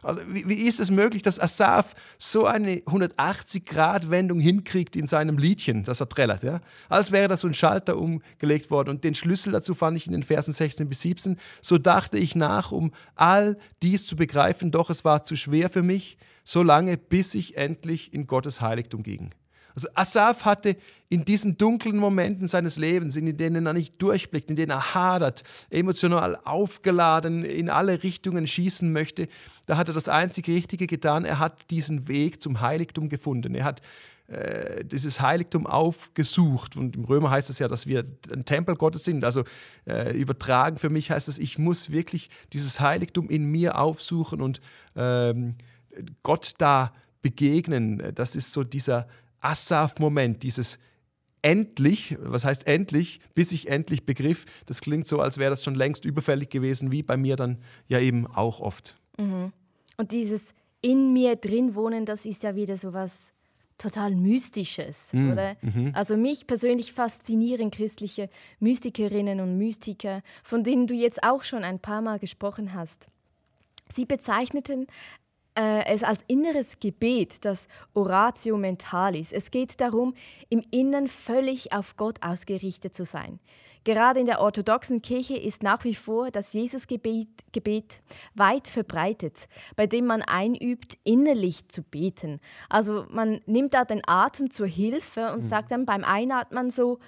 Also 0.05 0.21
wie, 0.29 0.49
wie 0.49 0.67
ist 0.67 0.81
es 0.81 0.91
möglich, 0.91 1.23
dass 1.23 1.41
Asaf 1.41 1.95
so 2.19 2.47
eine 2.47 2.77
180-Grad-Wendung 2.81 4.39
hinkriegt 4.39 4.97
in 4.97 5.07
seinem 5.07 5.39
Liedchen, 5.39 5.85
das 5.85 6.01
er 6.01 6.09
trällert? 6.09 6.43
Ja? 6.43 6.61
Als 6.89 7.11
wäre 7.11 7.29
das 7.29 7.41
so 7.41 7.49
ein 7.49 7.55
Schalter 7.55 7.97
umgelegt 7.97 8.71
worden. 8.71 8.91
Und 8.91 9.05
den 9.05 9.15
Schlüssel 9.15 9.53
dazu 9.53 9.75
fand 9.75 9.97
ich 9.97 10.07
in 10.07 10.13
den 10.13 10.23
Versen 10.23 10.53
16 10.53 10.89
bis 10.89 11.03
17. 11.03 11.39
So 11.61 11.79
dachte 11.79 12.19
ich 12.19 12.37
nach, 12.37 12.73
um 12.73 12.93
all 13.15 13.59
dies 13.83 14.07
zu 14.07 14.17
begreifen, 14.17 14.71
doch 14.71 14.91
es 14.91 15.05
war 15.05 15.25
zu 15.25 15.37
schwer 15.37 15.71
für 15.71 15.83
mich, 15.83 16.19
so 16.45 16.63
lange, 16.63 16.99
bis 16.99 17.35
ich 17.35 17.57
endlich 17.57 18.13
in 18.13 18.27
Gottes 18.27 18.61
Heiligtum 18.61 19.03
ging. 19.03 19.31
Also 19.75 19.89
Asaf 19.95 20.45
hatte 20.45 20.77
in 21.09 21.25
diesen 21.25 21.59
dunklen 21.59 21.97
Momenten 21.97 22.49
seines 22.49 22.77
Lebens, 22.77 23.17
in 23.17 23.37
denen 23.37 23.67
er 23.67 23.73
nicht 23.73 24.01
durchblickt, 24.01 24.51
in 24.51 24.57
denen 24.57 24.71
er 24.71 24.95
hadert, 24.95 25.43
emotional 25.71 26.39
aufgeladen 26.45 27.45
in 27.45 27.71
alle 27.71 28.03
Richtungen 28.03 28.47
schießen 28.47 28.93
möchte, 28.93 29.29
da 29.67 29.77
hat 29.77 29.89
er 29.89 29.95
das 29.95 30.09
einzige 30.09 30.53
Richtige 30.53 30.87
getan. 30.87 31.25
Er 31.25 31.39
hat 31.39 31.71
diesen 31.71 32.09
Weg 32.09 32.43
zum 32.43 32.61
Heiligtum 32.61 33.09
gefunden. 33.09 33.55
Er 33.55 33.65
hat 33.65 33.81
äh, 34.27 34.85
dieses 34.87 35.21
Heiligtum 35.21 35.67
aufgesucht. 35.67 36.77
Und 36.77 36.97
im 36.97 37.05
Römer 37.05 37.31
heißt 37.31 37.51
es 37.51 37.59
ja, 37.59 37.69
dass 37.69 37.87
wir 37.87 38.07
ein 38.33 38.47
Tempel 38.47 38.75
Gottes 38.75 39.05
sind. 39.05 39.23
Also 39.23 39.45
äh, 39.87 40.17
übertragen 40.17 40.79
für 40.79 40.89
mich 40.89 41.11
heißt 41.11 41.29
es, 41.29 41.39
ich 41.39 41.59
muss 41.59 41.91
wirklich 41.91 42.31
dieses 42.55 42.81
Heiligtum 42.81 43.29
in 43.29 43.45
mir 43.45 43.79
aufsuchen 43.79 44.41
und 44.41 44.63
ähm, 44.97 45.55
Gott 46.23 46.53
da 46.57 46.95
begegnen. 47.21 48.03
Das 48.15 48.35
ist 48.35 48.53
so 48.53 48.65
dieser 48.65 49.07
Asaf-Moment, 49.45 50.43
dieses 50.43 50.79
endlich, 51.43 52.17
was 52.21 52.45
heißt 52.45 52.67
endlich, 52.67 53.21
bis 53.35 53.53
ich 53.53 53.69
endlich 53.69 54.07
begriff, 54.07 54.47
das 54.65 54.81
klingt 54.81 55.07
so, 55.07 55.21
als 55.21 55.37
wäre 55.37 55.51
das 55.51 55.63
schon 55.63 55.75
längst 55.75 56.05
überfällig 56.07 56.49
gewesen, 56.49 56.91
wie 56.91 57.03
bei 57.03 57.17
mir 57.17 57.37
dann 57.37 57.59
ja 57.87 58.01
eben 58.01 58.27
auch 58.27 58.61
oft. 58.61 58.97
Mhm. 59.19 59.53
Und 59.99 60.11
dieses 60.13 60.55
in 60.81 61.13
mir 61.13 61.37
drin 61.37 61.75
wohnen, 61.75 62.07
das 62.07 62.25
ist 62.25 62.43
ja 62.43 62.57
wieder 62.57 62.77
so 62.77 62.93
was 62.93 63.33
total 63.77 64.15
Mystisches, 64.15 65.13
mhm. 65.13 65.33
oder? 65.33 65.57
Mhm. 65.61 65.91
Also 65.95 66.17
mich 66.17 66.47
persönlich 66.47 66.93
faszinieren 66.93 67.71
christliche 67.71 68.31
Mystikerinnen 68.61 69.41
und 69.41 69.59
Mystiker, 69.59 70.23
von 70.43 70.65
denen 70.65 70.87
du 70.87 70.95
jetzt 70.95 71.23
auch 71.23 71.43
schon 71.43 71.65
ein 71.65 71.79
paar 71.79 72.01
Mal 72.01 72.19
gesprochen 72.19 72.75
hast. 72.75 73.09
Sie 73.93 74.07
bezeichneten 74.07 74.87
äh, 75.57 75.87
es 75.87 76.03
als 76.03 76.25
inneres 76.27 76.81
Gebet, 76.81 77.45
das 77.45 77.69
Oratio 77.95 78.57
Mentalis. 78.57 79.33
Es 79.33 79.51
geht 79.51 79.81
darum, 79.81 80.15
im 80.49 80.63
Innern 80.71 81.09
völlig 81.09 81.73
auf 81.73 81.97
Gott 81.97 82.23
ausgerichtet 82.23 82.95
zu 82.95 83.05
sein. 83.05 83.39
Gerade 83.85 84.19
in 84.19 84.27
der 84.27 84.41
orthodoxen 84.41 85.03
Kirche 85.03 85.37
ist 85.37 85.63
nach 85.63 85.85
wie 85.85 85.95
vor 85.95 86.31
das 86.31 86.55
Jesusgebet 86.55 87.29
Gebet 87.53 88.01
weit 88.35 88.67
verbreitet, 88.67 89.47
bei 89.77 89.87
dem 89.87 90.07
man 90.07 90.23
einübt, 90.23 90.97
innerlich 91.05 91.69
zu 91.69 91.83
beten. 91.83 92.41
Also 92.71 93.05
man 93.11 93.43
nimmt 93.47 93.75
da 93.75 93.85
den 93.85 94.03
Atem 94.07 94.51
zur 94.51 94.67
Hilfe 94.67 95.33
und 95.33 95.43
mhm. 95.43 95.47
sagt 95.47 95.71
dann 95.71 95.85
beim 95.85 96.03
Einatmen 96.03 96.71
so, 96.71 96.99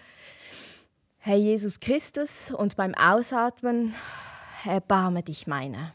Herr 1.19 1.37
Jesus 1.37 1.81
Christus 1.81 2.53
und 2.53 2.77
beim 2.77 2.95
Ausatmen, 2.95 3.95
erbarme 4.65 5.23
dich 5.23 5.47
meiner. 5.47 5.95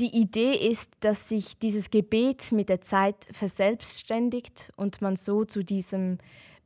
Die 0.00 0.16
Idee 0.16 0.54
ist, 0.54 0.90
dass 1.00 1.28
sich 1.28 1.58
dieses 1.58 1.90
Gebet 1.90 2.50
mit 2.52 2.68
der 2.68 2.80
Zeit 2.80 3.26
verselbstständigt 3.30 4.72
und 4.76 5.02
man 5.02 5.16
so 5.16 5.44
zu 5.44 5.62
diesem 5.62 6.18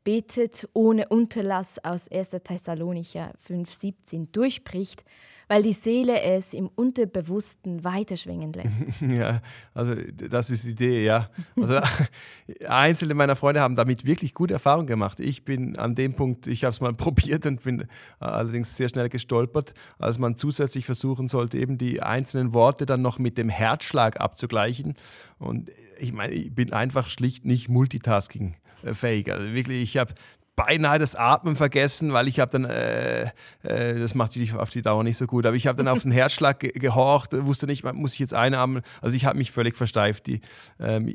betet 0.04 0.68
ohne 0.72 1.08
Unterlass 1.08 1.84
aus 1.84 2.08
1. 2.08 2.30
Thessalonicher 2.44 3.32
5,17 3.48 4.28
durchbricht, 4.30 5.04
weil 5.48 5.62
die 5.62 5.72
Seele 5.72 6.20
es 6.20 6.54
im 6.54 6.68
Unterbewussten 6.74 7.84
weiterschwingen 7.84 8.52
lässt. 8.52 8.76
Ja, 9.16 9.40
also 9.74 9.94
das 9.94 10.50
ist 10.50 10.64
die 10.64 10.70
Idee, 10.70 11.04
ja. 11.04 11.28
Also 11.60 11.80
einzelne 12.68 13.14
meiner 13.14 13.36
Freunde 13.36 13.60
haben 13.60 13.76
damit 13.76 14.04
wirklich 14.04 14.34
gute 14.34 14.54
Erfahrungen 14.54 14.86
gemacht. 14.86 15.20
Ich 15.20 15.44
bin 15.44 15.78
an 15.78 15.94
dem 15.94 16.14
Punkt, 16.14 16.46
ich 16.46 16.64
habe 16.64 16.72
es 16.72 16.80
mal 16.80 16.92
probiert 16.94 17.46
und 17.46 17.62
bin 17.62 17.86
allerdings 18.18 18.76
sehr 18.76 18.88
schnell 18.88 19.08
gestolpert, 19.08 19.74
als 19.98 20.18
man 20.18 20.36
zusätzlich 20.36 20.86
versuchen 20.86 21.28
sollte, 21.28 21.58
eben 21.58 21.78
die 21.78 22.02
einzelnen 22.02 22.52
Worte 22.52 22.86
dann 22.86 23.02
noch 23.02 23.18
mit 23.18 23.38
dem 23.38 23.48
Herzschlag 23.48 24.20
abzugleichen. 24.20 24.94
Und 25.38 25.70
ich 25.98 26.12
meine, 26.12 26.34
ich 26.34 26.54
bin 26.54 26.72
einfach 26.72 27.08
schlicht 27.08 27.44
nicht 27.44 27.68
multitaskingfähig. 27.68 29.32
Also 29.32 29.52
wirklich, 29.54 29.82
ich 29.82 29.96
habe 29.98 30.14
beinahe 30.56 30.98
das 30.98 31.14
Atmen 31.14 31.54
vergessen, 31.54 32.14
weil 32.14 32.26
ich 32.28 32.40
habe 32.40 32.50
dann, 32.50 32.64
äh, 32.64 33.30
äh, 33.62 33.98
das 33.98 34.14
macht 34.14 34.32
sich 34.32 34.54
auf 34.54 34.70
die 34.70 34.80
Dauer 34.80 35.04
nicht 35.04 35.18
so 35.18 35.26
gut, 35.26 35.44
aber 35.44 35.54
ich 35.54 35.66
habe 35.66 35.76
dann 35.76 35.86
auf 35.86 36.02
den 36.02 36.10
Herzschlag 36.12 36.60
ge 36.60 36.72
gehorcht, 36.72 37.32
wusste 37.44 37.66
nicht, 37.66 37.84
muss 37.94 38.14
ich 38.14 38.18
jetzt 38.20 38.32
einatmen, 38.32 38.82
also 39.02 39.14
ich 39.14 39.26
habe 39.26 39.36
mich 39.36 39.52
völlig 39.52 39.76
versteift. 39.76 40.26
Die, 40.26 40.40
ähm, 40.80 41.14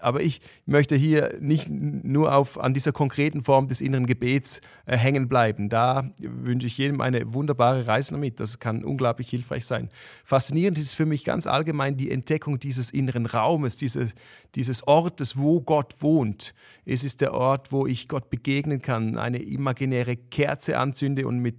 aber 0.00 0.22
ich 0.22 0.40
möchte 0.64 0.96
hier 0.96 1.36
nicht 1.40 1.68
nur 1.68 2.34
auf, 2.34 2.58
an 2.58 2.72
dieser 2.72 2.92
konkreten 2.92 3.42
Form 3.42 3.68
des 3.68 3.82
inneren 3.82 4.06
Gebets 4.06 4.62
äh, 4.86 4.96
hängen 4.96 5.28
bleiben. 5.28 5.68
Da 5.68 6.10
wünsche 6.18 6.66
ich 6.66 6.78
jedem 6.78 7.02
eine 7.02 7.34
wunderbare 7.34 7.86
Reise 7.86 8.12
damit, 8.12 8.40
das 8.40 8.58
kann 8.58 8.82
unglaublich 8.82 9.28
hilfreich 9.28 9.66
sein. 9.66 9.90
Faszinierend 10.24 10.78
ist 10.78 10.94
für 10.94 11.06
mich 11.06 11.24
ganz 11.24 11.46
allgemein 11.46 11.98
die 11.98 12.10
Entdeckung 12.10 12.58
dieses 12.58 12.90
inneren 12.90 13.26
Raumes, 13.26 13.76
diese, 13.76 14.08
dieses 14.54 14.86
Ortes, 14.86 15.36
wo 15.36 15.60
Gott 15.60 15.96
wohnt. 16.00 16.54
Es 16.86 17.04
ist 17.04 17.20
der 17.20 17.34
Ort, 17.34 17.72
wo 17.72 17.86
ich 17.86 18.08
Gott 18.08 18.30
begegnen 18.70 18.82
kann, 18.82 19.18
eine 19.18 19.42
imaginäre 19.42 20.16
Kerze 20.16 20.78
anzünde 20.78 21.26
und 21.26 21.40
mit 21.40 21.56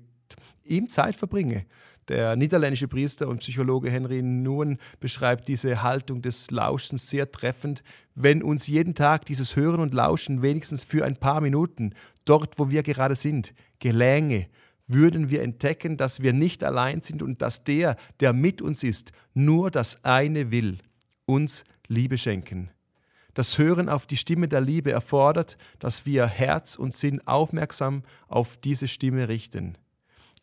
ihm 0.63 0.89
Zeit 0.89 1.15
verbringe. 1.15 1.65
Der 2.07 2.35
niederländische 2.35 2.87
Priester 2.87 3.27
und 3.27 3.39
Psychologe 3.39 3.89
Henry 3.89 4.21
Nguyen 4.21 4.79
beschreibt 4.99 5.47
diese 5.47 5.83
Haltung 5.83 6.21
des 6.21 6.49
Lauschens 6.51 7.09
sehr 7.09 7.31
treffend. 7.31 7.83
Wenn 8.15 8.41
uns 8.43 8.67
jeden 8.67 8.95
Tag 8.95 9.25
dieses 9.25 9.55
Hören 9.55 9.81
und 9.81 9.93
Lauschen 9.93 10.41
wenigstens 10.41 10.83
für 10.83 11.05
ein 11.05 11.17
paar 11.17 11.41
Minuten, 11.41 11.93
dort 12.25 12.57
wo 12.57 12.69
wir 12.69 12.83
gerade 12.83 13.15
sind, 13.15 13.53
gelänge, 13.79 14.47
würden 14.87 15.29
wir 15.29 15.41
entdecken, 15.41 15.95
dass 15.95 16.21
wir 16.21 16.33
nicht 16.33 16.63
allein 16.63 17.01
sind 17.01 17.21
und 17.21 17.41
dass 17.41 17.63
der, 17.63 17.95
der 18.19 18.33
mit 18.33 18.61
uns 18.61 18.83
ist, 18.83 19.11
nur 19.33 19.71
das 19.71 20.03
eine 20.03 20.51
will, 20.51 20.79
uns 21.25 21.63
Liebe 21.87 22.17
schenken. 22.17 22.71
Das 23.33 23.57
Hören 23.57 23.89
auf 23.89 24.05
die 24.05 24.17
Stimme 24.17 24.47
der 24.47 24.61
Liebe 24.61 24.91
erfordert, 24.91 25.57
dass 25.79 26.05
wir 26.05 26.27
Herz 26.27 26.75
und 26.75 26.93
Sinn 26.93 27.25
aufmerksam 27.25 28.03
auf 28.27 28.57
diese 28.57 28.87
Stimme 28.87 29.27
richten. 29.29 29.77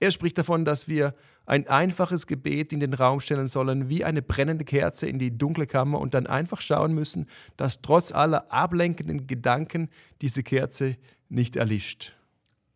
Er 0.00 0.10
spricht 0.10 0.38
davon, 0.38 0.64
dass 0.64 0.86
wir 0.86 1.14
ein 1.44 1.66
einfaches 1.66 2.26
Gebet 2.26 2.72
in 2.72 2.80
den 2.80 2.94
Raum 2.94 3.20
stellen 3.20 3.46
sollen, 3.46 3.88
wie 3.88 4.04
eine 4.04 4.22
brennende 4.22 4.64
Kerze 4.64 5.08
in 5.08 5.18
die 5.18 5.36
dunkle 5.36 5.66
Kammer 5.66 5.98
und 5.98 6.14
dann 6.14 6.26
einfach 6.26 6.60
schauen 6.60 6.94
müssen, 6.94 7.26
dass 7.56 7.80
trotz 7.80 8.12
aller 8.12 8.52
ablenkenden 8.52 9.26
Gedanken 9.26 9.88
diese 10.20 10.42
Kerze 10.42 10.96
nicht 11.28 11.56
erlischt. 11.56 12.14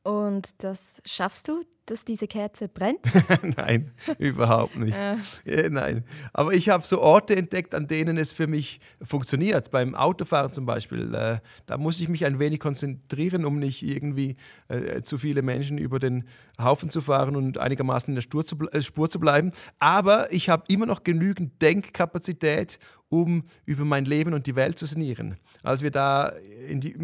Und 0.03 0.65
das 0.65 1.01
schaffst 1.05 1.49
du, 1.49 1.63
dass 1.87 2.05
diese 2.05 2.27
Kerze 2.27 2.69
brennt? 2.69 3.01
nein, 3.57 3.93
überhaupt 4.19 4.77
nicht. 4.77 4.97
Ja. 4.97 5.17
Ja, 5.45 5.69
nein. 5.69 6.05
Aber 6.33 6.53
ich 6.53 6.69
habe 6.69 6.85
so 6.87 7.01
Orte 7.01 7.37
entdeckt, 7.37 7.75
an 7.75 7.87
denen 7.87 8.17
es 8.17 8.33
für 8.33 8.47
mich 8.47 8.81
funktioniert. 9.03 9.71
Beim 9.71 9.95
Autofahren 9.95 10.53
zum 10.53 10.67
Beispiel. 10.67 11.15
Äh, 11.15 11.39
da 11.67 11.79
muss 11.79 12.01
ich 12.01 12.09
mich 12.09 12.25
ein 12.25 12.39
wenig 12.39 12.61
konzentrieren, 12.61 13.45
um 13.45 13.59
nicht 13.59 13.83
irgendwie 13.83 14.37
äh, 14.69 15.03
zu 15.03 15.19
viele 15.19 15.43
Menschen 15.43 15.79
über 15.79 15.99
den 15.99 16.29
Haufen 16.61 16.91
zu 16.91 17.01
fahren 17.01 17.37
und 17.37 17.59
einigermaßen 17.59 18.11
in 18.11 18.15
der 18.15 18.23
Spur 18.23 18.47
zu, 18.47 18.57
äh, 18.71 18.81
Spur 18.81 19.11
zu 19.11 19.19
bleiben. 19.19 19.53
Aber 19.79 20.33
ich 20.33 20.49
habe 20.49 20.65
immer 20.69 20.87
noch 20.87 21.03
genügend 21.03 21.61
Denkkapazität, 21.61 22.79
um 23.13 23.45
über 23.67 23.85
mein 23.85 24.07
Leben 24.07 24.33
und 24.33 24.47
die 24.47 24.57
Welt 24.57 24.79
zu 24.79 24.87
sinnieren. 24.87 25.37
Als 25.63 25.83
wir 25.83 25.91
da 25.91 26.33
in 26.67 26.81
die, 26.81 26.95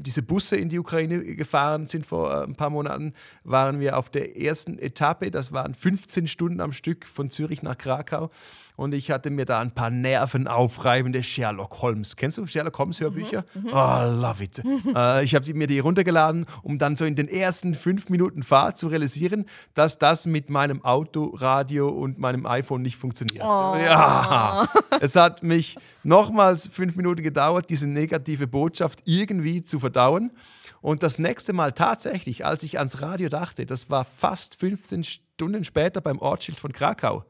diese 0.00 0.22
Busse 0.22 0.56
in 0.56 0.70
die 0.70 0.78
Ukraine 0.78 1.22
gefahren 1.22 1.86
sind 1.86 2.06
vor 2.06 2.32
äh, 2.32 2.44
ein 2.44 2.54
paar 2.54 2.70
Monaten, 2.70 3.12
waren 3.44 3.78
wir 3.78 3.98
auf 3.98 4.08
der 4.08 4.40
ersten 4.40 4.78
Etappe. 4.78 5.30
Das 5.30 5.52
waren 5.52 5.74
15 5.74 6.26
Stunden 6.26 6.62
am 6.62 6.72
Stück 6.72 7.06
von 7.06 7.30
Zürich 7.30 7.62
nach 7.62 7.76
Krakau 7.76 8.30
und 8.78 8.94
ich 8.94 9.10
hatte 9.10 9.30
mir 9.30 9.44
da 9.44 9.58
ein 9.58 9.72
paar 9.72 9.90
nervenaufreibende 9.90 11.24
Sherlock 11.24 11.82
Holmes. 11.82 12.14
Kennst 12.14 12.38
du 12.38 12.46
Sherlock 12.46 12.78
Holmes 12.78 13.00
Hörbücher? 13.00 13.44
Mhm, 13.52 13.62
mhm. 13.62 13.68
oh, 13.72 14.22
love 14.22 14.42
it. 14.42 14.62
äh, 14.94 15.24
ich 15.24 15.34
habe 15.34 15.52
mir 15.52 15.66
die 15.66 15.80
runtergeladen, 15.80 16.46
um 16.62 16.78
dann 16.78 16.94
so 16.94 17.04
in 17.04 17.16
den 17.16 17.26
ersten 17.26 17.74
fünf 17.74 18.08
Minuten 18.08 18.44
Fahrt 18.44 18.78
zu 18.78 18.86
realisieren, 18.86 19.46
dass 19.74 19.98
das 19.98 20.26
mit 20.26 20.48
meinem 20.48 20.84
Autoradio 20.84 21.88
und 21.88 22.20
meinem 22.20 22.46
iPhone 22.46 22.82
nicht 22.82 22.96
funktioniert. 22.96 23.44
Oh. 23.44 23.74
Ja, 23.84 24.68
es 25.00 25.16
hat 25.16 25.42
mich 25.42 25.57
nochmals 26.02 26.68
fünf 26.68 26.96
Minuten 26.96 27.22
gedauert, 27.22 27.70
diese 27.70 27.86
negative 27.86 28.46
Botschaft 28.46 29.00
irgendwie 29.04 29.62
zu 29.62 29.78
verdauen. 29.78 30.32
Und 30.80 31.02
das 31.02 31.18
nächste 31.18 31.52
Mal 31.52 31.72
tatsächlich, 31.72 32.46
als 32.46 32.62
ich 32.62 32.78
ans 32.78 33.00
Radio 33.02 33.28
dachte, 33.28 33.66
das 33.66 33.90
war 33.90 34.04
fast 34.04 34.56
15 34.56 35.04
Stunden 35.04 35.64
später 35.64 36.00
beim 36.00 36.18
Ortsschild 36.18 36.60
von 36.60 36.72
Krakau. 36.72 37.24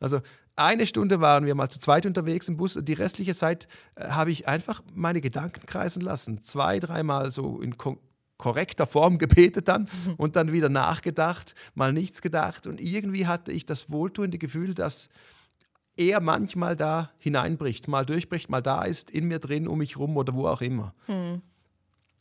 Also 0.00 0.20
eine 0.56 0.86
Stunde 0.86 1.20
waren 1.20 1.46
wir 1.46 1.54
mal 1.54 1.70
zu 1.70 1.78
zweit 1.78 2.04
unterwegs 2.04 2.48
im 2.48 2.56
Bus. 2.56 2.78
Die 2.80 2.92
restliche 2.92 3.34
Zeit 3.34 3.68
äh, 3.94 4.08
habe 4.08 4.30
ich 4.30 4.48
einfach 4.48 4.82
meine 4.92 5.20
Gedanken 5.20 5.64
kreisen 5.66 6.02
lassen. 6.02 6.42
Zwei, 6.42 6.78
dreimal 6.78 7.30
so 7.30 7.60
in 7.60 7.76
ko 7.76 7.98
korrekter 8.38 8.88
Form 8.88 9.18
gebetet 9.18 9.68
dann 9.68 9.88
und 10.16 10.34
dann 10.34 10.52
wieder 10.52 10.68
nachgedacht, 10.68 11.54
mal 11.74 11.92
nichts 11.92 12.22
gedacht. 12.22 12.66
Und 12.66 12.80
irgendwie 12.80 13.28
hatte 13.28 13.52
ich 13.52 13.66
das 13.66 13.90
wohltuende 13.90 14.36
Gefühl, 14.36 14.74
dass 14.74 15.10
er 15.96 16.20
manchmal 16.20 16.76
da 16.76 17.10
hineinbricht, 17.18 17.88
mal 17.88 18.06
durchbricht, 18.06 18.50
mal 18.50 18.62
da 18.62 18.84
ist, 18.84 19.10
in 19.10 19.26
mir 19.26 19.38
drin, 19.38 19.68
um 19.68 19.78
mich 19.78 19.98
rum 19.98 20.16
oder 20.16 20.34
wo 20.34 20.46
auch 20.46 20.60
immer. 20.60 20.94
Hm. 21.06 21.42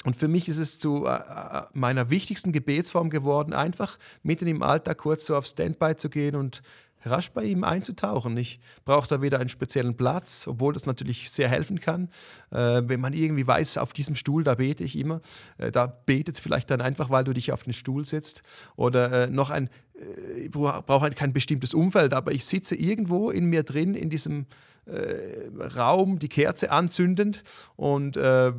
Und 0.03 0.15
für 0.15 0.27
mich 0.27 0.49
ist 0.49 0.57
es 0.57 0.79
zu 0.79 1.05
äh, 1.05 1.15
äh 1.15 1.63
meiner 1.73 2.09
wichtigsten 2.09 2.51
Gebetsform 2.51 3.09
geworden, 3.09 3.53
einfach 3.53 3.97
mitten 4.23 4.47
im 4.47 4.63
Alltag 4.63 4.97
kurz 4.97 5.25
so 5.25 5.35
auf 5.35 5.45
Standby 5.45 5.95
zu 5.95 6.09
gehen 6.09 6.35
und 6.35 6.61
rasch 7.05 7.31
bei 7.31 7.43
ihm 7.43 7.63
einzutauchen. 7.63 8.37
Ich 8.37 8.59
brauche 8.85 9.07
da 9.07 9.21
weder 9.21 9.39
einen 9.39 9.49
speziellen 9.49 9.97
Platz, 9.97 10.45
obwohl 10.47 10.73
das 10.73 10.85
natürlich 10.85 11.29
sehr 11.31 11.49
helfen 11.49 11.79
kann. 11.79 12.09
Äh, 12.51 12.83
wenn 12.85 12.99
man 12.99 13.13
irgendwie 13.13 13.45
weiß, 13.45 13.77
auf 13.77 13.93
diesem 13.93 14.15
Stuhl, 14.15 14.43
da 14.43 14.55
bete 14.55 14.83
ich 14.83 14.97
immer, 14.97 15.21
äh, 15.57 15.71
da 15.71 15.87
betet 15.87 16.35
es 16.35 16.41
vielleicht 16.41 16.69
dann 16.69 16.81
einfach, 16.81 17.09
weil 17.09 17.23
du 17.23 17.33
dich 17.33 17.51
auf 17.51 17.63
den 17.63 17.73
Stuhl 17.73 18.05
sitzt. 18.05 18.43
Oder 18.75 19.23
äh, 19.23 19.27
noch 19.27 19.49
ein, 19.49 19.69
ich 20.37 20.51
brauche 20.51 21.09
kein 21.11 21.33
bestimmtes 21.33 21.73
Umfeld, 21.73 22.13
aber 22.13 22.31
ich 22.31 22.45
sitze 22.45 22.75
irgendwo 22.75 23.29
in 23.29 23.45
mir 23.45 23.63
drin, 23.63 23.93
in 23.93 24.09
diesem 24.09 24.45
äh, 24.85 25.47
Raum, 25.77 26.19
die 26.19 26.29
Kerze 26.29 26.71
anzündend 26.71 27.43
und 27.75 28.17
äh, 28.17 28.51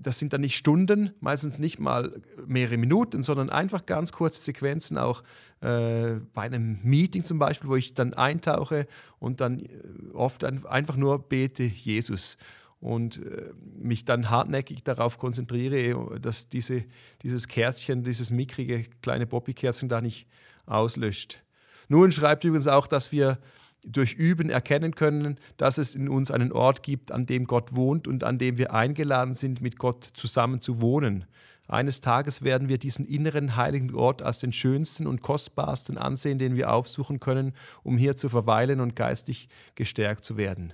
das 0.00 0.18
sind 0.18 0.32
dann 0.32 0.40
nicht 0.40 0.56
Stunden, 0.56 1.10
meistens 1.20 1.58
nicht 1.58 1.78
mal 1.78 2.20
mehrere 2.46 2.78
Minuten, 2.78 3.22
sondern 3.22 3.50
einfach 3.50 3.86
ganz 3.86 4.12
kurze 4.12 4.42
Sequenzen, 4.42 4.98
auch 4.98 5.22
äh, 5.60 6.16
bei 6.34 6.42
einem 6.42 6.78
Meeting 6.82 7.24
zum 7.24 7.38
Beispiel, 7.38 7.68
wo 7.68 7.76
ich 7.76 7.94
dann 7.94 8.14
eintauche 8.14 8.86
und 9.18 9.40
dann 9.40 9.60
äh, 9.60 9.66
oft 10.14 10.44
ein, 10.44 10.64
einfach 10.66 10.96
nur 10.96 11.28
bete 11.28 11.64
Jesus 11.64 12.38
und 12.80 13.18
äh, 13.24 13.52
mich 13.76 14.04
dann 14.04 14.30
hartnäckig 14.30 14.84
darauf 14.84 15.18
konzentriere, 15.18 16.20
dass 16.20 16.48
diese, 16.48 16.84
dieses 17.22 17.48
Kerzchen, 17.48 18.04
dieses 18.04 18.30
mickrige 18.30 18.84
kleine 19.02 19.26
Bobby-Kerzchen 19.26 19.88
da 19.88 20.00
nicht 20.00 20.28
auslöscht. 20.68 21.42
Nun 21.88 22.12
schreibt 22.12 22.44
übrigens 22.44 22.68
auch, 22.68 22.86
dass 22.86 23.12
wir 23.12 23.38
durch 23.84 24.14
Üben 24.14 24.50
erkennen 24.50 24.94
können, 24.94 25.38
dass 25.56 25.78
es 25.78 25.94
in 25.94 26.08
uns 26.08 26.30
einen 26.30 26.52
Ort 26.52 26.82
gibt, 26.82 27.12
an 27.12 27.26
dem 27.26 27.44
Gott 27.44 27.74
wohnt 27.74 28.06
und 28.06 28.24
an 28.24 28.38
dem 28.38 28.58
wir 28.58 28.74
eingeladen 28.74 29.34
sind, 29.34 29.60
mit 29.60 29.78
Gott 29.78 30.04
zusammen 30.04 30.60
zu 30.60 30.80
wohnen. 30.80 31.24
Eines 31.68 32.00
Tages 32.00 32.42
werden 32.42 32.68
wir 32.68 32.78
diesen 32.78 33.04
inneren 33.04 33.56
heiligen 33.56 33.94
Ort 33.94 34.22
als 34.22 34.38
den 34.38 34.52
schönsten 34.52 35.06
und 35.06 35.20
kostbarsten 35.20 35.98
ansehen, 35.98 36.38
den 36.38 36.56
wir 36.56 36.72
aufsuchen 36.72 37.20
können, 37.20 37.52
um 37.82 37.98
hier 37.98 38.16
zu 38.16 38.30
verweilen 38.30 38.80
und 38.80 38.96
geistig 38.96 39.48
gestärkt 39.74 40.24
zu 40.24 40.38
werden. 40.38 40.72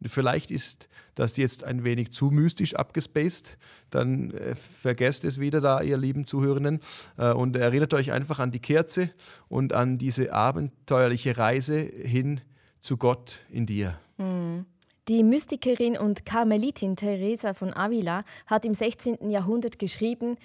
Und 0.00 0.08
vielleicht 0.08 0.50
ist 0.50 0.88
das 1.14 1.36
jetzt 1.36 1.64
ein 1.64 1.84
wenig 1.84 2.12
zu 2.12 2.30
mystisch 2.30 2.74
abgespaced, 2.74 3.56
dann 3.90 4.32
äh, 4.32 4.54
vergesst 4.54 5.24
es 5.24 5.40
wieder 5.40 5.60
da, 5.60 5.80
ihr 5.80 5.96
lieben 5.96 6.24
Zuhörenden, 6.24 6.80
äh, 7.16 7.32
und 7.32 7.56
erinnert 7.56 7.94
euch 7.94 8.12
einfach 8.12 8.38
an 8.38 8.50
die 8.50 8.60
Kerze 8.60 9.10
und 9.48 9.72
an 9.72 9.98
diese 9.98 10.32
abenteuerliche 10.32 11.38
Reise 11.38 11.78
hin 11.78 12.40
zu 12.80 12.96
Gott 12.96 13.40
in 13.50 13.66
dir. 13.66 13.98
Mhm. 14.18 14.66
Die 15.08 15.22
Mystikerin 15.22 15.98
und 15.98 16.24
Karmelitin 16.24 16.96
Teresa 16.96 17.52
von 17.52 17.74
Avila 17.74 18.24
hat 18.46 18.64
im 18.64 18.74
16. 18.74 19.30
Jahrhundert 19.30 19.78
geschrieben, 19.78 20.36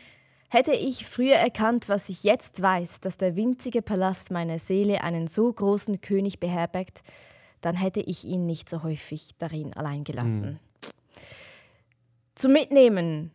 Hätte 0.51 0.71
ich 0.71 1.05
früher 1.05 1.35
erkannt, 1.35 1.89
was 1.89 2.09
ich 2.09 2.23
jetzt 2.23 2.59
weiß, 2.59 3.01
dass 3.01 3.17
der 3.17 3.35
winzige 3.35 3.83
Palast 3.83 4.31
meiner 4.31 4.57
Seele 4.57 5.03
einen 5.03 5.27
so 5.27 5.53
großen 5.53 6.01
König 6.01 6.39
beherbergt, 6.39 7.03
dann 7.61 7.75
hätte 7.75 8.01
ich 8.01 8.25
ihn 8.25 8.45
nicht 8.45 8.69
so 8.69 8.83
häufig 8.83 9.31
darin 9.37 9.73
allein 9.73 10.03
gelassen. 10.03 10.59
Mhm. 10.83 10.91
Zum 12.35 12.53
Mitnehmen, 12.53 13.31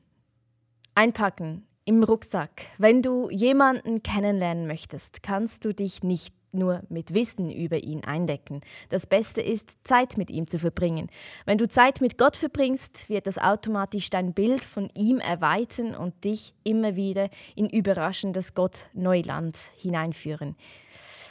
einpacken 0.95 1.67
im 1.85 2.03
Rucksack. 2.03 2.67
Wenn 2.79 3.03
du 3.03 3.29
jemanden 3.31 4.03
kennenlernen 4.03 4.67
möchtest, 4.67 5.23
kannst 5.23 5.65
du 5.65 5.75
dich 5.75 6.03
nicht 6.03 6.35
nur 6.55 6.83
mit 6.89 7.13
Wissen 7.13 7.51
über 7.51 7.83
ihn 7.83 8.05
eindecken. 8.05 8.61
Das 8.89 9.07
Beste 9.07 9.43
ist, 9.43 9.87
Zeit 9.87 10.17
mit 10.17 10.31
ihm 10.31 10.49
zu 10.49 10.59
verbringen. 10.59 11.11
Wenn 11.45 11.59
du 11.59 11.69
Zeit 11.69 12.01
mit 12.01 12.17
Gott 12.17 12.37
verbringst, 12.37 13.09
wird 13.09 13.27
das 13.27 13.39
automatisch 13.39 14.09
dein 14.09 14.33
Bild 14.33 14.63
von 14.63 14.89
ihm 14.97 15.19
erweitern 15.19 15.95
und 15.95 16.25
dich 16.25 16.55
immer 16.63 16.97
wieder 16.97 17.29
in 17.57 17.69
überraschendes 17.69 18.55
Gott-Neuland 18.55 19.59
hineinführen. 19.77 20.57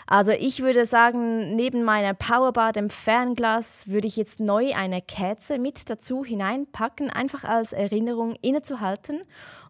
Also 0.05 0.31
ich 0.31 0.61
würde 0.61 0.85
sagen, 0.85 1.55
neben 1.55 1.83
meiner 1.83 2.13
Powerbar, 2.13 2.73
dem 2.73 2.89
Fernglas, 2.89 3.87
würde 3.87 4.07
ich 4.07 4.17
jetzt 4.17 4.39
neu 4.39 4.73
eine 4.73 5.01
Kerze 5.01 5.57
mit 5.57 5.89
dazu 5.89 6.25
hineinpacken, 6.25 7.09
einfach 7.09 7.43
als 7.45 7.73
Erinnerung 7.73 8.35
innezuhalten 8.41 9.21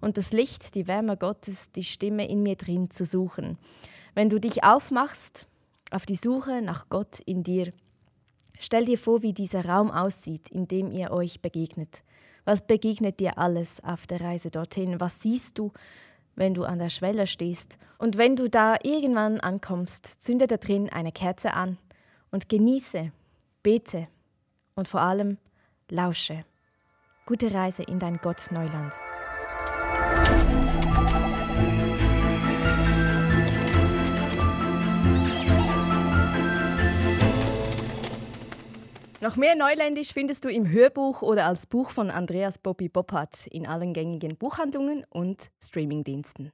und 0.01 0.17
das 0.17 0.33
Licht, 0.33 0.75
die 0.75 0.87
Wärme 0.87 1.17
Gottes, 1.17 1.71
die 1.71 1.83
Stimme 1.83 2.27
in 2.27 2.41
mir 2.41 2.55
drin 2.55 2.89
zu 2.89 3.05
suchen. 3.05 3.57
Wenn 4.15 4.29
du 4.29 4.39
dich 4.39 4.63
aufmachst 4.63 5.47
auf 5.91 6.05
die 6.05 6.15
Suche 6.15 6.61
nach 6.61 6.89
Gott 6.89 7.19
in 7.19 7.43
dir, 7.43 7.71
stell 8.57 8.85
dir 8.85 8.97
vor, 8.97 9.21
wie 9.21 9.33
dieser 9.33 9.65
Raum 9.65 9.91
aussieht, 9.91 10.49
in 10.49 10.67
dem 10.67 10.91
ihr 10.91 11.11
euch 11.11 11.41
begegnet. 11.41 12.03
Was 12.45 12.65
begegnet 12.65 13.19
dir 13.19 13.37
alles 13.37 13.81
auf 13.83 14.05
der 14.05 14.19
Reise 14.19 14.51
dorthin? 14.51 14.99
Was 14.99 15.21
siehst 15.21 15.57
du, 15.57 15.71
wenn 16.35 16.53
du 16.53 16.63
an 16.63 16.79
der 16.79 16.89
Schwelle 16.89 17.27
stehst? 17.27 17.77
Und 17.97 18.17
wenn 18.17 18.35
du 18.35 18.49
da 18.49 18.77
irgendwann 18.83 19.39
ankommst, 19.39 20.05
zünde 20.05 20.47
da 20.47 20.57
drin 20.57 20.89
eine 20.89 21.11
Kerze 21.11 21.53
an 21.53 21.77
und 22.31 22.49
genieße, 22.49 23.11
bete 23.61 24.07
und 24.75 24.87
vor 24.87 25.01
allem 25.01 25.37
lausche. 25.89 26.45
Gute 27.25 27.53
Reise 27.53 27.83
in 27.83 27.99
dein 27.99 28.17
Gott 28.17 28.51
Neuland. 28.51 28.93
Noch 39.23 39.37
mehr 39.37 39.55
Neuländisch 39.55 40.11
findest 40.11 40.43
du 40.43 40.49
im 40.49 40.69
Hörbuch 40.69 41.21
oder 41.21 41.45
als 41.45 41.65
Buch 41.65 41.91
von 41.91 42.11
Andreas 42.11 42.57
Bobby 42.57 42.89
Boppert 42.89 43.47
in 43.47 43.65
allen 43.65 43.93
gängigen 43.93 44.35
Buchhandlungen 44.35 45.05
und 45.09 45.47
Streamingdiensten. 45.63 46.51